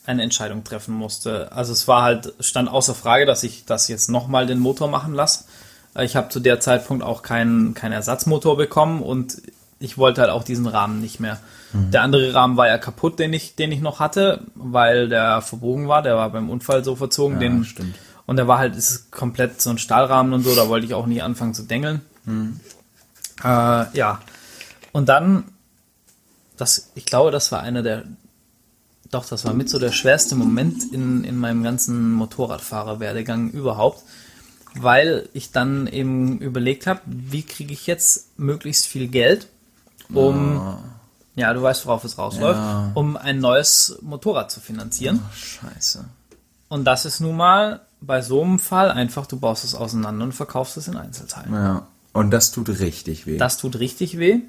[0.06, 1.52] eine Entscheidung treffen musste.
[1.52, 5.14] Also es war halt, stand außer Frage, dass ich das jetzt nochmal den Motor machen
[5.14, 5.44] lasse.
[5.94, 9.42] Äh, Ich habe zu der Zeitpunkt auch keinen keinen Ersatzmotor bekommen und
[9.80, 11.40] ich wollte halt auch diesen Rahmen nicht mehr.
[11.72, 15.88] Der andere Rahmen war ja kaputt, den ich, den ich noch hatte, weil der verbogen
[15.88, 16.02] war.
[16.02, 17.34] Der war beim Unfall so verzogen.
[17.34, 17.94] Ja, den, stimmt.
[18.26, 21.06] Und der war halt, ist komplett so ein Stahlrahmen und so, da wollte ich auch
[21.06, 22.02] nie anfangen zu dengeln.
[23.42, 24.20] Äh, ja.
[24.92, 25.44] Und dann,
[26.56, 28.04] das, ich glaube, das war einer der,
[29.10, 34.02] doch, das war mit so der schwerste Moment in, in meinem ganzen Motorradfahrerwerdegang überhaupt,
[34.74, 39.48] weil ich dann eben überlegt habe, wie kriege ich jetzt möglichst viel Geld,
[40.14, 40.76] um,
[41.36, 42.90] ja, du weißt, worauf es rausläuft, Ja.
[42.94, 45.20] um ein neues Motorrad zu finanzieren.
[45.28, 46.04] Ach, scheiße.
[46.68, 50.32] Und das ist nun mal bei so einem Fall einfach, du baust es auseinander und
[50.32, 51.52] verkaufst es in Einzelteilen.
[51.52, 51.86] Ja.
[52.12, 53.36] Und das tut richtig weh.
[53.38, 54.40] Das tut richtig weh.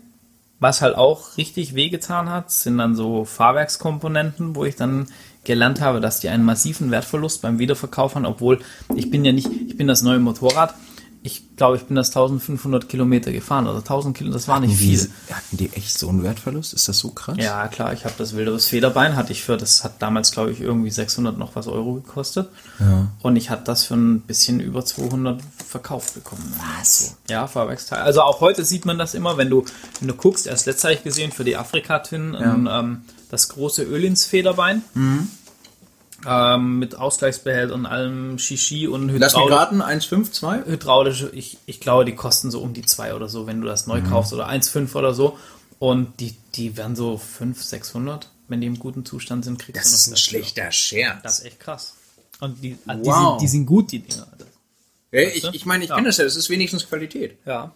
[0.60, 5.08] Was halt auch richtig weh getan hat, sind dann so Fahrwerkskomponenten, wo ich dann
[5.44, 8.60] gelernt habe, dass die einen massiven Wertverlust beim Wiederverkauf haben, obwohl
[8.96, 10.76] ich bin ja nicht, ich bin das neue Motorrad.
[11.24, 14.90] Ich glaube, ich bin das 1500 Kilometer gefahren oder 1000 Kilometer, das war nicht viel.
[14.90, 16.74] Diese, hatten die echt so einen Wertverlust?
[16.74, 17.38] Ist das so krass?
[17.40, 20.62] Ja, klar, ich habe das wilderes Federbein, hatte ich für, das hat damals, glaube ich,
[20.62, 22.50] irgendwie 600 noch was Euro gekostet.
[22.80, 23.10] Ja.
[23.22, 26.54] Und ich hatte das für ein bisschen über 200 verkauft bekommen.
[26.80, 27.18] Was?
[27.30, 28.02] Ja, Fahrwerksteil.
[28.02, 29.64] Also auch heute sieht man das immer, wenn du,
[30.00, 33.84] wenn du guckst, erst letztes habe ich gesehen für die Afrika-Twin ein, ähm, das große
[33.84, 34.82] Öl ins Federbein.
[34.96, 35.28] Mhm.
[36.28, 40.66] Ähm, mit Ausgleichsbehälter und allem Shishi und Lass mich raten, 1,52?
[40.68, 43.88] Hydraulische, ich, ich glaube, die kosten so um die 2 oder so, wenn du das
[43.88, 43.94] Mhm.
[43.94, 45.38] neu kaufst oder 1,5 oder so.
[45.80, 49.86] Und die, die werden so 500, 600, wenn die im guten Zustand sind, kriegst Das
[49.90, 51.24] du noch ist ein schlechter Scherz.
[51.24, 51.96] Das ist echt krass.
[52.40, 53.40] Und die, die, Wow.
[53.40, 54.28] sind, die sind gut, die Dinger.
[55.12, 55.96] ich ich meine, ich Ja.
[55.96, 57.38] kenne das ja, das ist wenigstens Qualität.
[57.46, 57.72] Ja.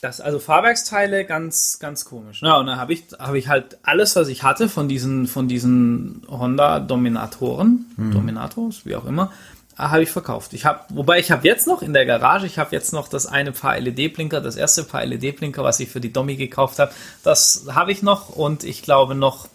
[0.00, 2.40] Das, also Fahrwerksteile, ganz, ganz komisch.
[2.40, 5.46] Ja, und dann habe ich, habe ich halt alles, was ich hatte von diesen, von
[5.46, 9.30] diesen Honda Dominatoren, Dominators, wie auch immer,
[9.76, 10.54] äh, habe ich verkauft.
[10.54, 13.26] Ich habe, wobei ich habe jetzt noch in der Garage, ich habe jetzt noch das
[13.26, 16.92] eine Paar LED-Blinker, das erste Paar LED-Blinker, was ich für die Domi gekauft habe,
[17.22, 19.48] das habe ich noch und ich glaube noch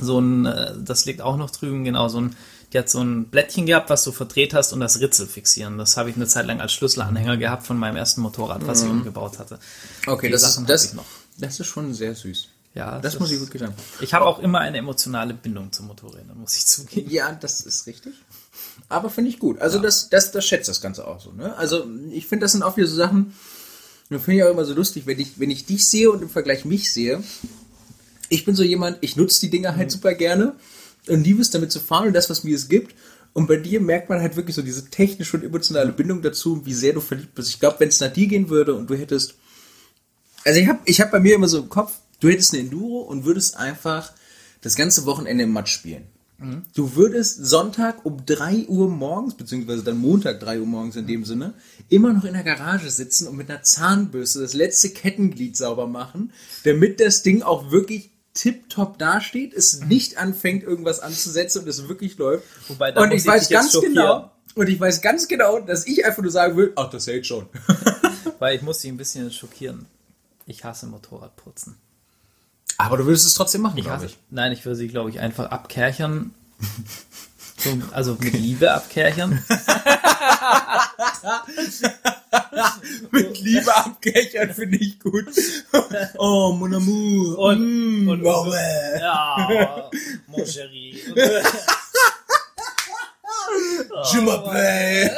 [0.00, 2.36] so ein, äh, das liegt auch noch drüben, genau, so ein,
[2.72, 5.78] die hat so ein Blättchen gehabt, was du verdreht hast und das Ritzel fixieren.
[5.78, 8.90] Das habe ich eine Zeit lang als Schlüsselanhänger gehabt von meinem ersten Motorrad, was ich
[8.90, 9.58] umgebaut hatte.
[10.06, 11.04] Okay, Die das Sachen ist, das,
[11.38, 12.48] das ist schon sehr süß.
[12.74, 13.72] Ja, Das muss ich gut gesagt.
[14.00, 17.10] Ich habe auch immer eine emotionale Bindung zu Motorrädern, muss ich zugeben.
[17.10, 18.12] Ja, das ist richtig.
[18.88, 19.60] Aber finde ich gut.
[19.60, 21.32] Also das, das, das schätzt das Ganze auch so.
[21.32, 21.56] Ne?
[21.56, 23.34] Also ich finde, das sind auch wieder so Sachen,
[24.10, 26.30] da finde ich auch immer so lustig, wenn ich, wenn ich dich sehe und im
[26.30, 27.22] Vergleich mich sehe.
[28.28, 30.54] Ich bin so jemand, ich nutze die Dinger halt super gerne
[31.06, 32.94] und liebe es damit zu fahren und das, was mir es gibt.
[33.32, 36.74] Und bei dir merkt man halt wirklich so diese technische und emotionale Bindung dazu, wie
[36.74, 37.50] sehr du verliebt bist.
[37.50, 39.34] Ich glaube, wenn es nach dir gehen würde und du hättest
[40.44, 43.00] also ich habe ich hab bei mir immer so im Kopf, du hättest eine Enduro
[43.00, 44.12] und würdest einfach
[44.62, 46.04] das ganze Wochenende im Matsch spielen.
[46.72, 51.24] Du würdest Sonntag um 3 Uhr morgens, beziehungsweise dann Montag 3 Uhr morgens in dem
[51.24, 51.54] Sinne,
[51.88, 56.32] immer noch in der Garage sitzen und mit einer Zahnbürste das letzte Kettenglied sauber machen,
[56.62, 62.18] damit das Ding auch wirklich tipptopp dasteht, es nicht anfängt, irgendwas anzusetzen und es wirklich
[62.18, 62.44] läuft.
[62.68, 63.94] Wobei, da und ich ich weiß ganz schockieren.
[63.94, 67.26] genau, und ich weiß ganz genau, dass ich einfach nur sagen will, ach, das hält
[67.26, 67.46] schon.
[68.38, 69.86] Weil ich muss dich ein bisschen schockieren.
[70.46, 71.76] Ich hasse Motorradputzen.
[72.76, 74.18] Aber du würdest es trotzdem machen, glaube hasse, ich.
[74.30, 76.32] nein, ich würde sie, glaube ich, einfach abkerchern.
[77.58, 79.44] So, also mit Liebe abkerchern.
[83.10, 85.26] Mit Liebe abgechert finde ich gut.
[86.18, 87.38] Oh, mon amour.
[87.38, 87.58] Und,
[88.04, 89.00] Mm, und, oh, äh.
[89.00, 89.90] ja,
[90.28, 91.00] mon chéri.
[94.12, 95.10] Jimmerplay.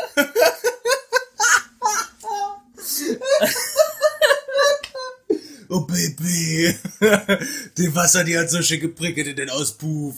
[5.72, 6.74] Oh Baby,
[7.78, 10.16] die Wasser, die hat so schön geprickelt in den Auspuff.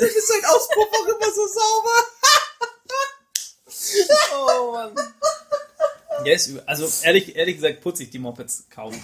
[0.00, 1.90] Deshalb ist sein Auspuff auch immer so sauber.
[4.34, 4.92] Oh Mann.
[6.24, 6.62] Ja, ist übel.
[6.66, 8.94] Also ehrlich, ehrlich gesagt putze ich die Mopeds kaum.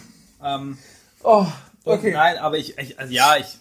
[0.43, 0.79] Ähm,
[1.23, 1.47] Oh,
[1.85, 3.59] und Nein, aber ich, ich also ja, ich,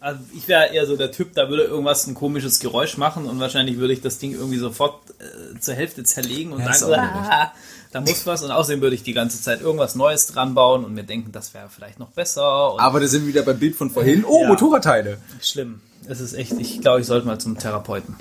[0.00, 3.38] also ich wäre eher so der Typ, da würde irgendwas ein komisches Geräusch machen und
[3.38, 6.94] wahrscheinlich würde ich das Ding irgendwie sofort äh, zur Hälfte zerlegen und Ja, sagen,
[7.30, 7.52] ah,
[7.92, 10.92] da muss was und außerdem würde ich die ganze Zeit irgendwas Neues dran bauen und
[10.94, 13.76] mir denken, das wäre vielleicht noch besser und Aber da sind wir wieder beim Bild
[13.76, 14.24] von vorhin.
[14.24, 14.48] Oh, Ja.
[14.48, 15.18] Motorradteile.
[15.40, 15.80] schlimm.
[16.08, 18.16] Es ist echt, ich glaube, ich sollte mal zum Therapeuten.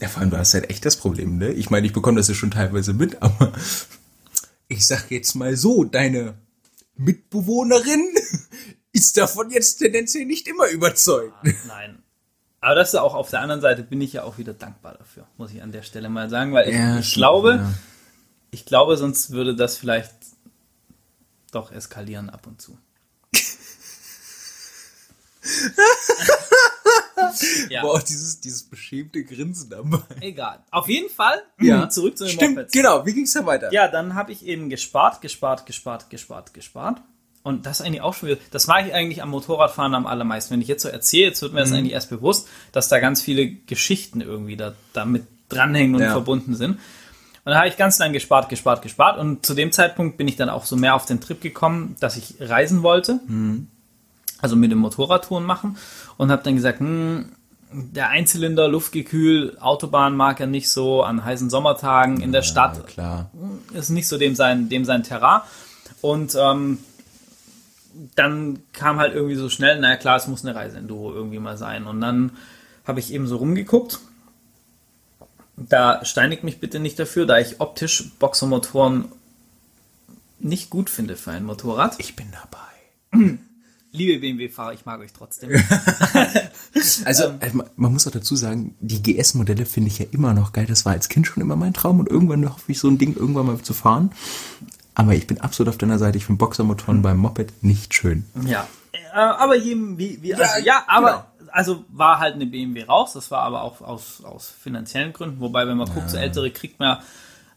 [0.00, 1.50] Ja, vor allem, du hast halt echt das Problem, ne?
[1.50, 3.52] Ich meine, ich bekomme das ja schon teilweise mit, aber
[4.68, 6.34] ich sag jetzt mal so, deine
[6.96, 8.14] Mitbewohnerin
[8.92, 11.34] ist davon jetzt tendenziell nicht immer überzeugt.
[11.66, 12.02] Nein.
[12.60, 15.26] Aber das ist auch auf der anderen Seite bin ich ja auch wieder dankbar dafür,
[15.36, 17.72] muss ich an der Stelle mal sagen, weil ich, Ja, ich glaube, ja.
[18.52, 20.12] ich glaube, sonst würde das vielleicht
[21.50, 22.78] doch eskalieren ab und zu.
[27.70, 29.98] ja, Boah, dieses, dieses beschämte Grinsen dabei.
[30.20, 30.60] egal.
[30.70, 31.42] Auf jeden Fall
[31.90, 32.72] zurück zu den Stimmt, Mopeds.
[32.72, 33.04] genau.
[33.06, 33.72] Wie ging's da weiter?
[33.72, 37.00] Ja, dann habe ich eben gespart, gespart, gespart, gespart, gespart.
[37.44, 40.54] Und das eigentlich auch schon wieder, das mag ich eigentlich am Motorradfahren am allermeisten.
[40.54, 41.64] Wenn ich jetzt so erzähle, jetzt wird mir Mhm.
[41.70, 46.12] das eigentlich erst bewusst, dass da ganz viele Geschichten irgendwie da, damit dranhängen und Ja.
[46.12, 46.78] verbunden sind.
[47.44, 49.18] Und da habe ich ganz lang gespart, gespart, gespart.
[49.18, 52.16] Und zu dem Zeitpunkt bin ich dann auch so mehr auf den Trip gekommen, dass
[52.16, 53.18] ich reisen wollte.
[53.26, 53.66] Mhm.
[54.42, 55.78] Also mit dem Motorradtouren machen.
[56.18, 57.32] Und habe dann gesagt, hm,
[57.72, 62.82] der Einzylinder, Luftgekühl, Autobahn mag er nicht so an heißen Sommertagen in der Stadt Ja,
[62.82, 63.30] klar.
[63.72, 65.40] ist nicht so dem sein, dem sein Terrain.
[66.02, 66.78] Und ähm,
[68.14, 71.86] dann kam halt irgendwie so schnell, naja klar, es muss eine Reiseenduro irgendwie mal sein.
[71.86, 72.32] Und dann
[72.84, 74.00] habe ich eben so rumgeguckt.
[75.56, 79.06] Da steinigt mich bitte nicht dafür, da ich optisch Boxermotoren
[80.38, 81.94] nicht gut finde für ein Motorrad.
[81.98, 83.38] Ich bin dabei.
[83.92, 85.50] Liebe BMW-Fahrer, ich mag euch trotzdem.
[87.04, 87.38] Also, Ähm.
[87.40, 90.66] äh, man- muss auch dazu sagen, die GS-Modelle finde ich ja immer noch geil.
[90.66, 93.14] Das war als Kind schon immer mein Traum und irgendwann hoffe ich, so ein Ding
[93.14, 94.10] irgendwann mal zu fahren.
[94.94, 96.16] Aber ich bin absolut auf deiner Seite.
[96.18, 97.02] Ich finde Boxermotoren Hm.
[97.02, 98.24] beim Moped nicht schön.
[98.46, 103.12] Ja, äh, aber jedem wie, wie also, ja, aber also war halt eine BMW raus.
[103.12, 105.40] Das war aber auch aus, aus finanziellen Gründen.
[105.40, 106.98] Wobei, wenn man guckt, so ältere kriegt man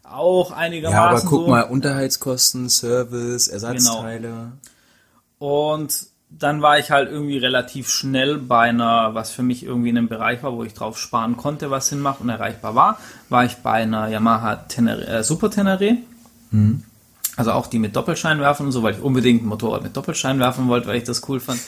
[0.02, 1.50] auch einigermaßen Ja, aber guck so.
[1.50, 4.52] mal, Unterhaltskosten, Service, Ersatzteile.
[5.38, 9.98] Und dann war ich halt irgendwie relativ schnell bei einer, was für mich irgendwie in
[9.98, 12.98] einem Bereich war, wo ich drauf sparen konnte, was Sinn macht und erreichbar war,
[13.28, 15.98] war ich bei einer Yamaha Tenere, äh, Super Tenere.
[16.50, 16.82] Mhm.
[17.36, 20.88] Also auch die mit Doppelscheinwerfern und so, weil ich unbedingt ein Motorrad mit Doppelscheinwerfern wollte,
[20.88, 21.60] weil ich das cool fand.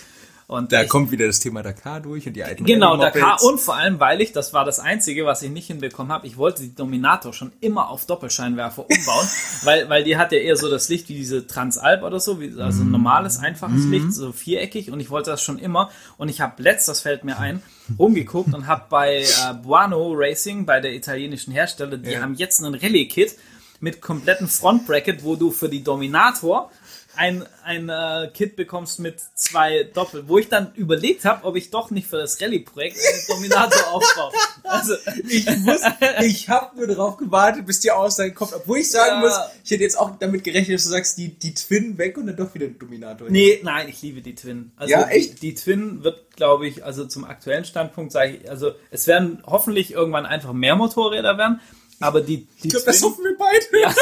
[0.48, 2.96] Und Da ich, kommt wieder das Thema Dakar durch und die alten Genau.
[2.96, 6.26] Dakar und vor allem, weil ich, das war das Einzige, was ich nicht hinbekommen habe,
[6.26, 9.28] ich wollte die Dominator schon immer auf Doppelscheinwerfer umbauen,
[9.64, 12.58] weil, weil die hat ja eher so das Licht wie diese Transalp oder so, wie,
[12.58, 16.40] also ein normales, einfaches Licht, so viereckig und ich wollte das schon immer und ich
[16.40, 17.62] habe letzt, das fällt mir ein,
[17.98, 22.22] rumgeguckt und habe bei äh, Buono Racing, bei der italienischen Hersteller, die Ja.
[22.22, 23.36] haben jetzt einen Rallye-Kit
[23.80, 26.70] mit kompletten Frontbracket, wo du für die Dominator
[27.18, 31.70] ein, ein äh, Kit bekommst mit zwei Doppel, wo ich dann überlegt habe, ob ich
[31.70, 34.30] doch nicht für das Rallye-Projekt einen Dominator aufbaue.
[34.62, 34.94] Also,
[35.28, 35.80] Ich muss,
[36.22, 38.52] ich habe nur darauf gewartet, bis die Aussage kommt.
[38.54, 39.28] Obwohl ich sagen Ja.
[39.28, 42.28] muss, ich hätte jetzt auch damit gerechnet, dass du sagst, die, die Twin weg und
[42.28, 43.28] dann doch wieder ein Dominator.
[43.28, 44.70] nee, nein, ich liebe die Twin.
[44.76, 45.42] Also, Ja, echt?
[45.42, 49.42] Die, die Twin wird, glaube ich, also zum aktuellen Standpunkt sage ich, also es werden
[49.44, 51.60] hoffentlich irgendwann einfach mehr Motorräder werden,
[51.98, 53.92] aber die, die Ich glaube, das hoffen wir beide.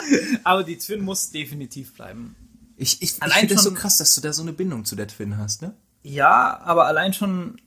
[0.44, 2.36] aber die Twin muss definitiv bleiben.
[2.76, 5.08] Ich, ich, ich finde das so krass, dass du da so eine Bindung zu der
[5.08, 5.74] Twin hast, ne?
[6.02, 7.60] Ja, aber allein schon,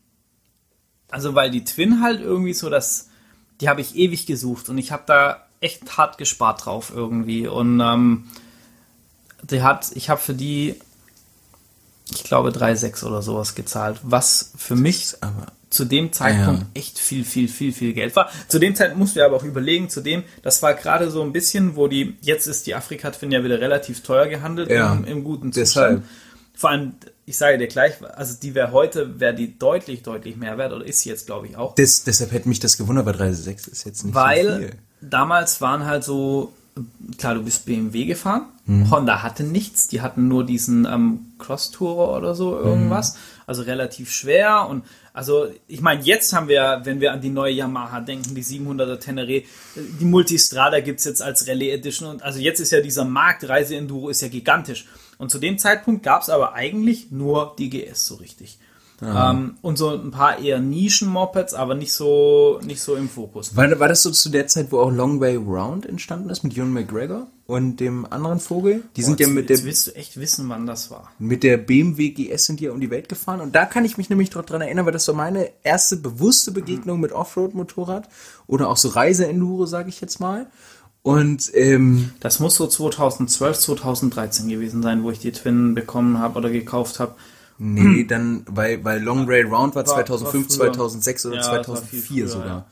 [1.09, 3.09] also weil die Twin halt irgendwie so das,
[3.59, 7.79] die habe ich ewig gesucht und ich habe da echt hart gespart drauf irgendwie und
[7.82, 8.29] ähm,
[9.43, 10.75] die hat, ich habe für die,
[12.09, 16.67] ich glaube 3,6 oder sowas gezahlt, was für mich Aber zu dem Zeitpunkt Ja.
[16.76, 18.30] echt viel, viel, viel, viel Geld war.
[18.47, 21.32] Zu dem Zeitpunkt mussten wir aber auch überlegen, zu dem, das war gerade so ein
[21.34, 24.93] bisschen, wo die, jetzt ist die Afrika-Twin ja wieder relativ teuer gehandelt Ja.
[24.93, 26.01] im, im guten Deshalb.
[26.01, 26.03] Zustand.
[26.53, 26.91] Vor allem,
[27.26, 30.86] ich sage dir gleich, also die wäre heute, wäre die deutlich, deutlich mehr wert, oder
[30.86, 31.74] ist sie jetzt, glaube ich, auch.
[31.76, 34.72] das, deshalb hätte mich das gewundert, weil 3.6 ist jetzt nicht so Weil viel.
[35.01, 36.53] damals waren halt so,
[37.17, 38.91] klar, du bist BMW gefahren, Mhm.
[38.91, 42.65] Honda hatte nichts, die hatten nur diesen ähm, Cross-Tourer oder so, Mhm.
[42.65, 43.15] irgendwas,
[43.47, 44.84] also relativ schwer und
[45.14, 48.99] also ich meine, jetzt haben wir, wenn wir an die neue Yamaha denken, die 700er
[48.99, 49.43] Tenere,
[49.76, 54.09] die Multistrada gibt's jetzt als Rallye Edition und also jetzt ist ja dieser Markt Reise-Enduro
[54.09, 54.86] ist ja gigantisch
[55.18, 58.57] und zu dem Zeitpunkt gab's aber eigentlich nur die GS so richtig.
[59.03, 63.55] Ähm, und so ein paar eher Nischen-Mopeds, aber nicht so, nicht so im Fokus.
[63.55, 66.55] War, war das so zu der Zeit, wo auch Long Way Round entstanden ist mit
[66.55, 68.84] Ewan McGregor und dem anderen Vogel?
[68.95, 71.12] Die sind ja mit der, jetzt willst du echt wissen, wann das war.
[71.20, 73.41] mit der BMW GS sind die ja um die Welt gefahren.
[73.41, 76.99] Und da kann ich mich nämlich dran erinnern, weil das so meine erste bewusste Begegnung
[76.99, 78.08] mit Offroad-Motorrad
[78.47, 80.47] oder auch so Reise-Enduro, sage ich jetzt mal.
[81.04, 86.38] Und ähm, Das muss so 2012, 2013 gewesen sein, wo ich die Twin bekommen habe
[86.38, 87.16] oder gekauft habe.
[87.58, 90.74] nee, dann, weil, weil Long Rail Round war War- 2005, war früher.
[90.74, 92.47] 2006 oder Ja, das war viel 2004 früher, sogar.
[92.47, 92.66] ja.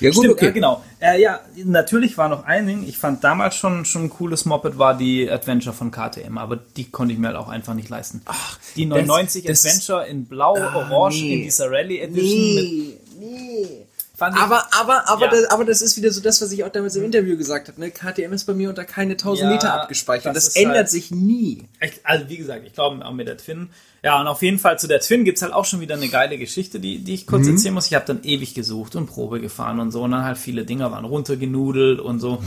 [0.00, 0.46] Ja, gut, Stimmt, okay.
[0.46, 0.82] ja, genau.
[0.98, 2.84] Äh, ja, natürlich war noch ein Ding.
[2.86, 6.90] Ich fand damals schon, schon ein cooles Moped war die Adventure von KTM, aber die
[6.90, 8.22] konnte ich mir halt auch einfach nicht leisten.
[8.24, 11.34] Ach, die 990 das- Adventure in Blau, Orange, nee.
[11.34, 13.86] in dieser Rally Edition mit nee.
[14.20, 15.30] Fand Aber, aber, aber, Ja.
[15.30, 17.80] das, aber das ist wieder so das, was ich auch damals im Interview gesagt habe.
[17.80, 17.90] Ne?
[17.90, 20.36] KTM ist bei mir unter keine 1000 Ja, Meter abgespeichert.
[20.36, 21.64] das Das, ist ändert halt- sich nie.
[21.80, 23.70] Ich, also wie gesagt, ich glaube auch mit der Twin.
[24.02, 26.38] Ja, und auf jeden Fall zu der Twin gibt's halt auch schon wieder eine geile
[26.38, 27.86] Geschichte, die, die ich kurz erzählen muss.
[27.86, 30.02] Ich habe dann ewig gesucht und Probe gefahren und so.
[30.02, 32.42] Und dann halt viele Dinger waren runtergenudelt und so.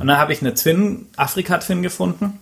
[0.00, 2.40] Und dann habe ich eine Twin, Afrika-Twin gefunden.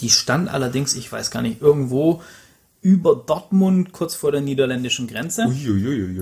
[0.00, 2.22] Die stand allerdings, ich weiß gar nicht, irgendwo
[2.88, 5.44] über Dortmund, kurz vor der niederländischen Grenze.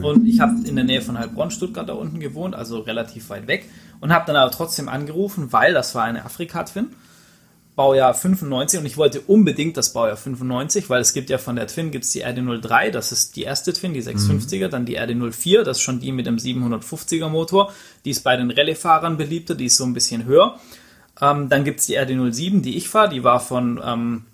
[0.03, 3.47] Und ich habe in der Nähe von Heilbronn, Stuttgart da unten gewohnt, also relativ weit
[3.47, 3.69] weg.
[4.01, 6.89] Und habe dann aber trotzdem angerufen, weil das war eine Afrika-Twin.
[7.77, 11.69] Baujahr 95 und ich wollte unbedingt das Baujahr 95, weil es gibt ja von der
[11.69, 15.77] Twin gibt's die RD03, das ist die erste Twin, die 650er, dann die RD04, das
[15.77, 17.73] ist schon die mit dem 750er Motor,
[18.07, 20.59] die ist bei den Rallye-Fahrern beliebter, die ist so ein bisschen höher.
[21.21, 24.25] Ähm, dann gibt's die RD07, die ich fahre, die war von ähm,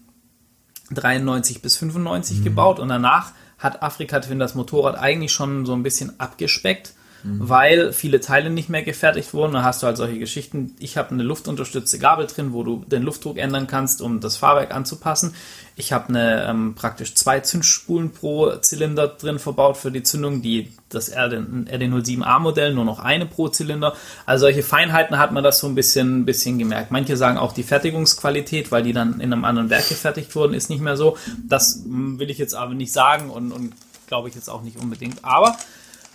[0.94, 5.82] 93 bis 95 gebaut und danach hat Afrika Twin das Motorrad eigentlich schon so ein
[5.82, 6.94] bisschen abgespeckt,
[7.24, 9.52] weil viele Teile nicht mehr gefertigt wurden.
[9.52, 10.74] Da hast du halt solche Geschichten.
[10.78, 14.74] Ich habe eine luftunterstützte Gabel drin, wo du den Luftdruck ändern kannst, um das Fahrwerk
[14.74, 15.34] anzupassen.
[15.76, 20.72] Ich habe eine ähm, praktisch zwei Zündspulen pro Zylinder drin verbaut für die Zündung, die
[20.88, 21.34] das RD,
[21.70, 23.94] RD07A Modell nur noch eine pro Zylinder.
[24.26, 26.90] Also solche Feinheiten hat man das so ein bisschen, bisschen gemerkt.
[26.90, 30.70] Manche sagen auch die Fertigungsqualität, weil die dann in einem anderen Werk gefertigt wurden, ist
[30.70, 31.16] nicht mehr so.
[31.46, 33.72] Das mm, will ich jetzt aber nicht sagen und, und
[34.08, 35.24] glaube ich jetzt auch nicht unbedingt.
[35.24, 35.56] Aber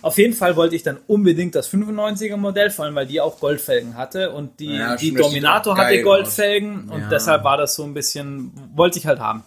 [0.02, 3.40] auf jeden Fall wollte ich dann unbedingt das 95er Modell, vor allem weil die auch
[3.40, 7.08] Goldfelgen hatte und die, Ja, die Dominator hatte Goldfelgen und Ja.
[7.08, 9.42] deshalb war das so ein bisschen, wollte ich halt haben.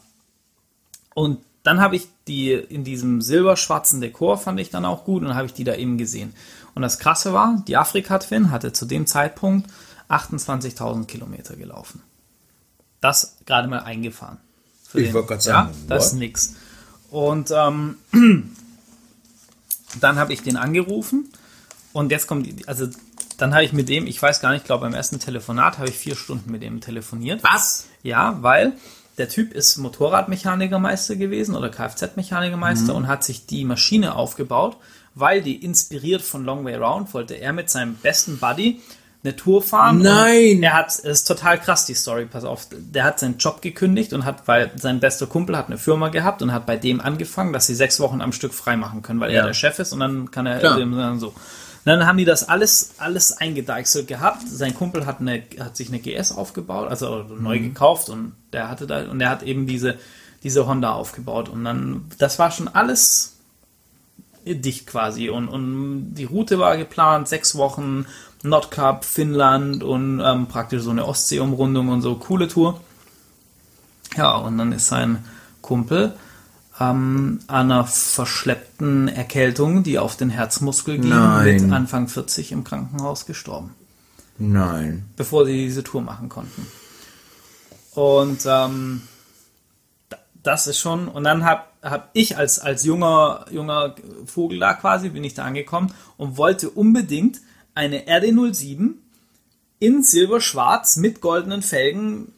[1.14, 5.36] Und dann habe ich die in diesem silberschwarzen Dekor fand ich dann auch gut und
[5.36, 6.34] habe ich die da eben gesehen.
[6.74, 9.70] Und das Krasse war, die Afrika Twin hatte zu dem Zeitpunkt
[10.10, 12.02] 28.000 Kilometer gelaufen.
[13.00, 14.38] Das gerade mal eingefahren.
[14.88, 16.56] Für Ich wollte grad sagen, Ja, das ist nix.
[17.10, 17.98] Und ähm,
[20.00, 21.32] dann habe ich den angerufen
[21.94, 22.88] und jetzt kommt, also
[23.38, 25.90] dann habe ich mit dem, ich weiß gar nicht, ich glaube beim ersten Telefonat habe
[25.90, 27.44] ich vier Stunden mit dem telefoniert.
[27.44, 27.88] Was?
[28.04, 28.74] Ja, weil
[29.18, 34.78] der Typ ist Motorradmechanikermeister gewesen oder Kfz-Mechanikermeister und hat sich die Maschine aufgebaut,
[35.16, 38.80] weil die inspiriert von Long Way Round wollte er mit seinem besten Buddy
[39.24, 40.00] eine Tour fahren.
[40.00, 40.64] Nein!
[40.64, 42.68] Er hat, es ist total krass, die Story, pass auf.
[42.72, 46.42] Der hat seinen Job gekündigt und hat, weil sein bester Kumpel hat eine Firma gehabt
[46.42, 49.32] und hat bei dem angefangen, dass sie sechs Wochen am Stück frei machen können, weil
[49.32, 49.42] Ja.
[49.42, 50.78] er der Chef ist und dann kann er Klar.
[50.78, 51.28] dem dann so.
[51.28, 51.36] Und
[51.86, 54.48] dann haben die das alles, alles eingedeichselt gehabt.
[54.48, 57.64] Sein Kumpel hat, eine, hat sich eine GS aufgebaut, also neu Mhm.
[57.64, 59.98] gekauft und der hatte da, und der hat eben diese,
[60.44, 61.48] diese Honda aufgebaut.
[61.50, 63.38] Und dann, das war schon alles
[64.46, 65.30] dicht quasi.
[65.30, 68.06] Und, und die Route war geplant, sechs Wochen,
[68.44, 72.80] Nordkap, Finnland und ähm, praktisch so eine Ostseeumrundung und so, coole Tour.
[74.18, 75.24] Ja, und dann ist sein
[75.62, 76.14] Kumpel
[76.80, 81.64] ähm, an einer verschleppten Erkältung, die auf den Herzmuskel ging, Nein.
[81.66, 83.76] mit Anfang 40 im Krankenhaus gestorben,
[84.40, 85.06] Nein.
[85.16, 86.66] bevor sie diese Tour machen konnten.
[87.94, 89.02] Und ähm,
[90.10, 94.74] da- das ist schon, und dann habe hab ich als, als junger, junger Vogel da
[94.74, 97.40] quasi, bin ich da angekommen und wollte unbedingt
[97.74, 98.94] eine RD07
[99.80, 102.34] in Silberschwarz mit goldenen Felgen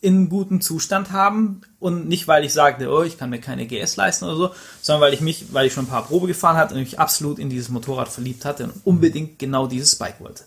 [0.00, 3.96] in gutem Zustand haben und nicht, weil ich sagte, oh, ich kann mir keine GS
[3.96, 6.74] leisten oder so, sondern weil ich mich, weil ich schon ein paar Probe gefahren hatte
[6.74, 10.44] und mich absolut in dieses Motorrad verliebt hatte und unbedingt genau dieses Bike wollte.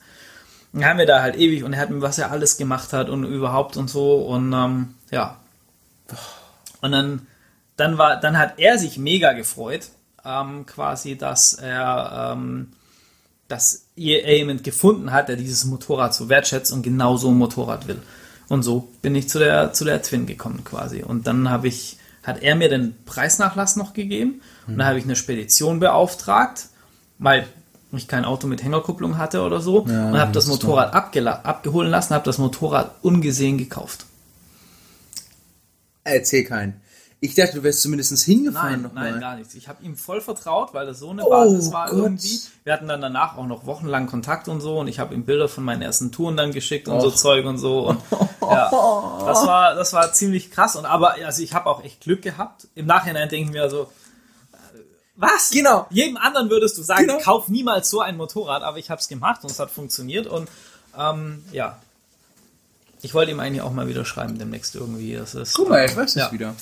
[0.71, 3.09] Dann haben wir da halt ewig und er hat mir, was er alles gemacht hat
[3.09, 5.37] und überhaupt und so und ähm, ja.
[6.81, 7.27] Und dann,
[7.75, 9.89] dann war, dann hat er sich mega gefreut,
[10.23, 12.71] ähm, quasi, dass er, ähm,
[13.49, 17.87] dass er jemand gefunden hat, der dieses Motorrad so wertschätzt und genau so ein Motorrad
[17.87, 18.01] will.
[18.47, 21.03] Und so bin ich zu der, zu der Twin gekommen quasi.
[21.03, 25.05] Und dann habe ich, hat er mir den Preisnachlass noch gegeben und dann habe ich
[25.05, 26.67] eine Spedition beauftragt,
[27.17, 27.47] weil
[27.91, 32.25] ich kein Auto mit Hängerkupplung hatte oder so und habe das Motorrad abgeholen lassen, habe
[32.25, 34.05] das Motorrad ungesehen gekauft.
[36.03, 36.81] Erzähl keinen.
[37.21, 39.19] Ich dachte, du wärst zumindest hingefahren Nein, nein, mal.
[39.19, 39.53] gar nichts.
[39.53, 41.97] Ich habe ihm voll vertraut, weil das so eine Oh Basis war Gott.
[41.99, 42.39] irgendwie.
[42.63, 45.49] Wir hatten dann danach auch noch wochenlang Kontakt und so und ich habe ihm Bilder
[45.49, 47.87] von meinen ersten Touren dann geschickt und so Zeug und so.
[47.89, 47.99] Und,
[48.41, 48.69] ja,
[49.25, 50.77] das war, das war ziemlich krass.
[50.77, 52.67] Und aber also ich habe auch echt Glück gehabt.
[52.75, 53.81] Im Nachhinein denke ich mir so,
[54.53, 54.55] äh,
[55.17, 55.49] was?
[55.51, 55.87] Genau.
[55.89, 57.19] Jedem anderen würdest du sagen, Genau.
[57.19, 60.47] kauf niemals so ein Motorrad, aber ich habe es gemacht und es hat funktioniert und
[60.97, 61.77] ähm, ja.
[63.01, 65.15] Ich wollte ihm eigentlich auch mal wieder schreiben demnächst irgendwie.
[65.15, 66.31] Das ist, Guck mal, ich weiß es Ja.
[66.31, 66.55] wieder.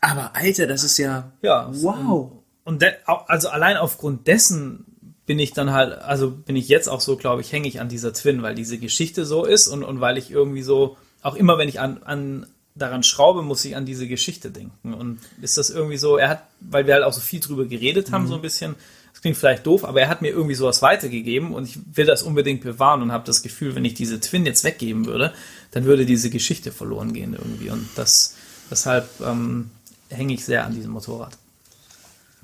[0.00, 1.32] Aber Alter, das ist ja.
[1.42, 2.32] Ja, Wow.
[2.64, 4.84] Und de, also allein aufgrund dessen
[5.26, 7.88] bin ich dann halt, also bin ich jetzt auch so, glaube ich, hänge ich an
[7.88, 11.58] dieser Twin, weil diese Geschichte so ist und, und weil ich irgendwie so, auch immer
[11.58, 14.94] wenn ich an, an daran schraube, muss ich an diese Geschichte denken.
[14.94, 18.12] Und ist das irgendwie so, er hat, weil wir halt auch so viel drüber geredet
[18.12, 18.74] haben, so ein bisschen,
[19.12, 22.22] das klingt vielleicht doof, aber er hat mir irgendwie sowas weitergegeben und ich will das
[22.22, 25.32] unbedingt bewahren und habe das Gefühl, wenn ich diese Twin jetzt weggeben würde,
[25.72, 27.70] dann würde diese Geschichte verloren gehen irgendwie.
[27.70, 28.36] Und das,
[28.70, 29.70] deshalb ähm,
[30.10, 31.36] hänge ich sehr an diesem Motorrad.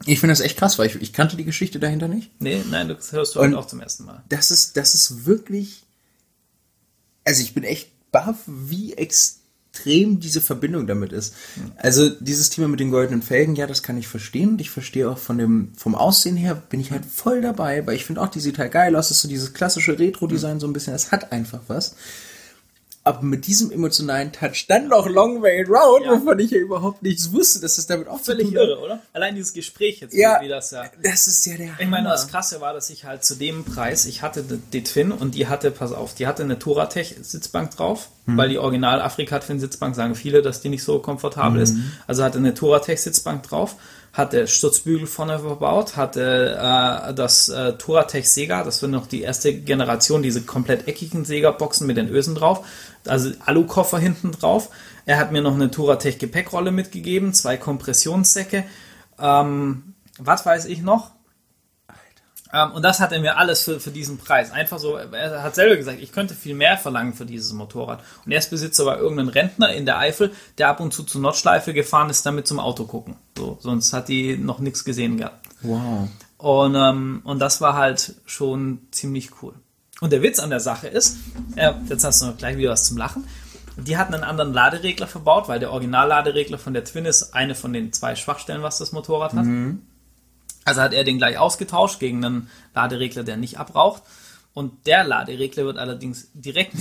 [0.04, 2.30] Ich finde das echt krass, weil ich, ich kannte die Geschichte dahinter nicht.
[2.40, 4.22] Nee, nein, das hörst du Und- heute auch zum ersten Mal.
[4.28, 5.84] Das ist, das ist wirklich.
[7.24, 11.34] Also ich bin echt baff, wie extrem diese Verbindung damit ist.
[11.76, 14.50] Also dieses Thema mit den goldenen Felgen, ja, das kann ich verstehen.
[14.50, 17.96] Und ich verstehe auch von dem, vom Aussehen her bin ich halt voll dabei, weil
[17.96, 19.08] ich finde auch, die sieht halt geil aus.
[19.08, 20.94] Das ist so dieses klassische Retro-Design so ein bisschen.
[20.94, 21.96] Es hat einfach was.
[23.07, 26.11] Aber mit diesem emotionalen Touch dann noch Long Way Round, Ja.
[26.20, 29.00] wovon ich ja überhaupt nichts wusste, dass das damit auch Völlig irre, oder?
[29.12, 30.82] Allein dieses Gespräch jetzt, Ja, wie das ja.
[31.04, 32.11] das ist ja der Ich meine, Hammer.
[32.11, 35.46] das Krasse war, dass ich halt zu dem Preis, ich hatte die- Twin und die
[35.46, 38.36] hatte, pass auf, die hatte eine Touratech Sitzbank drauf, Hm.
[38.36, 41.74] weil die Original Afrika Twin Sitzbank sagen viele, dass die nicht so komfortabel ist.
[41.74, 41.92] Hm.
[42.09, 43.76] Also hatte eine Touratech Sitzbank drauf,
[44.16, 49.52] hatte Stutzbügel vorne verbaut, hatte äh, das äh, Touratech Sega, das war noch die erste
[49.52, 52.66] Generation, diese komplett eckigen Sega-Boxen mit den Ösen drauf,
[53.06, 54.70] also Alukoffer hinten drauf.
[55.04, 58.64] Er hat mir noch eine Touratech Gepäckrolle mitgegeben, zwei Kompressionssäcke,
[59.20, 61.10] ähm, was weiß ich noch?
[62.57, 64.50] Ähm, und das hat er mir alles für, für diesen Preis.
[64.50, 68.02] Einfach so, er hat selber gesagt, ich könnte viel mehr verlangen für dieses Motorrad.
[68.24, 72.09] Und Erstbesitzer war irgendein Rentner in der Eifel, der ab und zu zur Nordschleife gefahren
[72.09, 73.16] ist, damit zum Auto gucken.
[73.36, 75.46] So, sonst hat die noch nichts gesehen gehabt.
[75.61, 76.09] Wow.
[76.38, 79.54] Und, ähm, und das war halt schon ziemlich cool.
[80.00, 81.16] Und der Witz an der Sache ist,
[81.57, 83.26] äh, jetzt hast du noch gleich wieder was zum Lachen.
[83.78, 87.74] Die hatten einen anderen Laderegler verbaut, weil der Originalladeregler von der Twin ist eine von
[87.74, 89.44] den zwei Schwachstellen, was das Motorrad hat.
[90.66, 94.02] Also hat er den gleich ausgetauscht gegen einen Laderegler, der nicht abraucht.
[94.52, 96.74] Und der Laderegler wird allerdings direkt.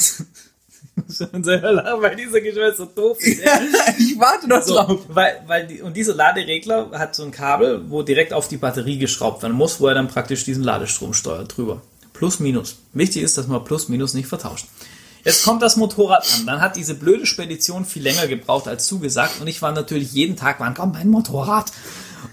[1.09, 3.41] Schon selber lachen, weil dieser Geschwätz so doof ist.
[3.99, 4.87] ich warte noch drauf.
[4.87, 8.57] So, weil, weil die, und dieser Laderegler hat so ein Kabel, wo direkt auf die
[8.57, 11.81] Batterie geschraubt werden muss, wo er dann praktisch diesen Ladestrom steuert drüber.
[12.13, 12.77] Plus, minus.
[12.93, 14.65] Wichtig ist, dass man Plus, minus nicht vertauscht.
[15.25, 16.45] Jetzt kommt das Motorrad an.
[16.45, 20.35] Dann hat diese blöde Spedition viel länger gebraucht als zugesagt und ich war natürlich jeden
[20.35, 21.71] Tag, wann kommt mein Motorrad?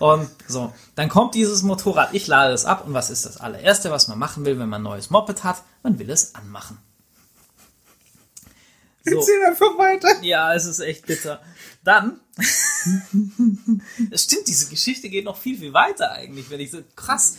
[0.02, 3.92] Und so, dann kommt dieses Motorrad, ich lade es ab und was ist das allererste,
[3.92, 5.62] was man machen will, wenn man ein neues Moped hat?
[5.84, 6.76] Man will es anmachen.
[9.04, 9.16] So.
[9.16, 10.20] Erzähl einfach weiter.
[10.22, 11.40] Ja, es ist echt bitter.
[11.84, 12.18] Dann,
[14.10, 17.36] es stimmt, diese Geschichte geht noch viel, viel weiter eigentlich, wenn ich so, krass.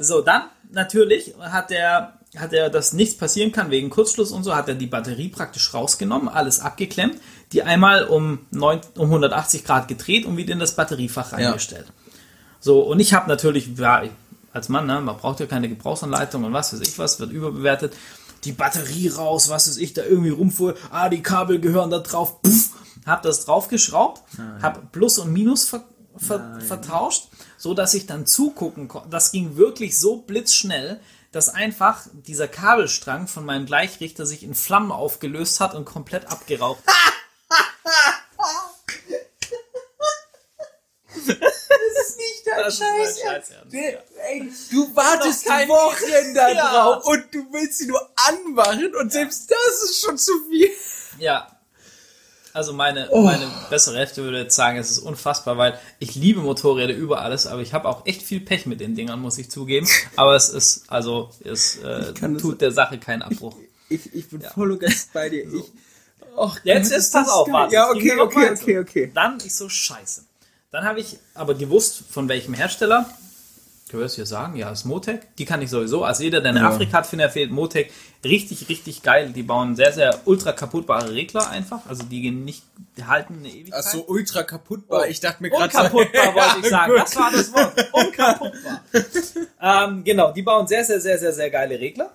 [0.00, 4.56] So, dann, natürlich hat er, hat er, dass nichts passieren kann wegen Kurzschluss und so,
[4.56, 7.20] hat er die Batterie praktisch rausgenommen, alles abgeklemmt,
[7.52, 11.86] die einmal um, 9, um 180 Grad gedreht und wieder in das Batteriefach reingestellt.
[12.60, 14.02] So, und ich habe natürlich, ja,
[14.52, 17.94] als Mann, ne, man braucht ja keine Gebrauchsanleitung und was weiß ich was, wird überbewertet.
[18.44, 22.42] Die Batterie raus, was weiß ich, da irgendwie rumfuhr, ah, die Kabel gehören da drauf,
[22.42, 22.70] puff,
[23.06, 24.22] hab das draufgeschraubt,
[24.62, 25.84] hab Plus und Minus ver,
[26.16, 29.08] ver, vertauscht, so dass ich dann zugucken konnte.
[29.10, 31.00] Das ging wirklich so blitzschnell,
[31.32, 36.82] dass einfach dieser Kabelstrang von meinem Gleichrichter sich in Flammen aufgelöst hat und komplett abgeraucht.
[41.14, 43.20] Das ist nicht dein Das ist mein Scheiß.
[43.20, 43.98] Scheiß Ernst, Der- ja.
[44.30, 46.70] Ey, du wartest Wochen da Ja.
[46.70, 50.68] drauf und du willst sie nur anmachen und selbst das ist schon zu viel.
[51.18, 51.54] Ja.
[52.54, 53.22] Also meine, Oh.
[53.22, 57.46] meine bessere Hälfte würde jetzt sagen, es ist unfassbar, weil ich liebe Motorräder über alles,
[57.46, 59.86] aber ich habe auch echt viel Pech mit den Dingern, muss ich zugeben.
[60.16, 63.54] Aber es ist, also, es äh, kann das- tut der Sache keinen Abbruch.
[63.90, 65.44] Ich, ich bin voll und ganz bei dir.
[65.44, 65.64] Ich,
[66.38, 67.52] Och, jetzt ist das geil.
[67.52, 67.74] warte.
[67.74, 69.10] Ja, okay, okay, okay, okay.
[69.14, 70.22] Dann ich so scheiße.
[70.70, 73.06] Dann habe ich aber gewusst, von welchem Hersteller.
[73.88, 74.54] Können wir das hier sagen?
[74.56, 75.34] Ja, ist Motec.
[75.36, 76.04] Die kann ich sowieso.
[76.04, 76.68] Also jeder, der eine Ja.
[76.68, 77.90] Afrika hat, findet fehlt Motec.
[78.22, 79.32] Richtig, richtig geil.
[79.34, 81.80] Die bauen sehr, sehr ultra kaputtbare Regler einfach.
[81.88, 82.64] Also die gehen nicht,
[82.98, 83.82] die halten eine Ewigkeit.
[83.82, 85.08] Ach so, ultra kaputtbar.
[85.08, 86.92] Ich dachte mir gerade Unkaputtbar wollte ich sagen.
[86.92, 87.00] gut.
[87.00, 87.88] Das war das Wort.
[87.94, 88.82] Unkaputtbar.
[89.62, 92.10] ähm, genau, die bauen sehr, sehr, sehr, sehr, sehr geile Regler.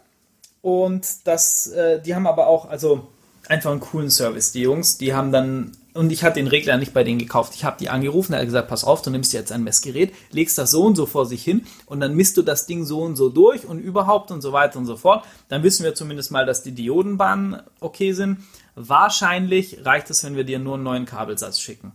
[0.61, 3.07] Und das, äh, die haben aber auch, also
[3.47, 4.51] einfach einen coolen Service.
[4.51, 7.53] Die Jungs, die haben dann und ich hatte den Regler nicht bei denen gekauft.
[7.55, 10.57] Ich habe die angerufen, er hat gesagt, pass auf, du nimmst jetzt ein Messgerät, legst
[10.57, 13.15] das so und so vor sich hin und dann misst du das Ding so und
[13.15, 15.23] so durch und überhaupt und so weiter und so fort.
[15.49, 18.39] Dann wissen wir zumindest mal, dass die Diodenbahnen okay sind.
[18.75, 21.91] Wahrscheinlich reicht es, wenn wir dir nur einen neuen Kabelsatz schicken.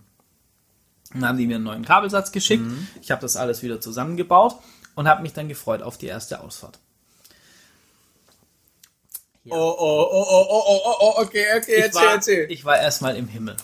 [1.13, 2.65] Dann haben die mir einen neuen Kabelsatz geschickt.
[3.03, 4.57] Ich habe das alles wieder zusammengebaut
[4.95, 6.79] und habe mich dann gefreut auf die erste Ausfahrt.
[9.49, 9.57] Ja.
[9.57, 12.51] Oh, oh, oh, oh, oh, oh, oh, okay, okay, ich erzähl, war, erzähl.
[12.51, 13.57] Ich war erstmal im Himmel.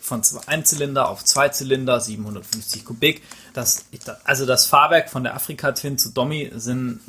[0.00, 3.22] Von zwei, einem Zylinder auf zwei Zylinder, 750 Kubik.
[3.54, 3.86] Das,
[4.24, 7.00] also das Fahrwerk von der Afrika Twin zu Domi sind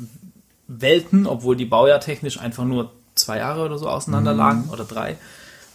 [0.66, 4.70] Welten, obwohl die Baujahr technisch einfach nur zwei Jahre oder so auseinander lagen mhm.
[4.70, 5.16] oder drei.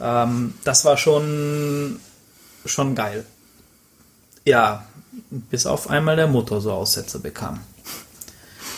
[0.01, 1.99] Ähm, das war schon,
[2.65, 3.25] schon geil.
[4.45, 4.85] Ja,
[5.31, 7.61] bis auf einmal der Motor so Aussätze bekam.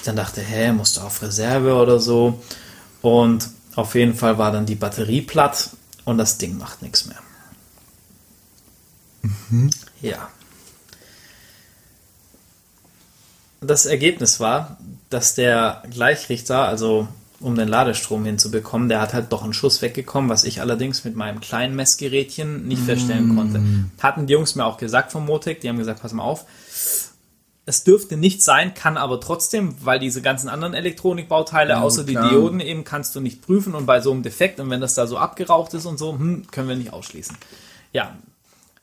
[0.05, 2.39] Dann dachte, hä, musst du auf Reserve oder so.
[3.01, 5.71] Und auf jeden Fall war dann die Batterie platt
[6.05, 7.19] und das Ding macht nichts mehr.
[10.01, 10.30] Ja.
[13.61, 14.78] Das Ergebnis war,
[15.09, 17.07] dass der Gleichrichter, also
[17.39, 21.15] um den Ladestrom hinzubekommen, der hat halt doch einen Schuss weggekommen, was ich allerdings mit
[21.15, 23.61] meinem kleinen Messgerätchen nicht feststellen konnte.
[23.99, 26.45] Hatten die Jungs mir auch gesagt vom Motec, die haben gesagt, pass mal auf,
[27.66, 32.24] es dürfte nicht sein, kann aber trotzdem, weil diese ganzen anderen Elektronikbauteile, Ja, außer klar.
[32.24, 34.93] die Dioden eben, kannst du nicht prüfen und bei so einem Defekt und wenn das
[34.93, 37.36] da so abgeraucht ist und so, hm, können wir nicht ausschließen.
[37.91, 38.16] Ja,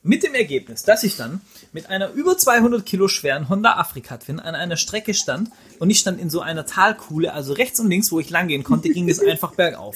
[0.05, 1.41] mit dem Ergebnis, dass ich dann
[1.73, 6.01] mit einer über 200 Kilo schweren Honda Afrika Twin an einer Strecke stand und ich
[6.01, 9.21] stand in so einer Talkuhle, also rechts und links, wo ich langgehen konnte, ging es
[9.25, 9.95] einfach bergauf.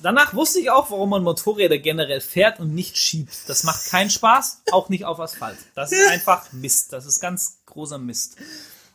[0.00, 3.48] Danach wusste ich auch, warum man Motorräder generell fährt und nicht schiebt.
[3.48, 5.58] Das macht keinen Spaß, auch nicht auf Asphalt.
[5.74, 6.92] Das ist einfach Mist.
[6.92, 8.36] Das ist ganz großer Mist.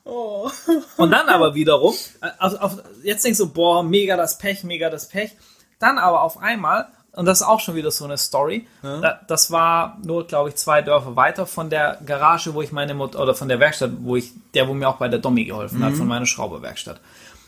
[0.03, 4.89] Und dann aber wiederum, äh, auf, auf, jetzt denkst du, boah, mega das Pech, mega
[4.89, 5.31] das Pech.
[5.79, 8.67] Dann aber auf einmal, und das ist auch schon wieder so eine Story,
[9.01, 12.93] da, das war nur, glaube ich, zwei Dörfer weiter von der Garage, wo ich meine
[12.93, 15.83] Mot oder von der Werkstatt, wo ich, der, wo mir auch bei der Dommi geholfen
[15.83, 16.99] hat, von meiner Schrauberwerkstatt.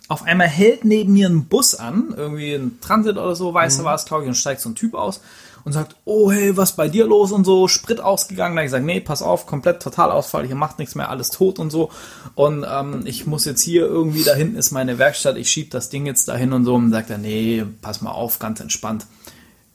[0.09, 3.95] Auf einmal hält neben mir ein Bus an, irgendwie ein Transit oder so, weißer war
[3.95, 5.21] es, glaube ich, und steigt so ein Typ aus
[5.63, 8.55] und sagt, oh hey, was bei dir los und so, Sprit ausgegangen.
[8.55, 11.71] Da ich gesagt, nee, pass auf, komplett Totalausfall, hier macht nichts mehr, alles tot und
[11.71, 11.89] so.
[12.35, 15.89] Und ähm, ich muss jetzt hier irgendwie, da hinten ist meine Werkstatt, ich schieb das
[15.89, 16.75] Ding jetzt dahin und so.
[16.75, 19.05] Und sagt er, nee, pass mal auf, ganz entspannt.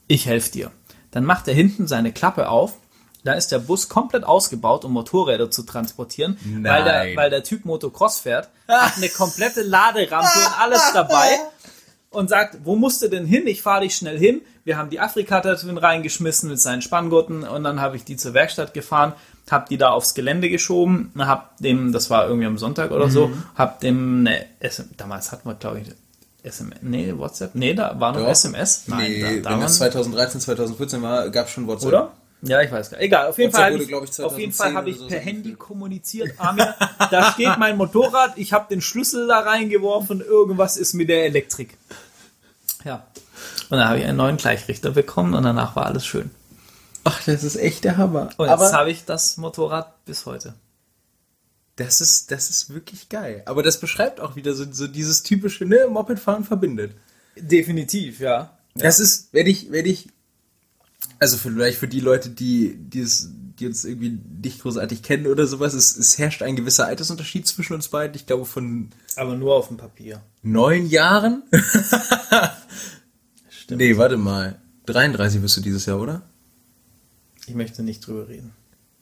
[0.07, 0.71] Ich helfe dir.
[1.11, 2.73] Dann macht er hinten seine Klappe auf.
[3.29, 7.63] Da ist der Bus komplett ausgebaut, um Motorräder zu transportieren, weil der, weil der Typ
[7.63, 11.37] Motocross fährt, hat eine komplette Laderampe und alles dabei
[12.09, 13.45] und sagt, wo musst du denn hin?
[13.45, 14.41] Ich fahre dich schnell hin.
[14.63, 18.33] Wir haben die Afrika Twin reingeschmissen mit seinen Spanngurten und dann habe ich die zur
[18.33, 19.13] Werkstatt gefahren,
[19.51, 23.31] habe die da aufs Gelände geschoben, hab dem, das war irgendwie am Sonntag oder so,
[23.53, 24.27] hab dem
[24.59, 25.89] SM, damals hatten wir glaube ich
[26.41, 28.29] SMS, nee, WhatsApp, nee, da war noch Doch.
[28.29, 31.87] SMS, nein, nee, da, da wenn das 2013, 2014 war, gab es schon WhatsApp.
[31.89, 32.11] oder?
[32.41, 33.07] Ja, ich weiß gar nicht.
[33.07, 35.07] Egal, auf jeden WhatsApp Fall, wurde, ich, ich, auf jeden Fall 2010 habe ich so
[35.07, 35.35] per eingeführt.
[35.35, 36.75] Handy kommuniziert, Amir,
[37.11, 41.77] da steht mein Motorrad, ich habe den Schlüssel da reingeworfen, irgendwas ist mit der Elektrik.
[42.85, 43.07] Ja.
[43.69, 46.31] Und dann habe ich einen neuen Gleichrichter bekommen und danach war alles schön.
[47.03, 48.29] Ach, das ist echt der Hammer.
[48.37, 50.53] Und jetzt habe ich das Motorrad bis heute.
[51.75, 53.41] das ist, das ist wirklich geil.
[53.45, 56.93] Aber das beschreibt auch wieder so, so dieses typische, ne, Mopedfahren verbindet.
[57.37, 58.57] Definitiv, ja.
[58.75, 60.09] Das ist, wenn ich, wenn ich,
[61.19, 65.45] also vielleicht für die Leute, die, die, es, die uns irgendwie nicht großartig kennen oder
[65.47, 68.15] sowas, es, es herrscht ein gewisser Altersunterschied zwischen uns beiden.
[68.15, 70.21] Ich glaube von Aber nur auf dem Papier.
[70.43, 71.43] neun Jahren.
[73.49, 73.81] Stimmt.
[73.81, 74.59] Nee, warte mal.
[74.85, 76.21] 33 bist du dieses Jahr, oder?
[77.45, 78.51] Ich möchte nicht drüber reden.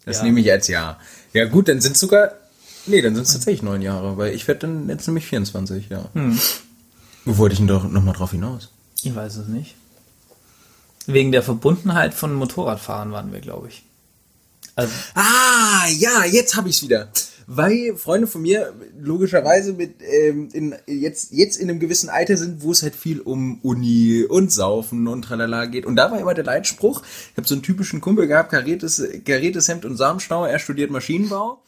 [0.05, 0.23] Das Ja.
[0.23, 0.99] nehme ich als Jahr.
[1.33, 2.31] Ja gut, dann sind es sogar,
[2.85, 6.09] nee, dann sind es tatsächlich neun Jahre, weil ich werde dann jetzt nämlich 24, ja.
[7.25, 8.69] Wo wollte ich denn doch nochmal drauf hinaus?
[9.03, 9.75] Ich weiß es nicht.
[11.07, 13.83] Wegen der Verbundenheit von Motorradfahren waren wir, glaube ich.
[14.75, 17.09] Also, Ah, ja, jetzt habe ich es wieder.
[17.49, 22.61] Weil Freunde von mir logischerweise mit ähm, in, jetzt, jetzt in einem gewissen Alter sind,
[22.61, 25.85] wo es halt viel um Uni und Saufen und tralala geht.
[25.85, 29.69] Und da war immer der Leitspruch, ich habe so einen typischen Kumpel gehabt, kariertes, kariertes
[29.69, 31.63] Hemd und Samenschnau, er studiert Maschinenbau.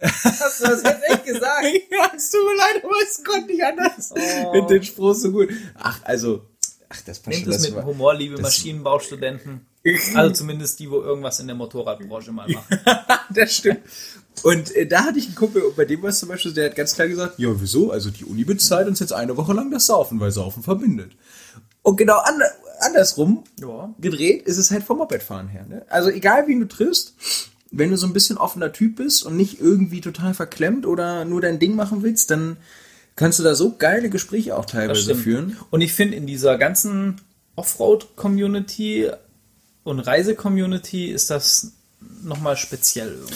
[0.00, 1.64] hast du das jetzt echt gesagt?
[1.90, 4.12] ja, es tut mir leid, aber es konnte nicht anders.
[4.14, 4.52] Oh.
[4.52, 5.48] Mit den Spruch so gut.
[5.74, 6.42] Ach, also,
[6.94, 9.60] ach, das passt Nehmt schon, es das mit war- Humor, liebe Maschinenbaustudenten.
[10.14, 12.78] Also zumindest die, wo irgendwas in der Motorradbranche mal machen.
[13.34, 13.80] das stimmt.
[14.42, 16.70] Und äh, da hatte ich einen Kumpel, und bei dem war es zum Beispiel, der
[16.70, 17.90] hat ganz klar gesagt, ja, wieso?
[17.90, 21.12] Also die Uni bezahlt uns jetzt eine Woche lang das Saufen, weil Saufen verbindet.
[21.82, 22.40] Und genau an,
[22.80, 23.92] andersrum Ja.
[24.00, 25.66] gedreht ist es halt vom Mopedfahren her.
[25.68, 25.84] Ne?
[25.90, 27.14] Also egal, wen du triffst,
[27.70, 31.42] wenn du so ein bisschen offener Typ bist und nicht irgendwie total verklemmt oder nur
[31.42, 32.56] dein Ding machen willst, dann
[33.16, 35.56] kannst du da so geile Gespräche auch teilweise führen.
[35.70, 37.20] Und ich finde, in dieser ganzen
[37.56, 39.10] Offroad-Community
[39.84, 41.72] und Reise-Community ist das
[42.22, 43.34] nochmal speziell irgendwie.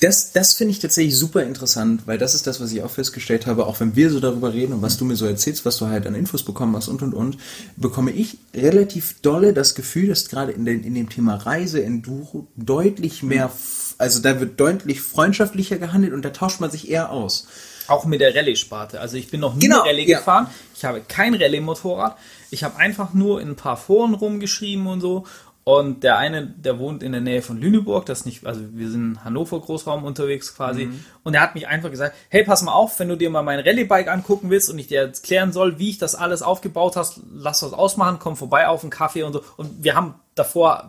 [0.00, 3.46] Das, das finde ich tatsächlich super interessant, weil das ist das, was ich auch festgestellt
[3.46, 5.86] habe, auch wenn wir so darüber reden und was du mir so erzählst, was du
[5.86, 7.38] halt an Infos bekommen hast und und und,
[7.76, 12.46] bekomme ich relativ dolle das Gefühl, dass gerade in, den, in dem Thema Reise, Enduro
[12.56, 13.50] deutlich mehr,
[13.96, 17.46] also da wird deutlich freundschaftlicher gehandelt und da tauscht man sich eher aus.
[17.88, 19.00] Auch mit der Rallye-Sparte.
[19.00, 20.18] Also ich bin noch nie Genau, Rallye ja.
[20.18, 20.48] gefahren.
[20.74, 22.16] Ich habe kein Rallye-Motorrad.
[22.50, 25.24] Ich habe einfach nur in ein paar Foren rumgeschrieben und so.
[25.68, 29.14] Und der eine, der wohnt in der Nähe von Lüneburg, das nicht, also wir sind
[29.14, 30.86] in Hannover Großraum unterwegs quasi.
[30.86, 31.04] Mhm.
[31.24, 33.58] Und er hat mich einfach gesagt, hey, pass mal auf, wenn du dir mal mein
[33.58, 37.18] Rallye-Bike angucken willst und ich dir jetzt klären soll, wie ich das alles aufgebaut hast,
[37.32, 39.42] lass das ausmachen, komm vorbei auf einen Kaffee und so.
[39.56, 40.88] Und wir haben davor,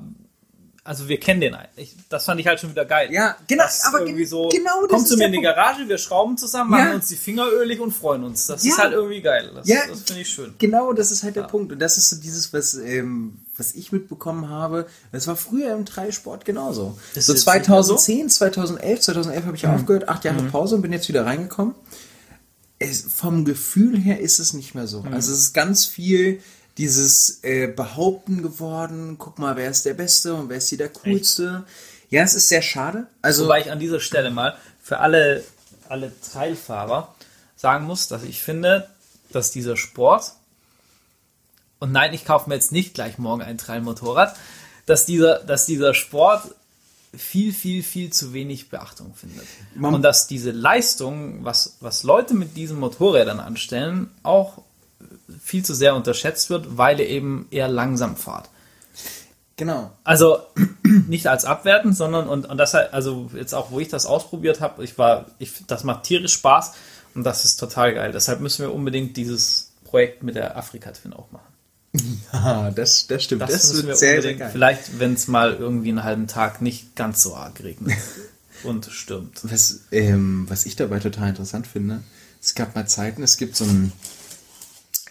[0.88, 1.96] also wir kennen den eigentlich.
[2.10, 3.12] Das fand ich halt schon wieder geil.
[3.12, 5.42] Ja, genau, Das aber irgendwie gen- so, genau das komm ist zu mir in die.
[5.42, 6.96] Garage, wir schrauben zusammen, machen Ja.
[6.96, 8.48] uns die Finger ölig und freuen uns.
[8.48, 8.72] Das Ja.
[8.74, 9.52] ist halt irgendwie geil.
[9.54, 9.82] Das, Ja.
[9.88, 10.54] das finde ich schön.
[10.58, 11.72] Genau, das ist halt der Punkt.
[11.72, 14.88] Und das ist so dieses, was, ähm, was ich mitbekommen habe.
[15.12, 16.98] Das war früher im Dreisport genauso.
[17.16, 17.96] Das so ist jetzt nicht mehr so?
[17.96, 21.76] 2010, 2011, 2011 habe ich aufgehört, acht Jahre Pause und bin jetzt wieder reingekommen.
[22.80, 25.04] Es, vom Gefühl her ist es nicht mehr so.
[25.12, 26.42] Also es ist ganz viel
[26.78, 29.18] dieses äh, Behaupten geworden.
[29.18, 31.66] Guck mal, wer ist der Beste und wer ist hier der Coolste.
[32.10, 33.08] Ja, es ist sehr schade.
[33.22, 35.44] Also Wobei ich an dieser Stelle mal für alle,
[35.90, 37.14] alle Trailfahrer
[37.56, 38.90] sagen muss, dass ich finde,
[39.32, 40.34] dass dieser Sport,
[41.80, 44.36] und nein, ich kaufe mir jetzt nicht gleich morgen ein Trailmotorrad,
[44.86, 46.56] dass dieser, dass dieser Sport
[47.16, 49.48] viel, viel, viel zu wenig Beachtung findet.
[49.76, 54.62] Man- und dass diese Leistung, was, was Leute mit diesen Motorrädern anstellen, auch
[55.42, 58.50] viel zu sehr unterschätzt wird, weil ihr eben eher langsam fahrt.
[59.56, 59.92] genau.
[60.04, 60.40] Also
[61.08, 64.62] nicht als abwertend, sondern und, und das halt, also jetzt auch, wo ich das ausprobiert
[64.62, 66.74] habe, ich war, ich, das macht tierisch Spaß
[67.16, 68.12] und das ist total geil.
[68.12, 71.48] Deshalb müssen wir unbedingt dieses Projekt mit der Afrika-Twin auch machen.
[72.32, 73.42] Ah, das, das stimmt.
[73.42, 74.50] Das, müssen wir sehr, sehr unbedingt, geil.
[74.52, 77.98] vielleicht, wenn es mal irgendwie einen halben Tag nicht ganz so arg regnet
[78.64, 79.40] und stürmt.
[79.44, 82.04] Was, ähm, was ich dabei total interessant finde,
[82.42, 83.92] es gab mal Zeiten, es gibt so ein.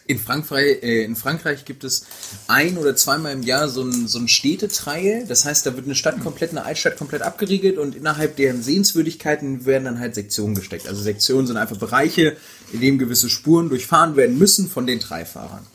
[0.07, 2.07] In Frankreich, äh, in Frankreich gibt es
[2.47, 5.27] ein oder zweimal im Jahr so ein, so ein Städtetrail.
[5.27, 9.67] Das heißt, da wird eine Stadt komplett, eine Altstadt komplett abgeriegelt und innerhalb deren Sehenswürdigkeiten
[9.67, 10.89] werden dann halt Sektionen gesteckt.
[10.89, 12.37] Also Sektionen sind einfach Bereiche,
[12.73, 15.67] in denen gewisse Spuren durchfahren werden müssen von den Dreifahrern.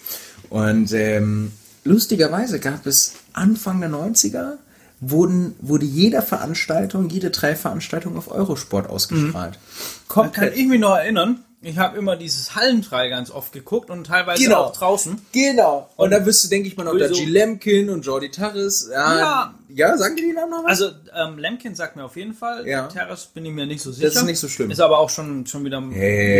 [0.50, 1.52] Und ähm,
[1.84, 4.58] lustigerweise gab es Anfang der 90er
[5.02, 9.60] wurden, wurde jede Veranstaltung, jede Dreiveranstaltung auf Eurosport ausgestrahlt.
[10.08, 14.42] Kann ich mich noch erinnern, ich habe immer dieses Hallentrail ganz oft geguckt und teilweise
[14.44, 14.64] Genau.
[14.66, 15.22] auch draußen.
[15.32, 15.90] Genau.
[15.96, 17.14] Und da wirst du, denke ich mal, noch Sowieso.
[17.14, 17.26] G.
[17.26, 18.90] Lemkin und Jordi Tarris.
[18.92, 19.54] Ja, Ja.
[19.70, 20.82] ja, sagen die die Namen noch was?
[20.82, 22.88] Also ähm, Lemkin sagt mir auf jeden Fall, Ja.
[22.88, 24.08] Terrace bin ich mir nicht so sicher.
[24.08, 24.72] ist nicht so schlimm.
[24.72, 25.82] Ist aber auch schon, schon wieder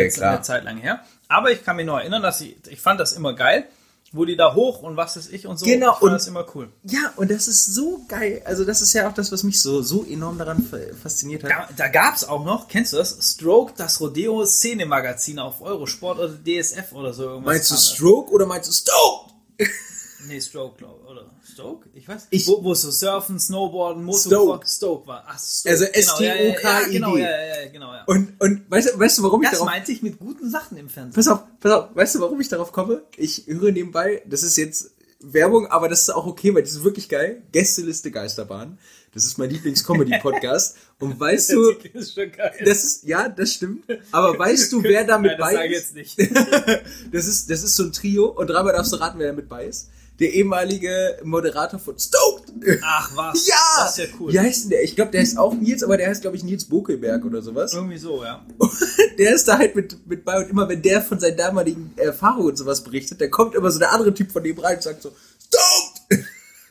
[0.10, 0.34] klar.
[0.34, 1.02] eine Zeit lang her.
[1.28, 3.66] Aber ich kann mich noch erinnern, dass ich, ich fand das immer geil,
[4.14, 5.66] wo die da hoch und was ist ich und so.
[5.66, 6.70] Genau, ich fand und- das immer cool.
[6.84, 8.42] ja, und das ist so geil.
[8.46, 11.52] Also das ist ja auch das, was mich so, so enorm daran fa- fasziniert hat.
[11.52, 13.18] Da, da gab es auch noch, kennst du das?
[13.22, 17.54] Stroke, das Rodeo Szene-Magazin auf Eurosport oder DSF oder so irgendwas.
[17.56, 17.76] Meinst du.
[17.78, 19.32] Stroke oder meinst du Stoke?
[20.28, 21.01] Nee, Stroke, glaub, oder
[21.62, 21.90] Stoke?
[21.94, 25.24] Ich weiß Ich- wo, wo so Surfen, Snowboarden, Motocross, Stoke war.
[25.28, 25.70] Ach, Stoke.
[25.72, 26.92] Also ja, S-T-O-K-I-D.
[26.92, 28.04] Genau, ja, ja, ja, genau, ja.
[28.06, 29.72] Und, und weißt, du- weißt du, warum ich Das darauf...
[29.72, 31.16] meinte ich mit guten Sachen im Fernsehen.
[31.16, 33.04] Pass auf, pass auf, weißt du, warum ich darauf komme?
[33.18, 34.92] Ich höre nebenbei, das ist jetzt
[35.24, 37.44] Werbung, aber das ist auch okay, weil das ist wirklich geil.
[37.52, 38.78] Gästeliste Geisterbahn.
[39.14, 40.78] Das ist mein Lieblings-Comedy-Podcast.
[41.00, 42.54] Und weißt du, Das ist schon geil.
[42.64, 43.84] das ist, ja, das stimmt.
[44.12, 45.96] Aber weißt du, wer da mit Nein, das bei ich ist?
[45.96, 46.32] jetzt nicht.
[47.12, 49.50] Das ist, das ist so ein Trio und dreimal darfst du raten, wer da mit
[49.50, 49.90] bei ist.
[50.22, 52.54] Der ehemalige Moderator von Stoked.
[52.84, 53.56] Ach was, Ja!
[53.80, 54.32] das ist ja cool.
[54.32, 54.84] Wie heißt denn der?
[54.84, 57.74] Ich glaube, der heißt auch Nils, aber der heißt, glaube ich, Nils Bokelberg oder sowas.
[57.74, 58.46] Irgendwie so, ja.
[59.18, 62.50] Der ist da halt mit, mit bei und immer, wenn der von seinen damaligen Erfahrungen
[62.50, 65.02] und sowas berichtet, dann kommt immer so der andere Typ von dem rein und sagt
[65.02, 65.12] so,
[65.44, 65.91] Stoked!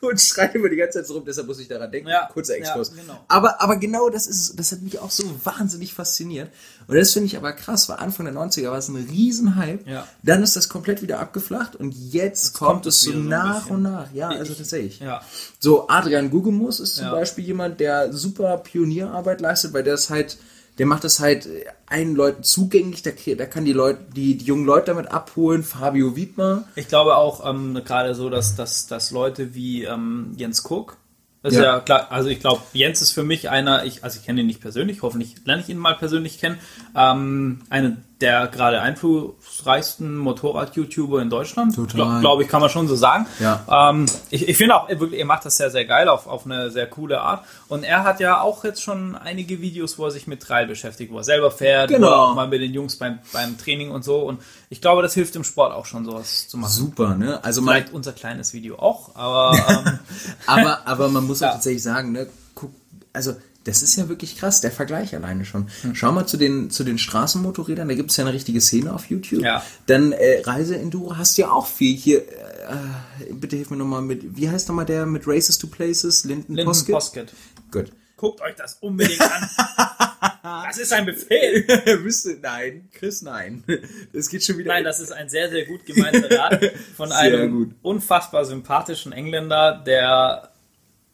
[0.09, 2.09] Und schreit immer die ganze Zeit so rum, deshalb muss ich daran denken.
[2.09, 2.91] Ja, Kurzer Exkurs.
[2.97, 3.21] ja, genau.
[3.29, 4.57] aber, aber genau das ist es.
[4.57, 6.51] Das hat mich auch so wahnsinnig fasziniert.
[6.87, 9.89] Und das finde ich aber krass, weil Anfang der 90er war es ein Riesenhype.
[9.91, 10.07] Ja.
[10.23, 13.77] Dann ist das komplett wieder abgeflacht und jetzt, kommt, kommt es es so nach bisschen.
[13.77, 14.13] und nach.
[14.15, 15.01] Ja, also Ich- tatsächlich.
[15.01, 15.21] Ja.
[15.59, 17.11] So, Adrian Gugemus ist zum.
[17.11, 20.39] Beispiel jemand, der super Pionierarbeit leistet, weil der ist halt,
[20.79, 21.49] der macht das halt
[21.87, 26.17] allen Leuten zugänglich, der, der kann die Leute, die, die jungen Leute damit abholen, Fabio
[26.17, 26.65] Wiedmer.
[26.75, 30.97] Ich glaube auch ähm, gerade so, dass, dass, dass Leute wie ähm, Jens Cook,
[31.43, 31.65] das ist Ja.
[31.65, 31.81] ja.
[31.81, 34.61] klar, also ich glaube, Jens ist für mich einer, ich, also ich kenne ihn nicht
[34.61, 36.59] persönlich, hoffentlich lerne ich ihn mal persönlich kennen,
[36.95, 41.75] ähm, eine der gerade einflussreichsten Motorrad-YouTuber in Deutschland.
[41.75, 41.95] Total.
[41.97, 43.27] Glaube glaub ich, kann man schon so sagen.
[43.39, 43.91] Ja.
[43.91, 46.45] Ähm, ich ich finde auch, er wirklich, er macht das sehr, sehr geil auf, auf
[46.45, 47.45] eine sehr coole Art.
[47.69, 51.13] Und er hat ja auch jetzt schon einige Videos, wo er sich mit Trail beschäftigt,
[51.13, 52.11] wo er selber fährt, Genau.
[52.31, 54.19] auch mal mit den Jungs beim, beim Training und so.
[54.21, 56.71] Und ich glaube, das hilft im Sport auch schon, sowas zu machen.
[56.73, 57.43] Super, ne?
[57.43, 59.57] Also man, Vielleicht unser kleines Video auch, aber
[59.87, 59.99] ähm,
[60.47, 61.53] aber, aber man muss auch Ja.
[61.53, 62.71] tatsächlich sagen, ne, guck,
[63.13, 63.35] also
[63.65, 65.69] das ist ja wirklich krass, der Vergleich alleine schon.
[65.83, 65.95] Hm.
[65.95, 69.07] Schau mal zu den, zu den Straßenmotorrädern, da gibt es ja eine richtige Szene auf
[69.07, 69.43] YouTube.
[69.43, 69.65] Ja.
[69.87, 71.97] Dann äh, Reise-Enduro hast du ja auch viel.
[71.97, 76.25] Hier, äh, bitte hilf mir nochmal mit, wie heißt nochmal der mit Races to Places?
[76.25, 76.95] Linden, Linden Poskett?
[76.95, 77.33] Poskett.
[77.71, 77.93] Gut.
[78.17, 79.49] Guckt euch das unbedingt an.
[80.43, 81.67] Das ist ein Befehl.
[82.43, 83.65] Nein, Chris, nein.
[84.13, 84.73] Das geht schon wieder.
[84.73, 87.75] Nein, das ist ein sehr, sehr gut gemeinter Rat von Sehr einem gut.
[87.83, 90.50] unfassbar sympathischen Engländer, der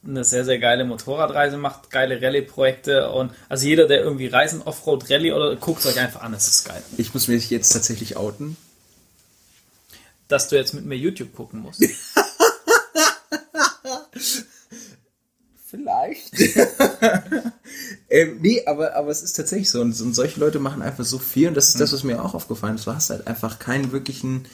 [0.06, 5.10] eine sehr, sehr geile Motorradreise macht, geile Rallye-Projekte und also jeder, der irgendwie Reisen, Offroad,
[5.10, 6.82] Rallye oder guckt euch einfach an, es ist geil.
[6.96, 8.56] Ich muss mich jetzt tatsächlich outen.
[10.28, 11.84] Dass du jetzt mit mir YouTube gucken musst.
[15.66, 16.32] Vielleicht.
[18.08, 19.80] ähm, nee, aber, aber es ist tatsächlich so.
[19.80, 21.48] Und, und solche Leute machen einfach so viel.
[21.48, 22.86] Und das ist das, was mir auch aufgefallen ist.
[22.86, 24.46] Du hast halt einfach keinen wirklichen.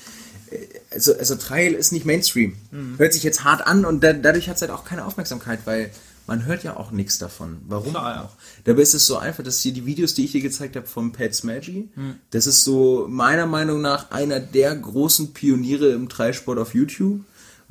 [0.91, 2.55] Also, also Trail ist nicht Mainstream.
[2.99, 5.91] Hört sich jetzt hart an und da, dadurch hat es halt auch keine Aufmerksamkeit, weil
[6.27, 7.59] man hört ja auch nichts davon.
[7.67, 8.23] Warum Klar, ja.
[8.23, 8.31] auch?
[8.65, 11.13] Dabei ist es so einfach, dass hier die Videos, die ich dir gezeigt habe vom
[11.13, 11.89] Pat Smaggy,
[12.31, 17.21] das ist so meiner Meinung nach einer der großen Pioniere im Trailsport auf YouTube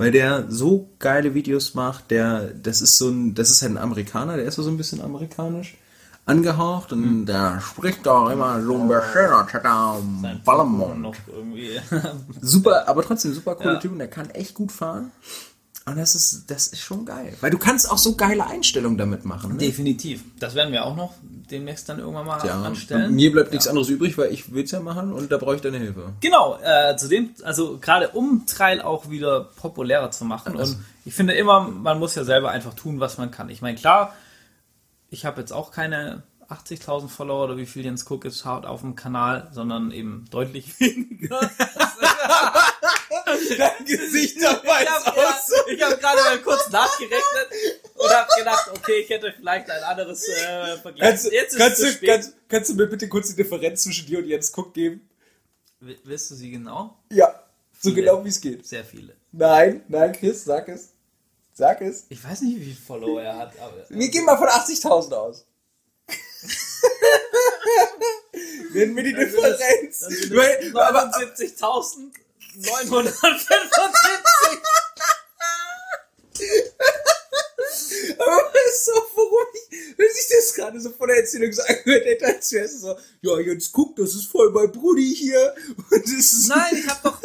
[0.01, 3.77] weil der so geile Videos macht, der, das ist so ein, das ist halt ein
[3.77, 5.75] Amerikaner, der ist so ein bisschen amerikanisch
[6.31, 9.29] angehaucht und der spricht auch immer so ein bisschen,
[11.27, 11.69] irgendwie.
[12.41, 13.79] Super, aber trotzdem super cooler Ja.
[13.79, 15.11] Typ und der kann echt gut fahren.
[15.85, 17.35] Und das ist, das ist schon geil.
[17.41, 19.53] Weil du kannst auch so geile Einstellungen damit machen.
[19.53, 19.57] Ne?
[19.57, 20.23] Definitiv.
[20.39, 21.13] Das werden wir auch noch
[21.49, 23.13] demnächst dann irgendwann mal Ja, anstellen.
[23.15, 25.61] mir bleibt nichts anderes übrig, weil ich will es ja machen und da brauche ich
[25.61, 26.13] deine Hilfe.
[26.21, 30.55] Genau, äh, zudem, also gerade um Trail auch wieder populärer zu machen.
[30.57, 33.49] Also- Und ich finde immer, man muss ja selber einfach tun, was man kann.
[33.49, 34.13] Ich meine, klar,
[35.11, 38.81] ich habe jetzt auch keine 80.000 Follower oder wie viel Jens Cook jetzt schaut auf
[38.81, 41.39] dem Kanal, sondern eben deutlich weniger.
[43.57, 47.47] Dein Gesicht ich habe ja, hab gerade mal kurz nachgerechnet
[47.95, 51.09] und habe gedacht, okay, ich hätte vielleicht ein anderes äh, Vergleich.
[51.09, 52.09] Kannst, Jetzt ist kannst, es zu du, spät.
[52.09, 55.07] kannst, kannst du mir bitte kurz die Differenz zwischen dir und Jens Cook geben?
[55.79, 56.97] Will- Willst du sie genau?
[57.11, 57.43] Ja,
[57.79, 58.01] so Viele.
[58.03, 58.65] genau wie es geht.
[58.67, 59.15] Sehr viele.
[59.31, 60.93] Nein, nein, Chris, sag es.
[61.61, 62.05] Sag es.
[62.09, 65.45] Ich weiß nicht, wie viele Follower er hat, aber Wir gehen mal von 80.000 aus.
[68.73, 69.99] Nennen wir die Differenz.
[69.99, 72.11] Dann sind es aber, 79.975.
[78.17, 79.69] aber weißt du, warum ich,
[79.99, 82.97] wenn ich das gerade so von der Erzählung so angehört hätte, als wäre es so,
[83.21, 85.53] ja, Jens, guck, das ist voll mein Brudi hier.
[85.77, 87.21] Und das ist, Nein, ich hab doch.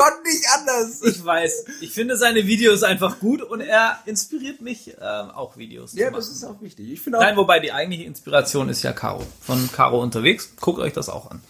[0.00, 1.02] Ich konnte nicht anders.
[1.02, 1.64] Ich weiß.
[1.80, 6.28] Ich finde seine Videos einfach gut und er inspiriert mich ähm, auch Videos ja, das
[6.28, 6.90] ist auch wichtig.
[6.90, 9.26] Ich finde auch, Nein, wobei die eigentliche Inspiration ist ja Caro.
[9.40, 10.50] Von Caro unterwegs.
[10.60, 11.40] Guckt euch das auch an.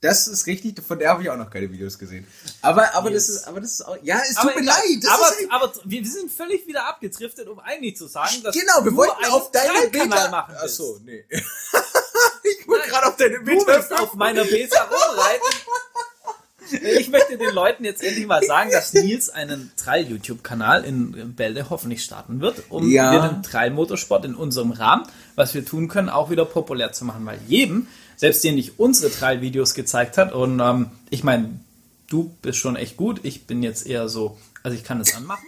[0.00, 2.24] das ist richtig, von der habe ich auch noch keine Videos gesehen.
[2.62, 3.26] Aber, aber Yes.
[3.26, 4.76] das ist, aber das ist auch, ja, es tut mir egal.
[4.76, 5.04] leid.
[5.12, 8.94] Aber, ist, aber wir sind völlig wieder abgedriftet, um eigentlich zu sagen, dass Genau, wir
[8.94, 10.54] wollten auf deine Kanal Bilder machen.
[10.56, 11.24] Achso, nee.
[13.08, 15.48] Auf deine Du willst auf meiner Beta rumreiten.
[16.98, 22.04] Ich möchte den Leuten jetzt endlich mal sagen, dass Nils einen Trail-YouTube-Kanal in Bälde hoffentlich
[22.04, 23.10] starten wird, um Ja.
[23.12, 27.24] wir den Trail-Motorsport in unserem Rahmen, was wir tun können, auch wieder populär zu machen.
[27.24, 27.86] Weil jedem,
[28.16, 31.58] selbst den ich unsere Trail-Videos gezeigt hat, und ähm, ich meine,
[32.10, 35.44] du bist schon echt gut, ich bin jetzt eher so, also ich kann es anmachen.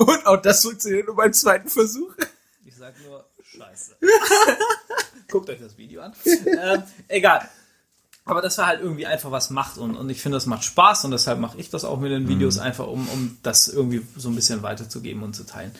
[0.00, 2.12] Und auch das funktioniert nur beim zweiten Versuch.
[2.66, 3.96] Ich sag nur Scheiße.
[5.32, 6.12] Guckt euch das Video an.
[6.24, 7.48] ähm, egal.
[8.24, 11.06] Aber dass er halt irgendwie einfach was macht und, und ich finde, das macht Spaß
[11.06, 12.62] und deshalb mache ich das auch mit den Videos Mhm.
[12.62, 15.72] einfach, um, um das irgendwie so ein bisschen weiterzugeben und zu teilen.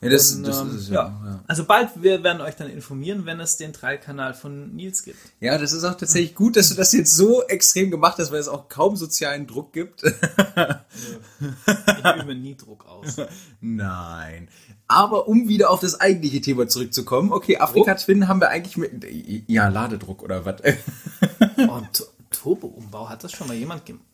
[0.00, 0.94] Ja, das, Und, das ähm, ist ja.
[0.94, 1.40] ja, ja.
[1.48, 5.18] Also bald, wir werden euch dann informieren, wenn es den Trail-Kanal von Nils gibt.
[5.40, 8.38] Ja, das ist auch tatsächlich gut, dass du das jetzt so extrem gemacht hast, weil
[8.38, 10.02] es auch kaum sozialen Druck gibt.
[11.40, 13.16] Ich übe nie Druck aus.
[13.60, 14.48] Nein.
[14.88, 19.04] Aber um wieder auf das eigentliche Thema zurückzukommen, okay, Afrika Twin haben wir eigentlich mit,
[19.48, 20.56] ja, Ladedruck oder was?
[21.56, 24.04] Und Tu- Turbo-Umbau, hat das schon mal jemand gemacht?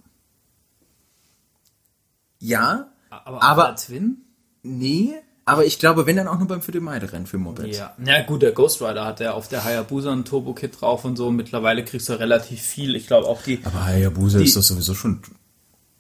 [2.40, 4.18] ja, Aber, Aber- Twin?
[4.62, 5.14] nee,
[5.46, 7.76] aber ich glaube, wenn dann auch nur beim Viertelmeide-Rennen für Mopeds.
[7.76, 11.16] Ja, na gut, der Ghost Rider hat ja auf der Hayabusa ein Turbo-Kit drauf und
[11.16, 11.30] so.
[11.30, 12.94] Mittlerweile kriegst du relativ viel.
[12.96, 15.20] Ich glaube auch die, Aber Hayabusa Die- ist doch sowieso schon,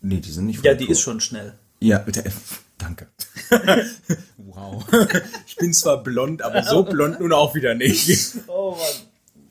[0.00, 0.92] nee, die sind nicht ja, die tot.
[0.92, 1.54] ist schon schnell.
[1.80, 2.30] Ja, bitte, äh,
[2.78, 3.06] danke.
[4.38, 4.84] wow.
[5.46, 8.36] Ich bin zwar blond, aber so blond nun auch wieder nicht.
[8.48, 9.42] Oh Mann.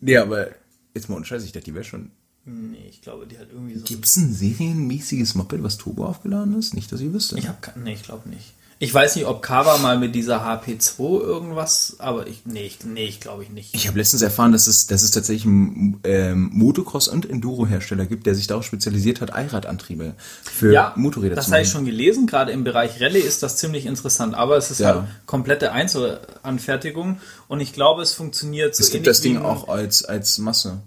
[0.00, 0.48] Nee, aber
[0.94, 2.10] jetzt mal unscheiß, ich dachte, die wäre schon.
[2.46, 3.84] Nee, ich glaube, die hat irgendwie so.
[3.84, 6.72] Gibt's ein serienmäßiges Moped, was Turbo aufgeladen ist?
[6.74, 7.38] Nicht, dass ich wüsste.
[7.38, 8.54] Ich habe nee, ich glaube nicht.
[8.82, 13.04] Ich weiß nicht, ob Kawa mal mit dieser HP2 irgendwas, aber ich nee, ich, nee,
[13.04, 13.74] ich glaube ich nicht.
[13.74, 18.24] Ich habe letztens erfahren, dass es, dass es tatsächlich einen ähm, Motocross- und Enduro-Hersteller gibt,
[18.24, 21.66] der sich darauf spezialisiert hat, Allradantriebe für ja, Motorräder das zu habe machen.
[21.66, 22.26] ich schon gelesen.
[22.26, 24.94] Gerade im Bereich Rallye ist das ziemlich interessant, aber es ist Ja.
[24.94, 30.06] halt komplette Einzelanfertigung und ich glaube, es funktioniert so Es gibt das Ding auch als,
[30.06, 30.78] als Masse.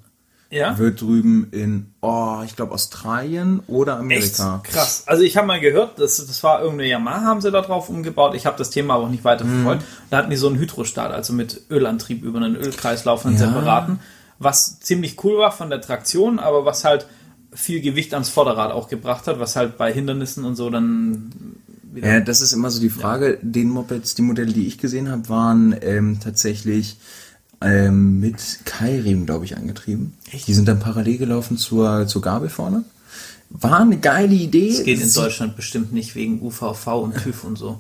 [0.54, 0.78] Ja.
[0.78, 4.62] Wird drüben in, oh, ich glaube Australien oder Echt Amerika.
[4.64, 5.04] krass.
[5.08, 8.36] Also ich habe mal gehört, das, das war irgendeine Yamaha, haben sie da drauf umgebaut.
[8.36, 9.82] Ich habe das Thema aber auch nicht weiter verfolgt.
[9.82, 9.86] Mhm.
[10.10, 13.48] Da hatten die so einen Hydrostat, also mit Ölantrieb über einen Ölkreislauf, einen Ja.
[13.48, 14.00] separaten,
[14.40, 17.08] was ziemlich cool war von der Traktion, aber was halt
[17.54, 21.32] viel Gewicht ans Vorderrad auch gebracht hat, was halt bei Hindernissen und so dann
[21.94, 22.08] wieder...
[22.08, 23.38] Ja, das ist immer so die Frage.
[23.42, 26.98] Den Mopeds, die Modelle, die ich gesehen habe, waren ähm, tatsächlich
[27.64, 30.14] ähm, mit Keilriemen, glaube ich, angetrieben.
[30.32, 30.48] Echt?
[30.48, 32.84] Die sind dann parallel gelaufen zur, zur Gabel vorne.
[33.50, 34.70] War eine geile Idee.
[34.76, 37.80] Das geht in Sie- Deutschland bestimmt nicht wegen UVV und TÜV und so.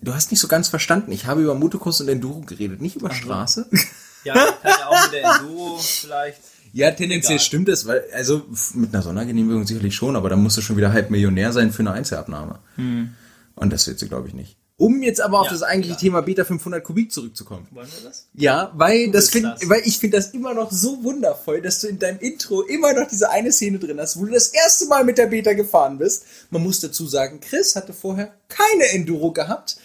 [0.00, 1.10] Du hast nicht so ganz verstanden.
[1.12, 3.66] Ich habe über Motocross und Enduro geredet, nicht über Straße.
[4.24, 6.40] Ja, kann ja auch mit der Enduro vielleicht.
[6.72, 7.44] Ja, tendenziell Egal.
[7.46, 8.44] stimmt es, weil, also
[8.74, 11.80] mit einer Sondergenehmigung sicherlich schon, aber dann musst du schon wieder halb Millionär sein für
[11.80, 12.58] eine Einzelabnahme.
[12.76, 14.56] Und das wird sie, glaube ich, nicht.
[14.80, 16.00] Um jetzt aber auf Ja, das eigentliche klar.
[16.00, 17.66] Thema Beta 500 Kubik zurückzukommen.
[17.72, 18.28] Wollen wir das?
[18.32, 19.68] Ja, weil das find, das.
[19.68, 23.08] weil ich finde das immer noch so wundervoll, dass du in deinem Intro immer noch
[23.08, 26.24] diese eine Szene drin hast, wo du das erste Mal mit der Beta gefahren bist.
[26.50, 29.78] Man muss dazu sagen, Chris hatte vorher keine Enduro gehabt,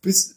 [0.00, 0.36] bis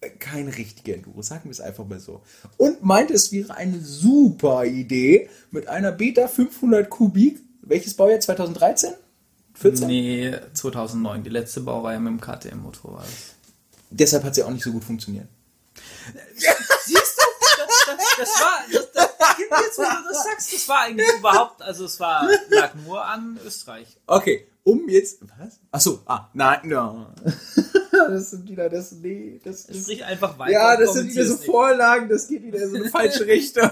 [0.00, 2.22] äh, keine richtige Enduro, sagen wir es einfach mal so.
[2.58, 7.40] Und meinte, es wäre eine super Idee mit einer Beta 500 Kubik.
[7.62, 8.20] Welches Baujahr?
[8.20, 8.92] 2013?
[9.60, 9.86] 14?
[9.86, 11.22] Nee, 2009.
[11.22, 13.34] Die letzte Baureihe mit dem KTM-Motor war das.
[13.90, 15.28] Deshalb hat sie auch nicht so gut funktioniert.
[16.34, 17.22] Siehst du?
[17.58, 21.60] Das, das, das war, das, das, jetzt, wo du das sagst, das war eigentlich überhaupt,
[21.60, 23.98] also es war, lag nur an Österreich.
[24.06, 25.20] Okay, um jetzt.
[25.38, 25.60] Was?
[25.70, 27.08] Ach so, ah, nein, no.
[27.92, 28.92] das sind wieder das.
[28.92, 29.82] Nee, das ist.
[29.82, 30.52] Sprich einfach weiter.
[30.52, 31.36] Ja, das sind wieder so.
[31.36, 33.70] Vorlagen, das geht wieder in so eine falsche Richtung.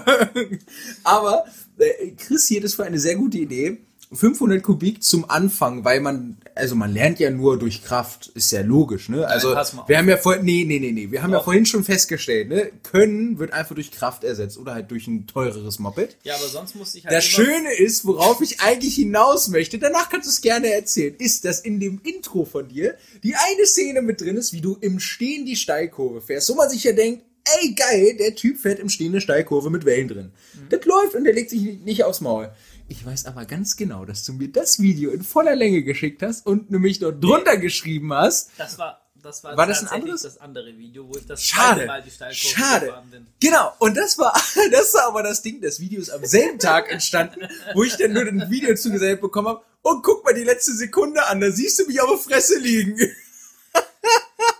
[1.03, 1.45] Aber
[1.77, 3.81] äh, Chris hier das für eine sehr gute Idee.
[4.11, 8.61] 500 Kubik zum Anfang, weil man, also man lernt ja nur durch Kraft, ist ja
[8.61, 9.27] logisch, ne?
[9.27, 9.87] Also auf.
[9.87, 11.43] wir haben ja vorhin, nee, nee, nee, nee, wir haben ja Doch.
[11.43, 12.71] vorhin schon festgestellt, ne?
[12.81, 16.17] Können wird einfach durch Kraft ersetzt oder halt durch ein teureres Moped.
[16.23, 20.09] Ja, aber sonst musste ich halt Das Schöne ist, worauf ich eigentlich hinaus möchte, danach
[20.09, 24.01] kannst du es gerne erzählen, ist, dass in dem Intro von dir die eine Szene
[24.01, 27.23] mit drin ist, wie du im Stehen die Steilkurve fährst, wo man sich ja denkt,
[27.61, 30.31] ey geil, der Typ fährt im Stehen eine Steilkurve mit Wellen drin.
[30.69, 32.49] Das läuft und der legt sich nicht aufs Maul.
[32.91, 36.45] Ich weiß aber ganz genau, dass du mir das Video in voller Länge geschickt hast
[36.45, 38.49] und nämlich noch drunter geschrieben hast.
[38.57, 40.23] Das war, das war, War das ein anderes?
[40.23, 41.85] das andere Video, wo ich das Schade.
[41.85, 42.87] Mal die Schade.
[42.87, 43.27] gefahren bin.
[43.39, 43.71] Genau.
[43.77, 44.33] Und das war,
[44.71, 45.61] das war aber das Ding.
[45.61, 49.49] Das Video ist am selben Tag entstanden, wo ich dann nur ein Video zugesellt bekommen
[49.49, 49.61] habe.
[49.83, 51.39] Und guck mal die letzte Sekunde an.
[51.41, 52.97] Da siehst du mich auf der Fresse liegen.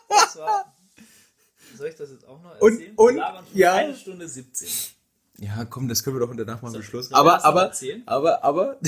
[0.07, 0.72] Das war,
[1.76, 2.95] soll ich das jetzt auch noch Und- erzählen?
[2.95, 3.73] und- schon ja.
[3.73, 4.68] Eine Stunde 17.
[5.41, 7.14] Ja, komm, das können wir doch danach mal So, beschlussen.
[7.14, 8.03] Aber, aber, erzählen?
[8.06, 8.78] aber, aber,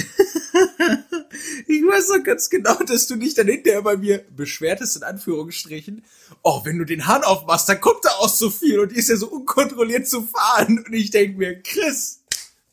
[1.67, 6.03] ich weiß doch ganz genau, dass du dich dann hinterher bei mir beschwertest, in Anführungsstrichen.
[6.41, 9.07] Oh, wenn du den Hahn aufmachst, dann kommt da aus so viel und die ist
[9.09, 10.83] ja so unkontrolliert zu fahren.
[10.85, 12.23] Und ich denke mir, Chris,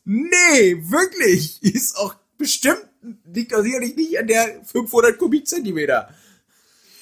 [0.03, 2.85] nee, wirklich, ist auch bestimmt,
[3.31, 6.13] liegt auch sicherlich nicht an der 500 Kubikzentimeter.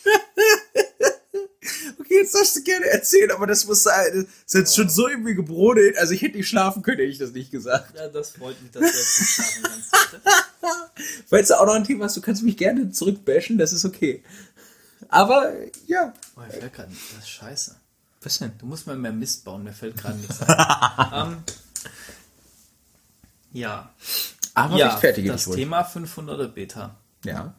[1.99, 4.11] Okay, jetzt darfst du gerne erzählen, aber das muss sein.
[4.13, 5.97] Das ist jetzt schon so irgendwie gebrodelt.
[5.97, 7.95] Also ich hätte nicht schlafen können, hätte ich das nicht gesagt.
[7.95, 9.95] Ja, das freut mich, dass du jetzt nicht schlafen kannst.
[11.27, 14.23] Falls du auch noch ein Thema hast, du kannst mich gerne zurückbashen, das ist okay.
[15.09, 15.53] Aber,
[15.85, 16.13] ja.
[16.35, 17.75] Oh, mir fällt gerade das ist scheiße.
[18.21, 18.51] Was denn?
[18.57, 21.07] Du musst mal mehr Mist bauen, mir fällt gerade nichts ein.
[21.13, 21.43] ähm,
[23.53, 23.93] ja.
[24.53, 25.45] Aber ja, rechtfertige das.
[25.45, 26.95] Thema 500er Beta.
[27.23, 27.53] Ja.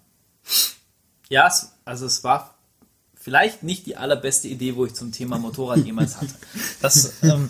[1.29, 2.58] Ja, es, also es war
[3.29, 6.33] vielleicht nicht die allerbeste Idee, wo ich zum Thema Motorrad jemals hatte.
[6.81, 7.47] Das ähm,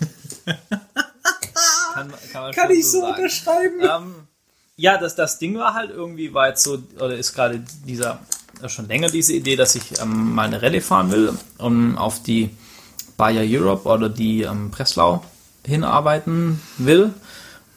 [1.93, 3.13] kann, kann, Kann ich so sagen.
[3.15, 3.79] unterschreiben?
[3.81, 4.15] Ähm,
[4.75, 8.19] ja, das, das Ding war halt irgendwie, war jetzt so, oder ist gerade dieser,
[8.67, 12.49] schon länger diese Idee, dass ich ähm, mal eine Rallye fahren will, um auf die
[13.15, 15.23] Bayer Europe oder die ähm, Breslau
[15.65, 17.13] hinarbeiten will.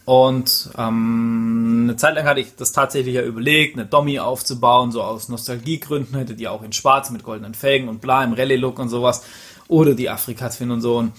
[0.05, 5.03] Und ähm, eine Zeit lang hatte ich das tatsächlich ja überlegt, eine Dommy aufzubauen, so
[5.03, 8.89] aus Nostalgiegründen, hätte die auch in schwarz mit goldenen Felgen und bla im Rallye-Look und
[8.89, 9.23] sowas.
[9.69, 10.99] Oder die Afrika Twin und so.
[10.99, 11.13] Und,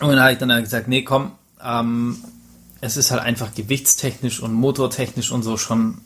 [0.00, 1.32] und dann habe ich dann halt gesagt, nee, komm,
[1.64, 2.22] ähm,
[2.80, 6.02] es ist halt einfach gewichtstechnisch und motortechnisch und so schon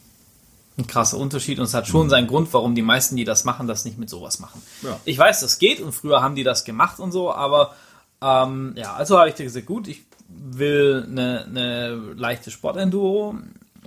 [0.77, 3.69] ein krasser Unterschied und es hat schon seinen Grund, warum die meisten, die das machen,
[3.69, 4.61] das nicht mit sowas machen.
[4.83, 4.99] Ja.
[5.05, 7.75] Ich weiß, das geht und früher haben die das gemacht und so, aber
[8.21, 13.37] ähm, ja, also habe ich dir gesagt, gut, ich will eine, eine leichte Sportenduro.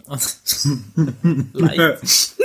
[1.54, 2.36] Leicht.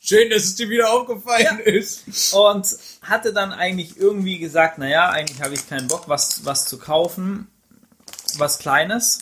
[0.00, 2.32] Schön, dass es dir wieder aufgefallen ist.
[2.32, 2.66] Und
[3.02, 7.48] hatte dann eigentlich irgendwie gesagt, naja, eigentlich habe ich keinen Bock, was, was zu kaufen,
[8.38, 9.18] was Kleines,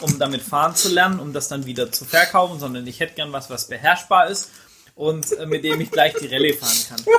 [0.00, 3.32] um damit fahren zu lernen, um das dann wieder zu verkaufen, sondern ich hätte gern
[3.32, 4.50] was, was beherrschbar ist
[4.96, 7.14] und äh, mit dem ich gleich die Rallye fahren kann.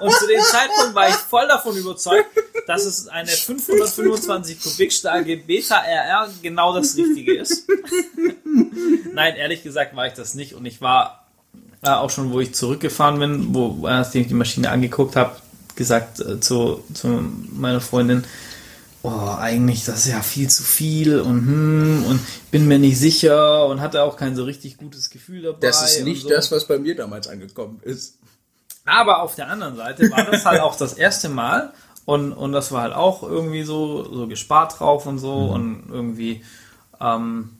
[0.00, 2.28] Und zu dem Zeitpunkt war ich voll davon überzeugt,
[2.66, 7.68] dass es eine 525 Kubik starke Beta RR genau das Richtige ist.
[9.12, 11.26] Nein, ehrlich gesagt war ich das nicht und ich war
[11.82, 15.36] äh, auch schon, wo ich zurückgefahren bin, wo als ich die Maschine angeguckt habe,
[15.76, 17.08] gesagt äh, zu, zu
[17.52, 18.24] meiner Freundin,
[19.02, 22.20] oh, eigentlich das ist ja viel zu viel und hm, und
[22.50, 25.58] bin mir nicht sicher und hatte auch kein so richtig gutes Gefühl dabei.
[25.60, 26.28] Das ist nicht so.
[26.28, 28.18] das, was bei mir damals angekommen ist.
[28.84, 31.72] Aber auf der anderen Seite war das halt auch das erste Mal
[32.06, 36.42] und, und das war halt auch irgendwie so, so gespart drauf und so und irgendwie,
[37.00, 37.50] ähm,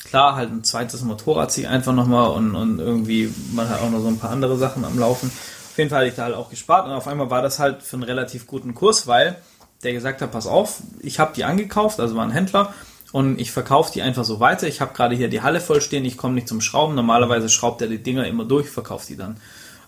[0.00, 3.90] klar, halt ein zweites Motorrad ziehe ich einfach nochmal und, und irgendwie, man hat auch
[3.90, 5.28] noch so ein paar andere Sachen am Laufen.
[5.28, 7.84] Auf jeden Fall hatte ich da halt auch gespart und auf einmal war das halt
[7.84, 9.36] für einen relativ guten Kurs, weil
[9.82, 12.74] der gesagt hat, pass auf, ich habe die angekauft, also war ein Händler
[13.12, 14.66] und ich verkaufe die einfach so weiter.
[14.66, 16.94] Ich habe gerade hier die Halle voll stehen, ich komme nicht zum Schrauben.
[16.94, 19.38] Normalerweise schraubt er die Dinger immer durch, verkauft die dann.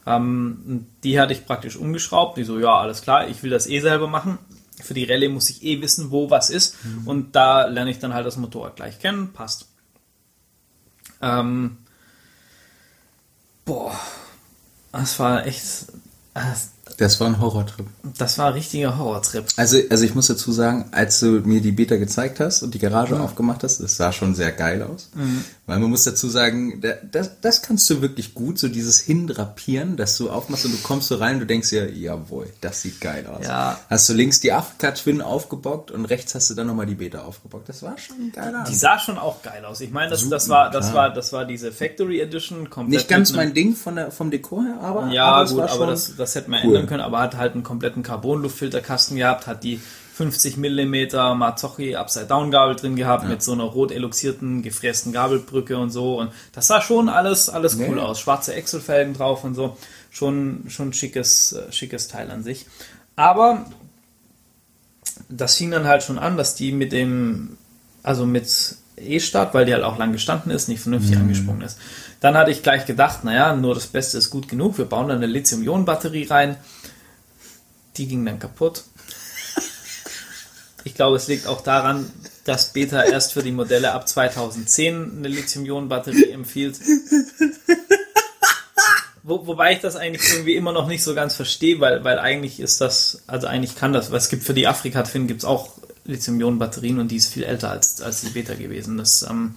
[0.07, 2.39] Ähm, die hatte ich praktisch umgeschraubt.
[2.39, 4.39] Die so, ja, alles klar, ich will das eh selber machen.
[4.83, 6.77] Für die Rallye muss ich eh wissen, wo was ist.
[7.05, 9.33] Und da lerne ich dann halt das Motorrad gleich kennen.
[9.33, 9.69] Passt.
[11.21, 11.77] Ähm,
[13.67, 13.93] boah,
[14.93, 15.63] das war echt,
[16.35, 16.41] äh,
[17.01, 17.87] Das war ein Horrortrip.
[18.19, 19.45] das war ein richtiger Horrortrip.
[19.57, 22.79] Also, also ich muss dazu sagen, als du mir die Beta gezeigt hast und die
[22.79, 25.09] Garage aufgemacht hast, das sah schon sehr geil aus.
[25.67, 29.97] Weil man muss dazu sagen, da- das, das kannst du wirklich gut, so dieses Hindrapieren,
[29.97, 33.01] dass du aufmachst und du kommst so rein und du denkst dir, jawohl, das sieht
[33.01, 33.47] geil aus.
[33.47, 33.79] Ja.
[33.89, 37.21] Hast du links die Afrika Twin aufgebockt und rechts hast du dann nochmal die Beta
[37.23, 37.69] aufgebockt.
[37.69, 39.81] Das war schon ein geiler Die sah schon auch geil aus.
[39.81, 41.09] Ich meine, das, das war, das klar.
[41.09, 42.91] war, das war diese Factory Edition komplett.
[42.99, 46.17] Nicht ganz mein Ding von der, vom Dekor her, aber, Ja, aber gut, aber das,
[46.17, 46.75] das hätte man cool.
[46.77, 49.81] ändern können, aber hat halt einen kompletten Carbon-Luftfilterkasten gehabt, hat die
[50.17, 56.19] 50 mm Marzocchi Upside-Down-Gabel drin gehabt, mit so einer rot eluxierten, gefrästen Gabelbrücke und so.
[56.21, 58.03] Und das sah schon alles, alles cool Ja.
[58.03, 58.21] aus.
[58.21, 59.79] Schwarze Excel-Felgen drauf und so.
[60.11, 62.67] Schon, schon schickes, schickes Teil an sich.
[63.17, 63.65] Aber
[65.31, 67.57] das fing dann halt schon an, dass die mit dem,
[68.03, 71.79] also mit E-Start, weil die halt auch lang gestanden ist, nicht vernünftig angesprungen ist.
[72.21, 75.15] Dann hatte ich gleich gedacht, naja, nur das Beste ist gut genug, wir bauen da
[75.15, 76.57] eine Lithium-Ionen-Batterie rein.
[77.97, 78.85] Die ging dann kaputt.
[80.85, 82.11] Ich glaube, es liegt auch daran,
[82.45, 86.79] dass Beta erst für die Modelle ab 2010 eine Lithium-Ionen-Batterie empfiehlt.
[89.23, 92.59] Wo, wobei ich das eigentlich irgendwie immer noch nicht so ganz verstehe, weil, weil eigentlich
[92.59, 95.45] ist das, also eigentlich kann das, weil es gibt für die Afrika Twin gibt es
[95.45, 95.73] auch
[96.07, 98.97] Lithium-Ionen-Batterien und die ist viel älter als, als die Beta gewesen.
[98.97, 99.55] Das, ähm,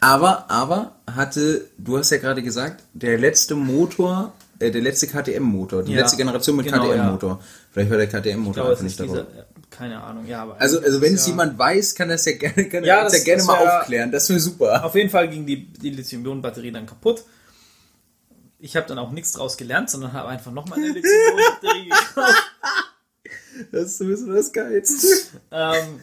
[0.00, 5.84] Aber, aber hatte, du hast ja gerade gesagt, der letzte Motor, äh, der letzte KTM-Motor,
[5.84, 7.40] die Ja, letzte Generation mit genau, KTM-Motor.
[7.86, 9.24] Vielleicht war der ich KTM-Motor einfach nicht dabei.
[9.70, 12.68] keine Ahnung, ja, aber Also, also wenn es ja, jemand weiß, kann das ja gerne,
[12.68, 14.10] kann Ja, er das- ja gerne das mal wär- aufklären.
[14.12, 14.84] Das wäre super.
[14.84, 17.24] Auf jeden Fall ging die, die Lithium-Ionen-Batterie dann kaputt.
[18.60, 22.44] Ich habe dann auch nichts draus gelernt, sondern habe einfach nochmal eine Lithium-Ionen-Batterie gekauft.
[23.72, 25.06] Das ist sowieso das Geilste.
[25.52, 26.00] ähm,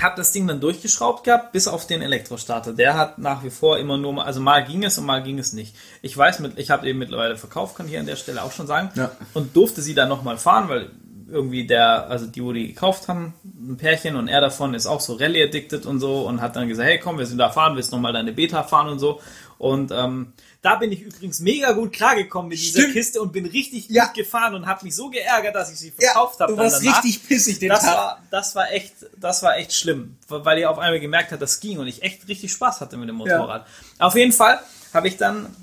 [0.00, 2.72] habe das Ding dann durchgeschraubt gehabt, bis auf den Elektrostarter.
[2.72, 5.38] Der hat nach wie vor immer nur, mal- also mal ging es und mal ging
[5.38, 5.74] es nicht.
[6.02, 8.66] Ich weiß, mit, ich habe eben mittlerweile verkauft, kann ich an der Stelle auch schon
[8.66, 8.90] sagen.
[8.94, 9.12] Ja.
[9.34, 10.90] Und durfte sie dann nochmal fahren, weil
[11.30, 15.00] irgendwie der, also die, wo die gekauft haben, ein Pärchen und er davon ist auch
[15.00, 17.92] so Rallye-addicted und so und hat dann gesagt, hey komm, wir sind da fahren, willst
[17.92, 19.20] nochmal deine Beta fahren und so.
[19.58, 20.32] Und ähm,
[20.64, 22.94] da bin ich übrigens mega gut klargekommen mit dieser Stimmt.
[22.94, 24.06] Kiste und bin richtig Ja.
[24.06, 26.52] gut gefahren und habe mich so geärgert, dass ich sie verkauft habe.
[26.54, 27.94] du warst danach richtig pissig den das Tag.
[27.94, 31.60] war, das war echt, das war echt schlimm, weil ihr auf einmal gemerkt habt, das
[31.60, 33.66] ging und ich echt richtig Spaß hatte mit dem Motorrad.
[33.98, 34.58] Auf jeden Fall
[34.94, 35.54] habe ich dann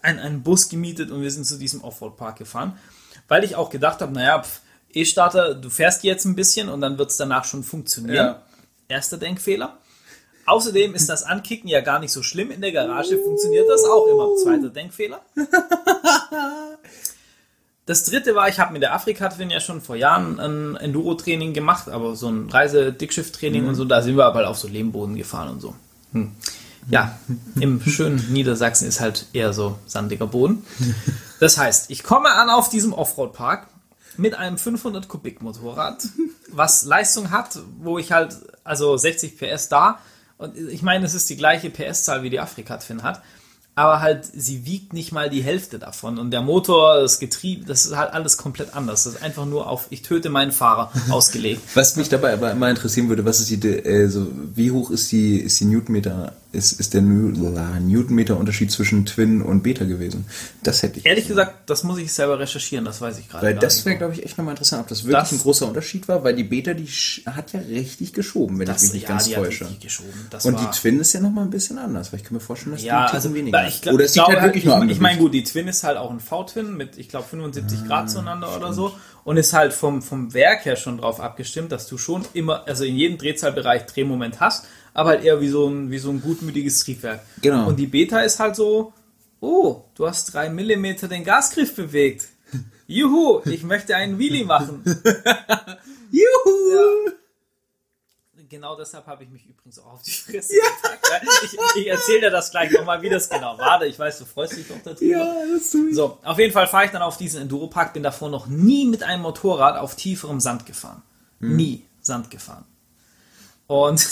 [0.00, 2.78] einen, einen Bus gemietet und wir sind zu diesem Offroad-Park gefahren,
[3.28, 4.42] weil ich auch gedacht habe, naja,
[4.94, 8.14] E-Starter, du fährst jetzt ein bisschen und dann wird es danach schon funktionieren.
[8.16, 8.42] Ja.
[8.88, 9.76] Erster Denkfehler.
[10.50, 12.50] Außerdem ist das Ankicken ja gar nicht so schlimm.
[12.50, 14.34] In der Garage funktioniert das auch immer.
[14.34, 15.20] Zweiter Denkfehler.
[17.86, 21.88] Das dritte war, ich habe mit der Afrika-Twin ja schon vor Jahren ein Enduro-Training gemacht,
[21.88, 25.60] aber so ein Reise-Dickschiff-Training und so, da sind wir aber auf so Lehmboden gefahren und
[25.60, 25.74] so.
[26.12, 26.32] Hm.
[26.88, 27.16] Ja,
[27.60, 30.64] im schönen Niedersachsen ist halt eher so sandiger Boden.
[31.38, 33.68] Das heißt, ich komme an auf diesem Offroad-Park
[34.16, 36.08] mit einem 500 Kubik Motorrad,
[36.48, 40.00] was Leistung hat, wo ich halt, also 60 PS da
[40.40, 43.22] Und ich meine, es ist die gleiche PS-Zahl wie die Afrika Twin hat
[43.80, 47.86] aber halt sie wiegt nicht mal die Hälfte davon und der Motor, das Getriebe, das
[47.86, 49.04] ist halt alles komplett anders.
[49.04, 51.62] Das ist einfach nur auf ich töte meinen Fahrer ausgelegt.
[51.74, 55.10] Was mich dabei aber immer interessieren würde, was ist die, äh, so, wie hoch ist
[55.12, 60.26] die, ist die Newtonmeter, ist, ist der Newtonmeter Unterschied zwischen Twin und Beta gewesen?
[60.62, 61.06] Das hätte ich.
[61.06, 63.46] Ehrlich gesagt, das muss ich selber recherchieren, das weiß ich gerade.
[63.46, 66.08] Weil das wäre, glaube ich, echt nochmal interessant, ob das wirklich das, ein großer Unterschied
[66.08, 69.08] war, weil die Beta, die hat ja richtig geschoben, wenn das, ich mich nicht ja,
[69.08, 69.66] ganz täusche.
[70.44, 72.82] und die Twin ist ja nochmal ein bisschen anders, weil ich kann mir vorstellen, dass
[72.82, 73.68] ja, die also weniger.
[73.68, 75.84] Ich glaub, oder es glaube, halt wirklich nur Ich, ich meine, gut, die Twin ist
[75.84, 78.64] halt auch ein V-Twin mit, ich glaube, 75 ah, Grad zueinander stimmt.
[78.64, 78.94] oder so
[79.24, 82.84] und ist halt vom, vom Werk her schon drauf abgestimmt, dass du schon immer, also
[82.84, 86.84] in jedem Drehzahlbereich Drehmoment hast, aber halt eher wie so ein, wie so ein gutmütiges
[86.84, 87.20] Triebwerk.
[87.42, 87.68] Genau.
[87.68, 88.92] Und die Beta ist halt so,
[89.40, 92.28] oh, du hast drei Millimeter den Gasgriff bewegt.
[92.86, 94.82] Juhu, ich möchte einen Wheelie machen.
[96.10, 97.06] Juhu!
[97.06, 97.12] Ja
[98.50, 101.20] genau deshalb habe ich mich übrigens auch auf die Fresse ja.
[101.44, 103.82] Ich, ich erzähle dir das gleich nochmal, wie das genau war.
[103.82, 105.04] Ich weiß, du freust dich doch darüber.
[105.04, 105.94] Ja, das tue ich.
[105.94, 109.02] So, auf jeden Fall fahre ich dann auf diesen Enduro-Park, bin davor noch nie mit
[109.02, 111.02] einem Motorrad auf tieferem Sand gefahren.
[111.38, 111.56] Hm.
[111.56, 112.64] Nie Sand gefahren.
[113.66, 114.04] Und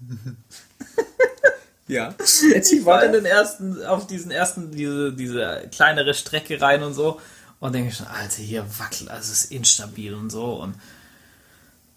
[1.88, 2.14] ja.
[2.18, 7.20] ich war in den ersten, auf diesen ersten, diese, diese kleinere Strecke rein und so.
[7.60, 10.54] Und denke schon, Alter, hier wackelt, also es ist instabil und so.
[10.54, 10.74] Und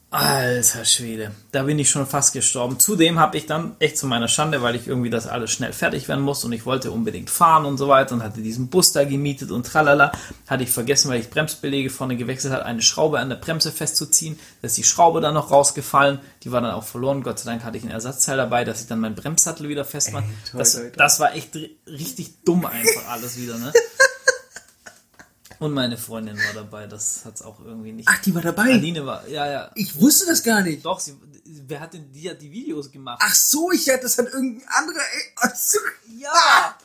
[0.09, 2.79] Alter Schwede, da bin ich schon fast gestorben.
[2.79, 6.07] Zudem habe ich dann echt zu meiner Schande, weil ich irgendwie das alles schnell fertig
[6.07, 9.03] werden muss und ich wollte unbedingt fahren und so weiter und hatte diesen Bus da
[9.03, 10.13] gemietet und tralala,
[10.47, 14.39] hatte ich vergessen, weil ich Bremsbelege vorne gewechselt habe, eine Schraube an der Bremse festzuziehen.
[14.61, 17.21] Da ist die Schraube dann noch rausgefallen, die war dann auch verloren.
[17.21, 20.23] Gott sei Dank hatte ich ein Ersatzteil dabei, dass ich dann meinen Bremssattel wieder festmache.
[20.53, 21.53] Das, das war echt
[21.85, 23.73] richtig dumm einfach alles wieder, ne?
[25.59, 28.07] Und meine Freundin war dabei, das hat es auch irgendwie nicht.
[28.07, 28.73] Ach, die war dabei?
[28.73, 29.71] Aline war, ja, ja.
[29.75, 30.85] Ich wusste das gar nicht.
[30.85, 31.15] Doch, sie,
[31.45, 33.19] wer hat denn, die hat die Videos gemacht.
[33.23, 35.01] Ach so, ich hatte, das hat irgendein anderer,
[36.19, 36.77] ja.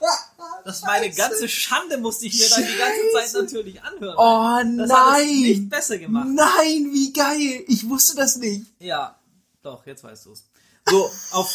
[0.64, 4.16] Das war eine ganze Schande, musste ich mir dann die ganze Zeit natürlich anhören.
[4.16, 4.98] Oh das nein.
[4.98, 6.28] Hat es nicht besser gemacht.
[6.28, 7.64] Nein, wie geil.
[7.68, 8.66] Ich wusste das nicht.
[8.78, 9.18] Ja,
[9.62, 10.44] doch, jetzt weißt du es.
[10.88, 11.50] So, auf,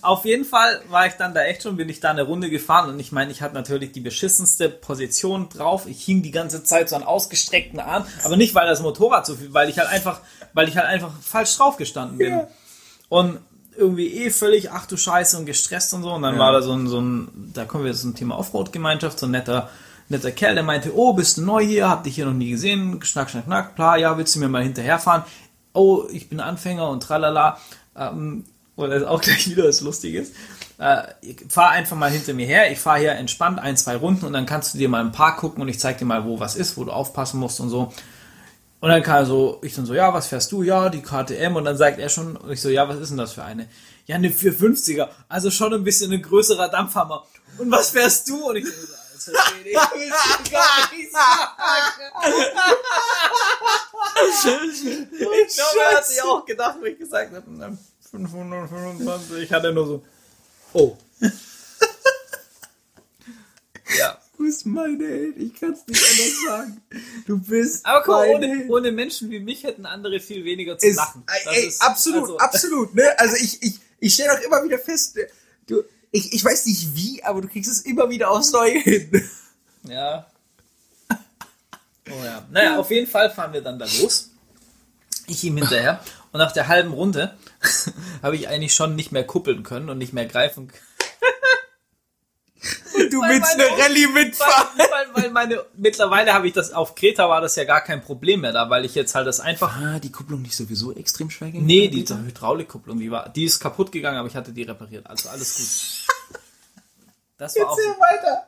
[0.00, 2.90] auf jeden Fall war ich dann da echt schon, bin ich da eine Runde gefahren
[2.90, 5.86] und ich meine, ich hatte natürlich die beschissenste Position drauf.
[5.86, 9.34] Ich hing die ganze Zeit so an ausgestreckten Arm, aber nicht, weil das Motorrad so
[9.34, 10.20] viel, weil ich halt einfach,
[10.52, 12.30] weil ich halt einfach falsch drauf gestanden bin.
[12.30, 12.48] Ja.
[13.08, 13.38] Und
[13.76, 16.12] irgendwie eh völlig, ach du Scheiße und gestresst und so.
[16.12, 16.40] Und dann ja.
[16.40, 19.70] war da so ein, so ein, da kommen wir zum Thema Offroad-Gemeinschaft, so ein netter,
[20.08, 23.00] netter Kerl, der meinte, oh, bist du neu hier, hab dich hier noch nie gesehen,
[23.02, 25.24] schnack, schnack, schnack, bla, ja, willst du mir mal hinterherfahren?
[25.72, 27.58] Oh, ich bin Anfänger und tralala.
[27.96, 28.44] Ähm,
[28.76, 30.32] und das ist auch gleich wieder was Lustiges.
[30.78, 31.02] Äh,
[31.48, 32.72] fahr einfach mal hinter mir her.
[32.72, 35.36] Ich fahre hier entspannt ein, zwei Runden und dann kannst du dir mal ein paar
[35.36, 37.92] gucken und ich zeig dir mal, wo was ist, wo du aufpassen musst und so.
[38.80, 40.64] Und dann kann er so, ich dann so, ja, was fährst du?
[40.64, 41.54] Ja, die KTM.
[41.54, 43.68] Und dann sagt er schon, und ich so, ja, was ist denn das für eine?
[44.06, 45.08] Ja, eine 450er.
[45.28, 47.24] Also schon ein bisschen ein größerer Dampfhammer.
[47.58, 48.48] Und was fährst du?
[48.48, 49.78] Und ich so, Alter, ich
[50.50, 51.12] gar nicht
[55.46, 57.78] Ich glaube, er hat sich auch gedacht, wo ich gesagt habe,
[58.12, 59.42] 525.
[59.42, 60.04] Ich hatte nur so,
[60.74, 60.96] oh.
[63.98, 64.18] ja.
[64.36, 66.82] Du bist meine Held, ich kann es nicht anders sagen.
[67.26, 67.86] Du bist.
[67.86, 71.24] Aber guck, ohne, ohne Menschen wie mich hätten andere viel weniger zu ist, lachen.
[71.44, 72.94] Ey, ist, absolut, also, absolut.
[72.94, 73.04] Ne?
[73.18, 75.16] Also ich, ich, ich stelle auch immer wieder fest,
[75.68, 79.30] du, ich, ich weiß nicht wie, aber du kriegst es immer wieder aufs Neue hin.
[79.88, 80.26] Ja.
[82.08, 82.46] Oh ja.
[82.52, 84.30] Naja, auf jeden Fall fahren wir dann da los.
[85.26, 86.00] Ich ihm hinterher.
[86.32, 87.36] Und nach der halben Runde
[88.22, 90.82] habe ich eigentlich schon nicht mehr kuppeln können und nicht mehr greifen können.
[93.10, 94.78] Du weil willst eine Rallye mitfahren.
[94.78, 98.02] Weil, weil, weil meine, mittlerweile habe ich das, auf Kreta war das ja gar kein
[98.02, 99.76] Problem mehr da, weil ich jetzt halt das einfach.
[99.76, 101.66] Ah, die Kupplung nicht sowieso extrem schwer ging?
[101.66, 105.06] Nee, die Hydraulikkupplung, die war, die ist kaputt gegangen, aber ich hatte die repariert.
[105.06, 106.38] Also alles gut.
[107.38, 108.46] Das war Erzähl auch, weiter.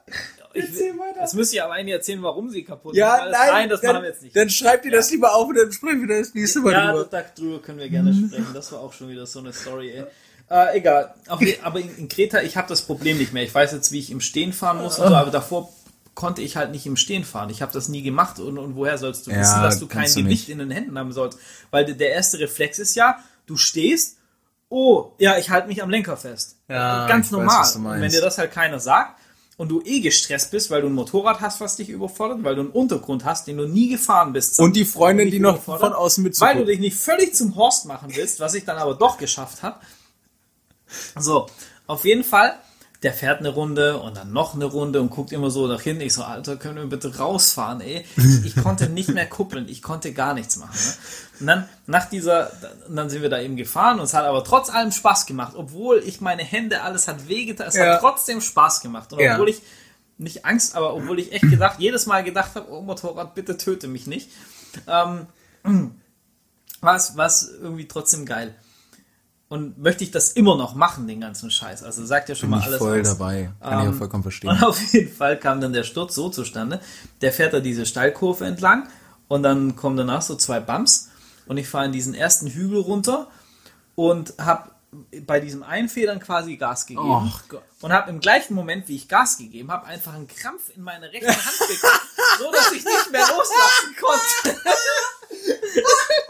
[0.55, 1.21] Erzähl weiter.
[1.21, 3.33] Das müsste ich aber eigentlich erzählen, warum sie kaputt ja, ist.
[3.33, 4.37] Nein, nein, das dann, machen wir jetzt nicht.
[4.37, 7.09] Dann schreibt ihr das lieber auf und dann sprechen wir das nächste Mal ja, drüber.
[7.11, 8.47] Ja, darüber können wir gerne sprechen.
[8.55, 10.05] Das war auch schon wieder so eine Story, ey.
[10.51, 11.15] Äh, egal.
[11.27, 13.43] aber in, in Kreta, ich habe das Problem nicht mehr.
[13.43, 15.73] Ich weiß jetzt, wie ich im Stehen fahren muss und so, aber davor
[16.15, 17.51] konnte ich halt nicht im Stehen fahren.
[17.51, 20.07] Ich habe das nie gemacht und, und woher sollst du ja, wissen, dass du kein
[20.07, 21.39] du Gewicht in den Händen haben sollst?
[21.71, 24.19] Weil der erste Reflex ist ja, du stehst,
[24.69, 26.57] oh, ja, ich halte mich am Lenker fest.
[26.69, 27.61] Ja, Ganz normal.
[27.61, 29.19] Weiß, und wenn dir das halt keiner sagt,
[29.57, 32.63] und du eh gestresst bist, weil du ein Motorrad hast, was dich überfordert, weil du
[32.63, 34.59] einen Untergrund hast, den du nie gefahren bist.
[34.59, 37.87] Und die Freundin, die noch von außen mit Weil du dich nicht völlig zum Horst
[37.87, 39.79] machen willst, was ich dann aber doch geschafft habe.
[41.19, 41.47] So,
[41.87, 42.59] auf jeden Fall
[43.05, 46.01] der fährt eine Runde und dann noch eine Runde und guckt immer so nach hinten.
[46.03, 48.05] Ich so, Alter, können wir bitte rausfahren, ey?
[48.45, 50.75] Ich konnte nicht mehr kuppeln, ich konnte gar nichts machen.
[50.75, 50.93] Ne?
[51.41, 52.51] Und dann nach dieser,
[52.89, 55.99] dann sind wir da eben gefahren und es hat aber trotz allem Spaß gemacht, obwohl
[56.05, 57.93] ich meine Hände, alles hat wehgetan, es Ja.
[57.95, 59.13] hat trotzdem Spaß gemacht.
[59.13, 59.35] Und Ja.
[59.35, 59.61] obwohl ich
[60.17, 63.87] nicht Angst, aber obwohl ich echt gedacht, jedes Mal gedacht habe, oh Motorrad, bitte töte
[63.87, 64.31] mich nicht,
[64.87, 65.27] ähm,
[66.81, 68.55] war es irgendwie trotzdem geil.
[69.49, 71.83] Und möchte ich das immer noch machen, den ganzen Scheiß.
[71.83, 73.07] Also sagt ja schon Bin mal ich alles voll aus.
[73.09, 73.51] dabei.
[73.61, 74.51] Kann ich Ähm, auch vollkommen verstehen.
[74.51, 76.81] Und auf jeden Fall kam dann der Sturz so zustande.
[77.21, 78.89] Der fährt da diese Steilkurve entlang
[79.29, 81.11] und dann kommen danach so zwei Bumps
[81.47, 83.29] und ich fahre in diesen ersten Hügel runter
[83.95, 84.71] und habe
[85.27, 87.62] bei diesem Einfedern quasi Gas gegeben Gott.
[87.81, 91.12] und habe im gleichen Moment, wie ich Gas gegeben habe, einfach einen Krampf in meine
[91.12, 92.01] rechte Hand bekommen,
[92.39, 94.61] so dass ich nicht mehr loslassen konnte.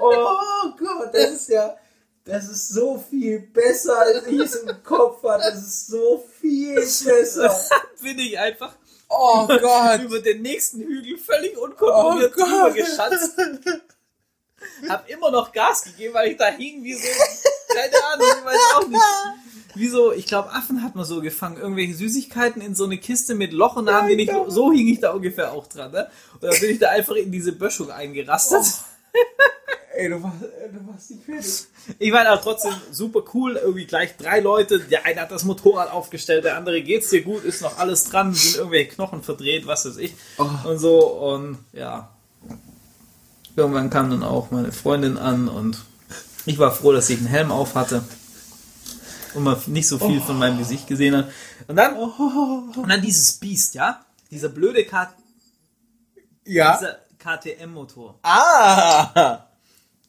[0.00, 1.76] Oh Gott, das ist ja,
[2.24, 5.50] das ist so viel besser, als ich es im Kopf hatte.
[5.52, 7.54] Das ist so viel besser.
[8.02, 8.74] Bin ich einfach
[9.08, 10.02] Oh Gott.
[10.02, 12.74] über den nächsten Hügel völlig unkontrolliert Oh Gott.
[12.74, 13.36] geschatzt.
[14.88, 17.06] Hab immer noch Gas gegeben, weil ich da hing wie so,
[17.72, 19.02] keine Ahnung, ich weiß auch nicht.
[19.76, 23.34] Wie so, ich glaube, Affen hat man so gefangen, irgendwelche Süßigkeiten in so eine Kiste
[23.34, 26.10] mit Loch und da haben die nicht, so hing ich da ungefähr auch dran, ne?
[26.32, 28.64] Und dann bin ich da einfach in diese Böschung eingerastet.
[29.96, 31.66] Ey, du warst, du warst nicht fertig.
[31.98, 35.90] Ich war da trotzdem super cool, irgendwie gleich drei Leute, der eine hat das Motorrad
[35.90, 39.86] aufgestellt, der andere geht's dir gut, ist noch alles dran, sind irgendwelche Knochen verdreht, was
[39.86, 40.14] weiß ich.
[40.36, 40.68] Oh.
[40.68, 42.10] Und so, und ja.
[43.56, 45.82] Irgendwann kam dann auch meine Freundin an und
[46.44, 48.04] ich war froh, dass ich einen Helm auf hatte
[49.34, 51.30] und man nicht so viel von meinem Gesicht gesehen hat.
[51.68, 54.04] Und dann, und dann dieses Biest, ja?
[54.30, 55.12] Dieser blöde K
[56.44, 56.76] Ja.
[56.76, 58.18] dieser KTM-Motor.
[58.22, 59.46] Ah.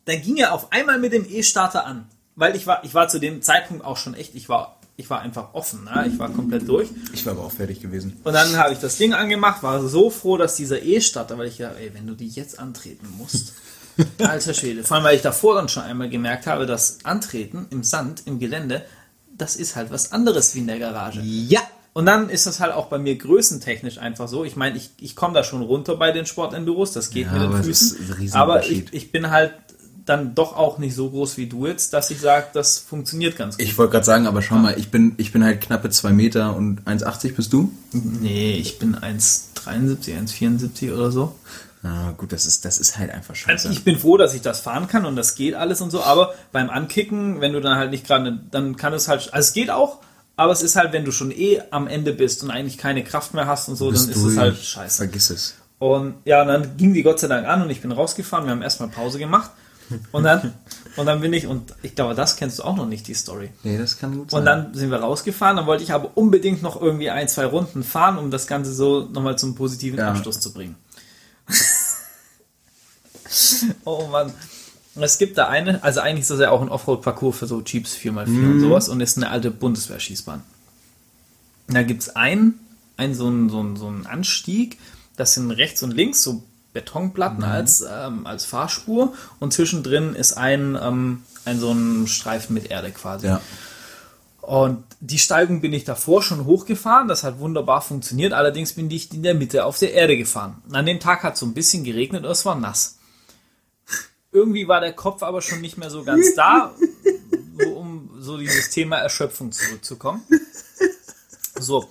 [0.05, 2.07] dann ging er auf einmal mit dem E-Starter an.
[2.35, 5.21] Weil ich war, ich war zu dem Zeitpunkt auch schon echt, ich war, ich war
[5.21, 6.07] einfach offen, ne?
[6.07, 6.89] ich war komplett durch.
[7.13, 8.21] Ich war aber auch fertig gewesen.
[8.23, 11.57] Und dann habe ich das Ding angemacht, war so froh, dass dieser E-Starter, weil ich
[11.57, 13.53] ja, ey, wenn du die jetzt antreten musst,
[14.19, 14.83] alter Schwede.
[14.83, 18.37] Vor allem, weil ich davor dann schon einmal gemerkt habe, dass Antreten im Sand, im
[18.37, 18.85] Gelände,
[19.35, 21.21] das ist halt was anderes wie in der Garage.
[21.21, 21.61] Ja.
[21.97, 24.45] Und dann ist das halt auch bei mir größentechnisch einfach so.
[24.45, 27.41] Ich meine, ich, ich komme da schon runter bei den Sportenduros, das geht Ja, mit
[27.53, 28.33] den Füßen.
[28.33, 29.53] aber ich, ich bin halt
[30.05, 33.57] dann doch auch nicht so groß wie du jetzt, dass ich sage, das funktioniert ganz
[33.57, 33.65] gut.
[33.65, 36.55] Ich wollte gerade sagen, aber schau mal, ich bin, ich bin halt knappe 2 Meter
[36.55, 37.71] und 1,80 bist du?
[37.93, 41.33] nee, ich bin 1,73, 1,74 oder so.
[41.81, 43.69] Ah, gut, das ist, das ist halt einfach Also scheiße.
[43.71, 46.35] ich bin froh, dass ich das fahren kann und das geht alles und so, aber
[46.51, 49.71] beim Ankicken, wenn du dann halt nicht gerade, dann kann es halt, also es geht
[49.71, 49.97] auch,
[50.37, 53.33] aber es ist halt, wenn du schon eh am Ende bist und eigentlich keine Kraft
[53.33, 54.97] mehr hast und so, dann ist es halt scheiße.
[54.97, 55.55] Vergiss es.
[55.79, 58.45] Und ja, und dann ging die Gott sei Dank an und ich bin rausgefahren.
[58.45, 59.51] Wir haben erstmal Pause gemacht.
[60.11, 60.53] Und dann,
[60.97, 63.51] und dann bin ich, und ich glaube, das kennst du auch noch nicht, die Story.
[63.63, 64.39] Nee, das kann gut sein.
[64.39, 67.83] Und dann sind wir rausgefahren, dann wollte ich aber unbedingt noch irgendwie ein, zwei Runden
[67.83, 70.09] fahren, um das Ganze so nochmal zum positiven Ja.
[70.09, 70.75] Abschluss zu bringen.
[73.85, 74.33] oh Mann.
[75.03, 77.95] Es gibt da eine, also eigentlich ist das ja auch ein Offroad-Parcours für so Jeeps
[77.95, 78.51] 4x4 Mhm.
[78.51, 80.41] und sowas und ist eine alte Bundeswehrschießbahn.
[81.67, 82.59] Da gibt es einen,
[82.95, 84.77] einen so einen, so, einen, so einen Anstieg,
[85.17, 86.43] das sind rechts und links so
[86.73, 92.69] Betonplatten als, ähm, als Fahrspur und zwischendrin ist ein, ähm, ein so ein Streifen mit
[92.71, 93.27] Erde quasi.
[93.27, 93.41] ja.
[94.41, 99.13] Und die Steigung bin ich davor schon hochgefahren, das hat wunderbar funktioniert, allerdings bin ich
[99.13, 100.55] in der Mitte auf der Erde gefahren.
[100.71, 102.96] An dem Tag hat es so ein bisschen geregnet und es war nass.
[104.37, 106.75] Irgendwie war der Kopf aber schon nicht mehr so ganz da,
[107.57, 110.23] so, um so dieses Thema Erschöpfung zurückzukommen.
[111.59, 111.89] So,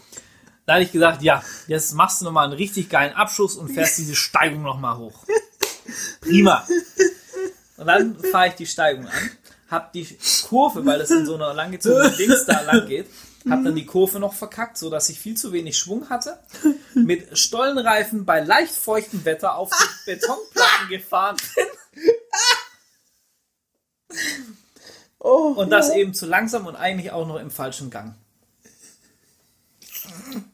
[0.64, 3.98] da habe ich gesagt, ja, jetzt machst du nochmal einen richtig geilen Abschuss und fährst
[3.98, 5.24] diese Steigung nochmal hoch.
[6.20, 6.64] Prima.
[7.78, 9.30] Und dann fahre ich die Steigung an,
[9.68, 10.06] hab die
[10.48, 13.08] Kurve, weil das in so einer langgezogenen Dings da lang geht,
[13.50, 16.38] hab dann die Kurve noch verkackt, so dass ich viel zu wenig Schwung hatte.
[16.94, 21.66] Mit Stollenreifen bei leicht feuchtem Wetter auf die Betonplatten gefahren bin.
[25.18, 28.14] Und das eben zu langsam und eigentlich auch noch im falschen Gang.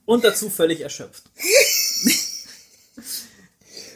[0.07, 1.25] Und dazu völlig erschöpft.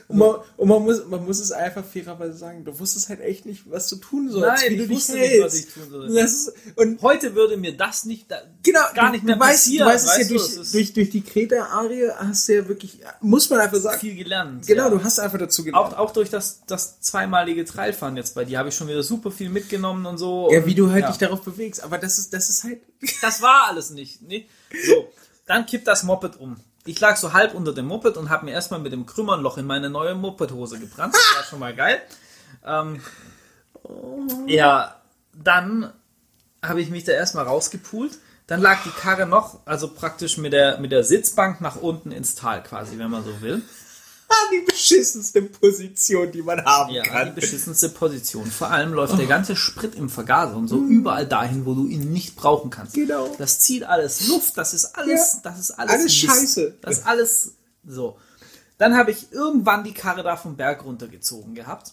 [0.08, 3.44] Und man, und man muss, man muss es einfach fairerweise sagen, du wusstest halt echt
[3.44, 5.34] nicht, was du tun sollst, Nein, wie du ich wusste hältst.
[5.34, 6.18] nicht, was ich tun soll.
[6.18, 9.88] Ist, und Heute würde mir das nicht, da, genau, gar nicht mehr weißt, passieren.
[9.88, 12.98] Du weißt es ja weißt du, durch, durch, durch die Kreta-Arie hast du ja wirklich,
[13.20, 14.66] muss man einfach sagen, viel gelernt.
[14.66, 14.90] genau, ja.
[14.90, 15.94] du hast einfach dazu gelernt.
[15.94, 19.30] auch, auch durch das, das zweimalige Trailfahren jetzt bei dir habe ich schon wieder super
[19.30, 20.48] viel mitgenommen und so.
[20.52, 21.08] ja, und, wie du halt ja.
[21.08, 22.80] dich darauf bewegst, aber das ist, das ist halt,
[23.20, 24.22] Das war alles nicht.
[24.22, 24.46] Nee.
[24.86, 25.12] So,
[25.46, 26.56] dann kippt das Moped um.
[26.86, 29.66] Ich lag so halb unter dem Moped und habe mir erstmal mit dem Krümmernloch in
[29.66, 31.14] meine neue Mopedhose gebrannt.
[31.14, 32.00] Das war schon mal geil.
[32.64, 33.00] Ähm,
[34.46, 34.96] ja,
[35.34, 35.92] dann
[36.62, 38.18] habe ich mich da erstmal rausgepult.
[38.46, 42.36] Dann lag die Karre noch, also praktisch mit der, mit der Sitzbank nach unten ins
[42.36, 43.62] Tal quasi, wenn man so will.
[44.52, 47.34] Die beschissenste Position, die man haben Ja, die kann.
[47.34, 48.46] beschissenste Position.
[48.50, 52.12] Vor allem läuft der ganze Sprit im Vergaser und so überall dahin, wo du ihn
[52.12, 52.94] nicht brauchen kannst.
[52.94, 53.34] Genau.
[53.38, 55.40] Das zieht alles Luft, das ist alles, Ja.
[55.50, 56.16] das ist alles, Alles Mist.
[56.16, 56.74] Scheiße.
[56.80, 57.52] Das ist alles
[57.86, 58.18] so.
[58.78, 61.92] Dann habe ich irgendwann die Karre da vom Berg runtergezogen gehabt.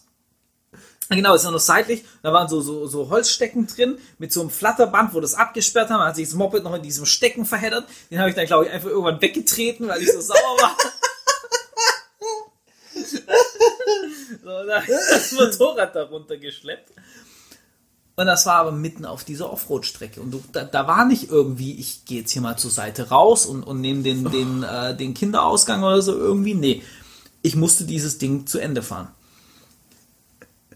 [1.09, 2.03] Genau, ist ja noch seitlich.
[2.23, 5.99] Da waren so, so, so Holzstecken drin mit so einem Flatterband, wo das abgesperrt haben.
[5.99, 7.87] Da hat sich das Moped noch in diesem Stecken verheddert.
[8.09, 10.75] Den habe ich dann, glaube ich, einfach irgendwann weggetreten, weil ich so sauer war.
[13.11, 16.91] so, da das Motorrad da runtergeschleppt.
[18.15, 20.21] Und das war aber mitten auf dieser Offroad-Strecke.
[20.21, 23.45] Und du, da, da war nicht irgendwie, ich gehe jetzt hier mal zur Seite raus
[23.45, 26.53] und, und nehme den, den, äh, den Kinderausgang oder so irgendwie.
[26.53, 26.83] Nee,
[27.41, 29.07] ich musste dieses Ding zu Ende fahren.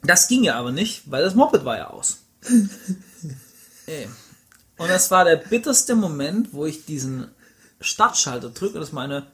[0.04, 2.24] Das ging ja aber nicht, weil das Moped war ja aus.
[3.86, 4.08] Ey.
[4.78, 7.28] Und das war der bitterste Moment, wo ich diesen
[7.80, 9.28] Startschalter drücke und das meine.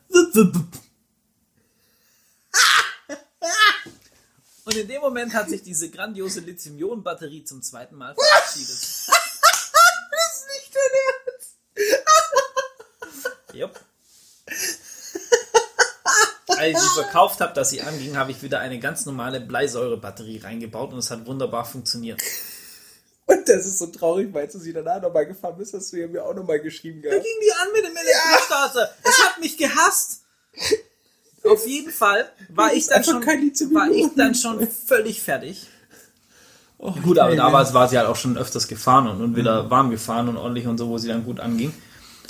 [4.66, 8.78] Und in dem Moment hat sich diese grandiose Lithium-Ionen-Batterie zum zweiten Mal verabschiedet.
[10.16, 10.92] Das ist nicht dein
[11.96, 13.54] Ernst.
[13.54, 13.80] Jupp.
[16.48, 20.40] Als ich sie verkauft habe, dass sie anging, habe ich wieder eine ganz normale Bleisäurebatterie
[20.44, 22.22] reingebaut und es hat wunderbar funktioniert.
[23.26, 26.08] Und das ist so traurig, weil du sie danach nochmal gefahren bist, hast du ja
[26.08, 27.24] mir auch nochmal geschrieben Da gehabt.
[27.24, 28.94] ging die an mit dem Elektrostarter.
[29.04, 30.22] Es hat mich gehasst.
[31.50, 35.68] Auf jeden Fall war ich dann schon, war ich dann schon völlig fertig.
[36.78, 40.28] Gut, aber damals war sie halt auch schon öfters gefahren und, und wieder warm gefahren
[40.28, 41.74] und ordentlich und so, wo sie dann gut anging.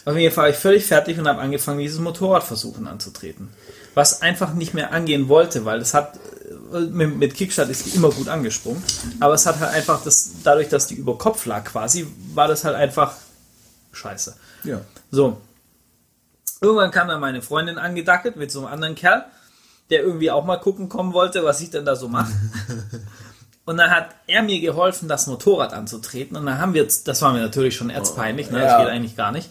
[0.06, 3.49] Auf jeden Fall war ich völlig fertig und habe angefangen, dieses Motorradversuchen anzutreten.
[3.95, 6.19] Was einfach nicht mehr angehen wollte, weil es hat,
[6.73, 8.84] äh, mit, mit Kickstart ist die immer gut angesprungen,
[9.19, 12.64] aber es hat halt einfach, das, dadurch, dass die über Kopf lag quasi, war das
[12.64, 13.15] halt einfach
[13.91, 14.35] scheiße.
[14.65, 14.81] Ja.
[15.10, 15.38] So.
[16.64, 19.26] Irgendwann kam dann meine Freundin angedackelt mit so einem anderen Kerl,
[19.90, 22.31] der irgendwie auch mal gucken kommen wollte, was ich denn da so mache.
[23.65, 26.35] Und dann hat er mir geholfen, das Motorrad anzutreten.
[26.35, 28.60] Und dann haben wir, das war mir natürlich schon erzpeinlich, ne?
[28.60, 28.80] das Ja.
[28.80, 29.49] geht eigentlich gar nicht.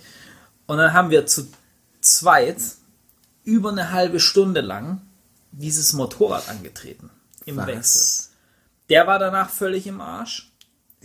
[0.66, 1.48] Und dann haben wir zu
[2.00, 2.56] zweit
[3.44, 5.00] über eine halbe Stunde lang
[5.50, 7.10] dieses Motorrad angetreten.
[7.44, 8.28] Im Wechsel.
[8.88, 10.50] Der war danach völlig im Arsch.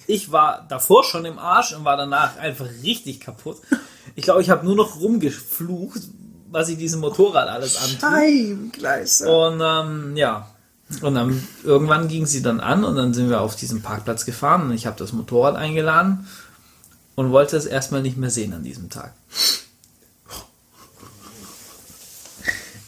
[0.05, 3.57] Ich war davor schon im Arsch und war danach einfach richtig kaputt.
[4.15, 6.01] Ich glaube, ich habe nur noch rumgeflucht,
[6.49, 8.09] was ich diesem Motorrad alles antue.
[9.21, 10.47] Und ähm, ja,
[11.01, 14.63] und dann irgendwann ging sie dann an und dann sind wir auf diesen Parkplatz gefahren
[14.63, 16.27] und ich habe das Motorrad eingeladen
[17.15, 19.13] und wollte es erstmal nicht mehr sehen an diesem Tag.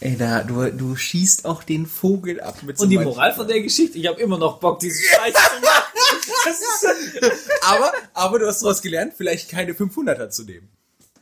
[0.01, 3.47] Ey, da, du, du schießt auch den Vogel ab mit so Und die Moral von
[3.49, 7.31] der Geschichte, ich habe immer noch Bock, diesen Scheiß zu machen.
[7.63, 10.69] aber, aber du hast daraus gelernt, vielleicht keine 500er zu nehmen.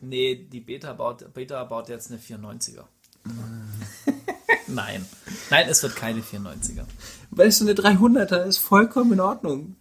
[0.01, 2.83] Nee, die Beta baut, Beta baut jetzt eine 94er.
[4.67, 5.05] Nein.
[5.49, 6.83] Nein, es wird keine 94er.
[7.31, 9.75] Weißt du, eine 300er ist vollkommen in Ordnung.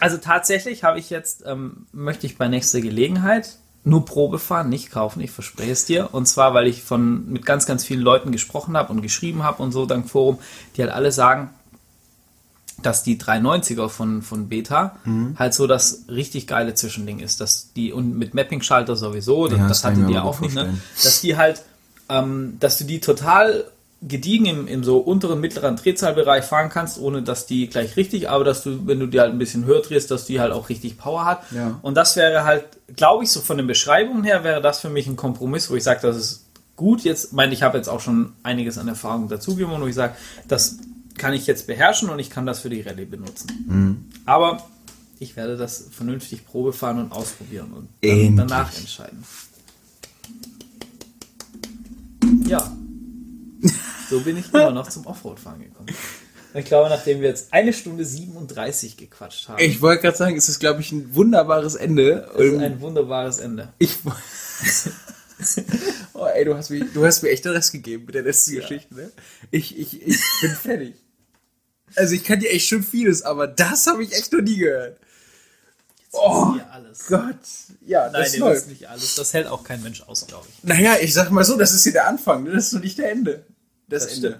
[0.00, 4.90] Also tatsächlich habe ich jetzt, ähm, möchte ich bei nächster Gelegenheit nur Probe fahren, nicht
[4.90, 6.10] kaufen, ich verspreche es dir.
[6.12, 9.62] Und zwar, weil ich von mit ganz, ganz vielen Leuten gesprochen habe und geschrieben habe
[9.62, 10.38] und so dank Forum,
[10.76, 11.50] die halt alle sagen,
[12.82, 14.96] dass die 390er von, von Beta
[15.38, 17.40] halt so das richtig geile Zwischending ist.
[17.40, 20.54] Dass die, und mit Mapping-Schalter sowieso, das, Ja, das das mir ihr aber auch nicht,
[20.54, 20.78] ne?
[21.02, 21.62] Dass die halt,
[22.08, 23.64] ähm, dass du die total
[24.02, 28.42] gediegen im, im so unteren, mittleren Drehzahlbereich fahren kannst, ohne dass die gleich richtig, aber
[28.42, 30.98] dass du, wenn du die halt ein bisschen höher drehst, dass die halt auch richtig
[30.98, 31.42] Power hat.
[31.52, 31.78] Ja.
[31.82, 32.64] Und das wäre halt,
[32.96, 35.84] glaube ich, so von den Beschreibungen her wäre das für mich ein Kompromiss, wo ich
[35.84, 36.44] sage, das ist
[36.74, 37.02] gut.
[37.02, 40.14] Jetzt, ich meine, ich habe jetzt auch schon einiges an Erfahrung dazugewonnen, wo ich sage,
[40.48, 40.78] das
[41.18, 44.10] kann ich jetzt beherrschen und ich kann das für die Rallye benutzen.
[44.26, 44.68] Aber
[45.18, 49.24] ich werde das vernünftig Probe fahren und ausprobieren und dann danach entscheiden.
[52.46, 52.70] Ja.
[54.10, 55.86] So bin ich immer noch zum Offroad-Fahren gekommen.
[56.52, 60.50] Ich glaube, nachdem wir jetzt eine Stunde 37 gequatscht haben, Ich wollte gerade sagen, es
[60.50, 62.28] ist, glaube ich, ein wunderbares Ende.
[62.34, 63.68] das ist Und ein wunderbares Ende.
[63.78, 63.96] ich,
[66.14, 68.54] oh, ey, du hast, mir, du hast mir echt den Rest gegeben mit der letzten
[68.54, 69.10] Geschichte, ne?
[69.50, 70.94] Ich, ich, ich bin fertig.
[71.94, 74.98] Also ich kann dir echt schon vieles, aber das habe ich echt noch nie gehört.
[76.12, 77.06] Oh, hier alles.
[77.06, 77.36] Gott,
[77.80, 78.56] ja, Nein, das läuft.
[78.56, 79.14] wisst nicht alles.
[79.14, 80.62] Das hält auch kein Mensch aus, glaube ich.
[80.64, 82.52] Naja, ich sag mal so, das ist hier der Anfang, ne?
[82.52, 83.44] das ist noch nicht der Ende.
[83.88, 84.38] Das, Das Ende.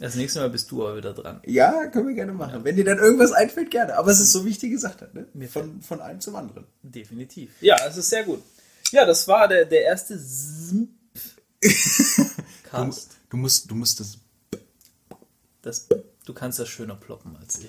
[0.00, 1.40] Das nächste Mal bist du aber wieder dran.
[1.44, 2.62] Ja, können wir gerne machen.
[2.64, 3.96] Wenn dir dann irgendwas einfällt, gerne.
[3.96, 5.48] Aber es ist so, wie ich dir gesagt habe, ne?
[5.48, 6.66] Von, von einem zum anderen.
[6.82, 7.50] Definitiv.
[7.60, 8.42] Ja, es ist sehr gut.
[8.92, 10.14] Ja, das war der, der erste
[12.70, 13.16] Cast.
[13.30, 14.18] Du musst, du musst das.
[15.62, 15.86] Das,
[16.24, 17.68] du kannst das schöner ploppen als ich.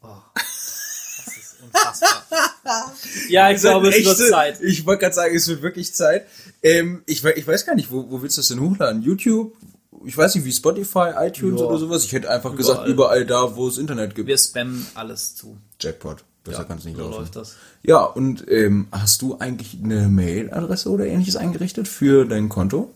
[0.00, 2.92] Oh, das ist Unfassbar.
[3.28, 4.60] ja, ich glaube, es wird Zeit.
[4.62, 6.26] Ich wollte gerade sagen, es wird wirklich Zeit.
[6.62, 9.02] Ähm, ich, ich weiß gar nicht, wo, wo willst du das denn hochladen?
[9.02, 9.56] YouTube?
[10.04, 11.66] Ich weiß nicht, wie Spotify, iTunes Ja.
[11.66, 12.02] oder sowas.
[12.04, 13.20] Ich hätte einfach gesagt, Überall.
[13.20, 14.26] überall da, wo es Internet gibt.
[14.26, 15.56] Wir spammen alles zu.
[15.78, 16.24] Jackpot.
[16.44, 17.18] Besser kann's nicht so laufen.
[17.18, 17.56] läuft das.
[17.82, 22.90] Ja, und ähm, hast du eigentlich eine Mailadresse oder ähnliches eingerichtet für dein Konto?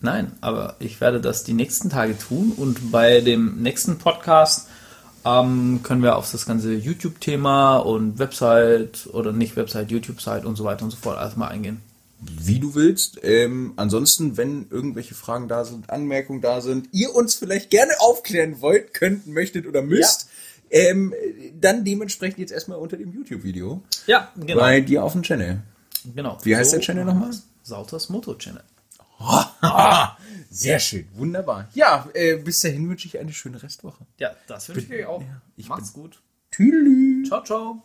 [0.00, 4.66] Nein, aber ich werde das die nächsten Tage tun und bei dem nächsten Podcast
[5.24, 10.64] ähm, können wir auf das ganze YouTube-Thema und Website oder nicht Website, YouTube-Site und so
[10.64, 11.82] weiter und so fort alles mal eingehen.
[12.20, 13.20] Wie du willst.
[13.22, 18.60] Ähm, ansonsten, wenn irgendwelche Fragen da sind, Anmerkungen da sind, ihr uns vielleicht gerne aufklären
[18.60, 20.28] wollt, könnt, möchtet oder müsst,
[20.70, 21.14] ähm,
[21.60, 24.60] dann dementsprechend jetzt erstmal unter dem YouTube-Video Ja, genau.
[24.60, 25.60] bei dir auf dem Channel.
[26.14, 26.38] genau.
[26.42, 27.30] Wie heißt der Channel nochmal?
[27.62, 28.62] Sautas Moto Channel.
[30.50, 31.68] Sehr schön, wunderbar.
[31.74, 34.06] Ja, äh, bis dahin wünsche ich eine schöne Restwoche.
[34.18, 35.22] Ja, das wünsche ich euch auch.
[35.56, 36.20] ich Macht's gut.
[36.50, 37.28] Tschüss.
[37.28, 37.82] Ciao, ciao.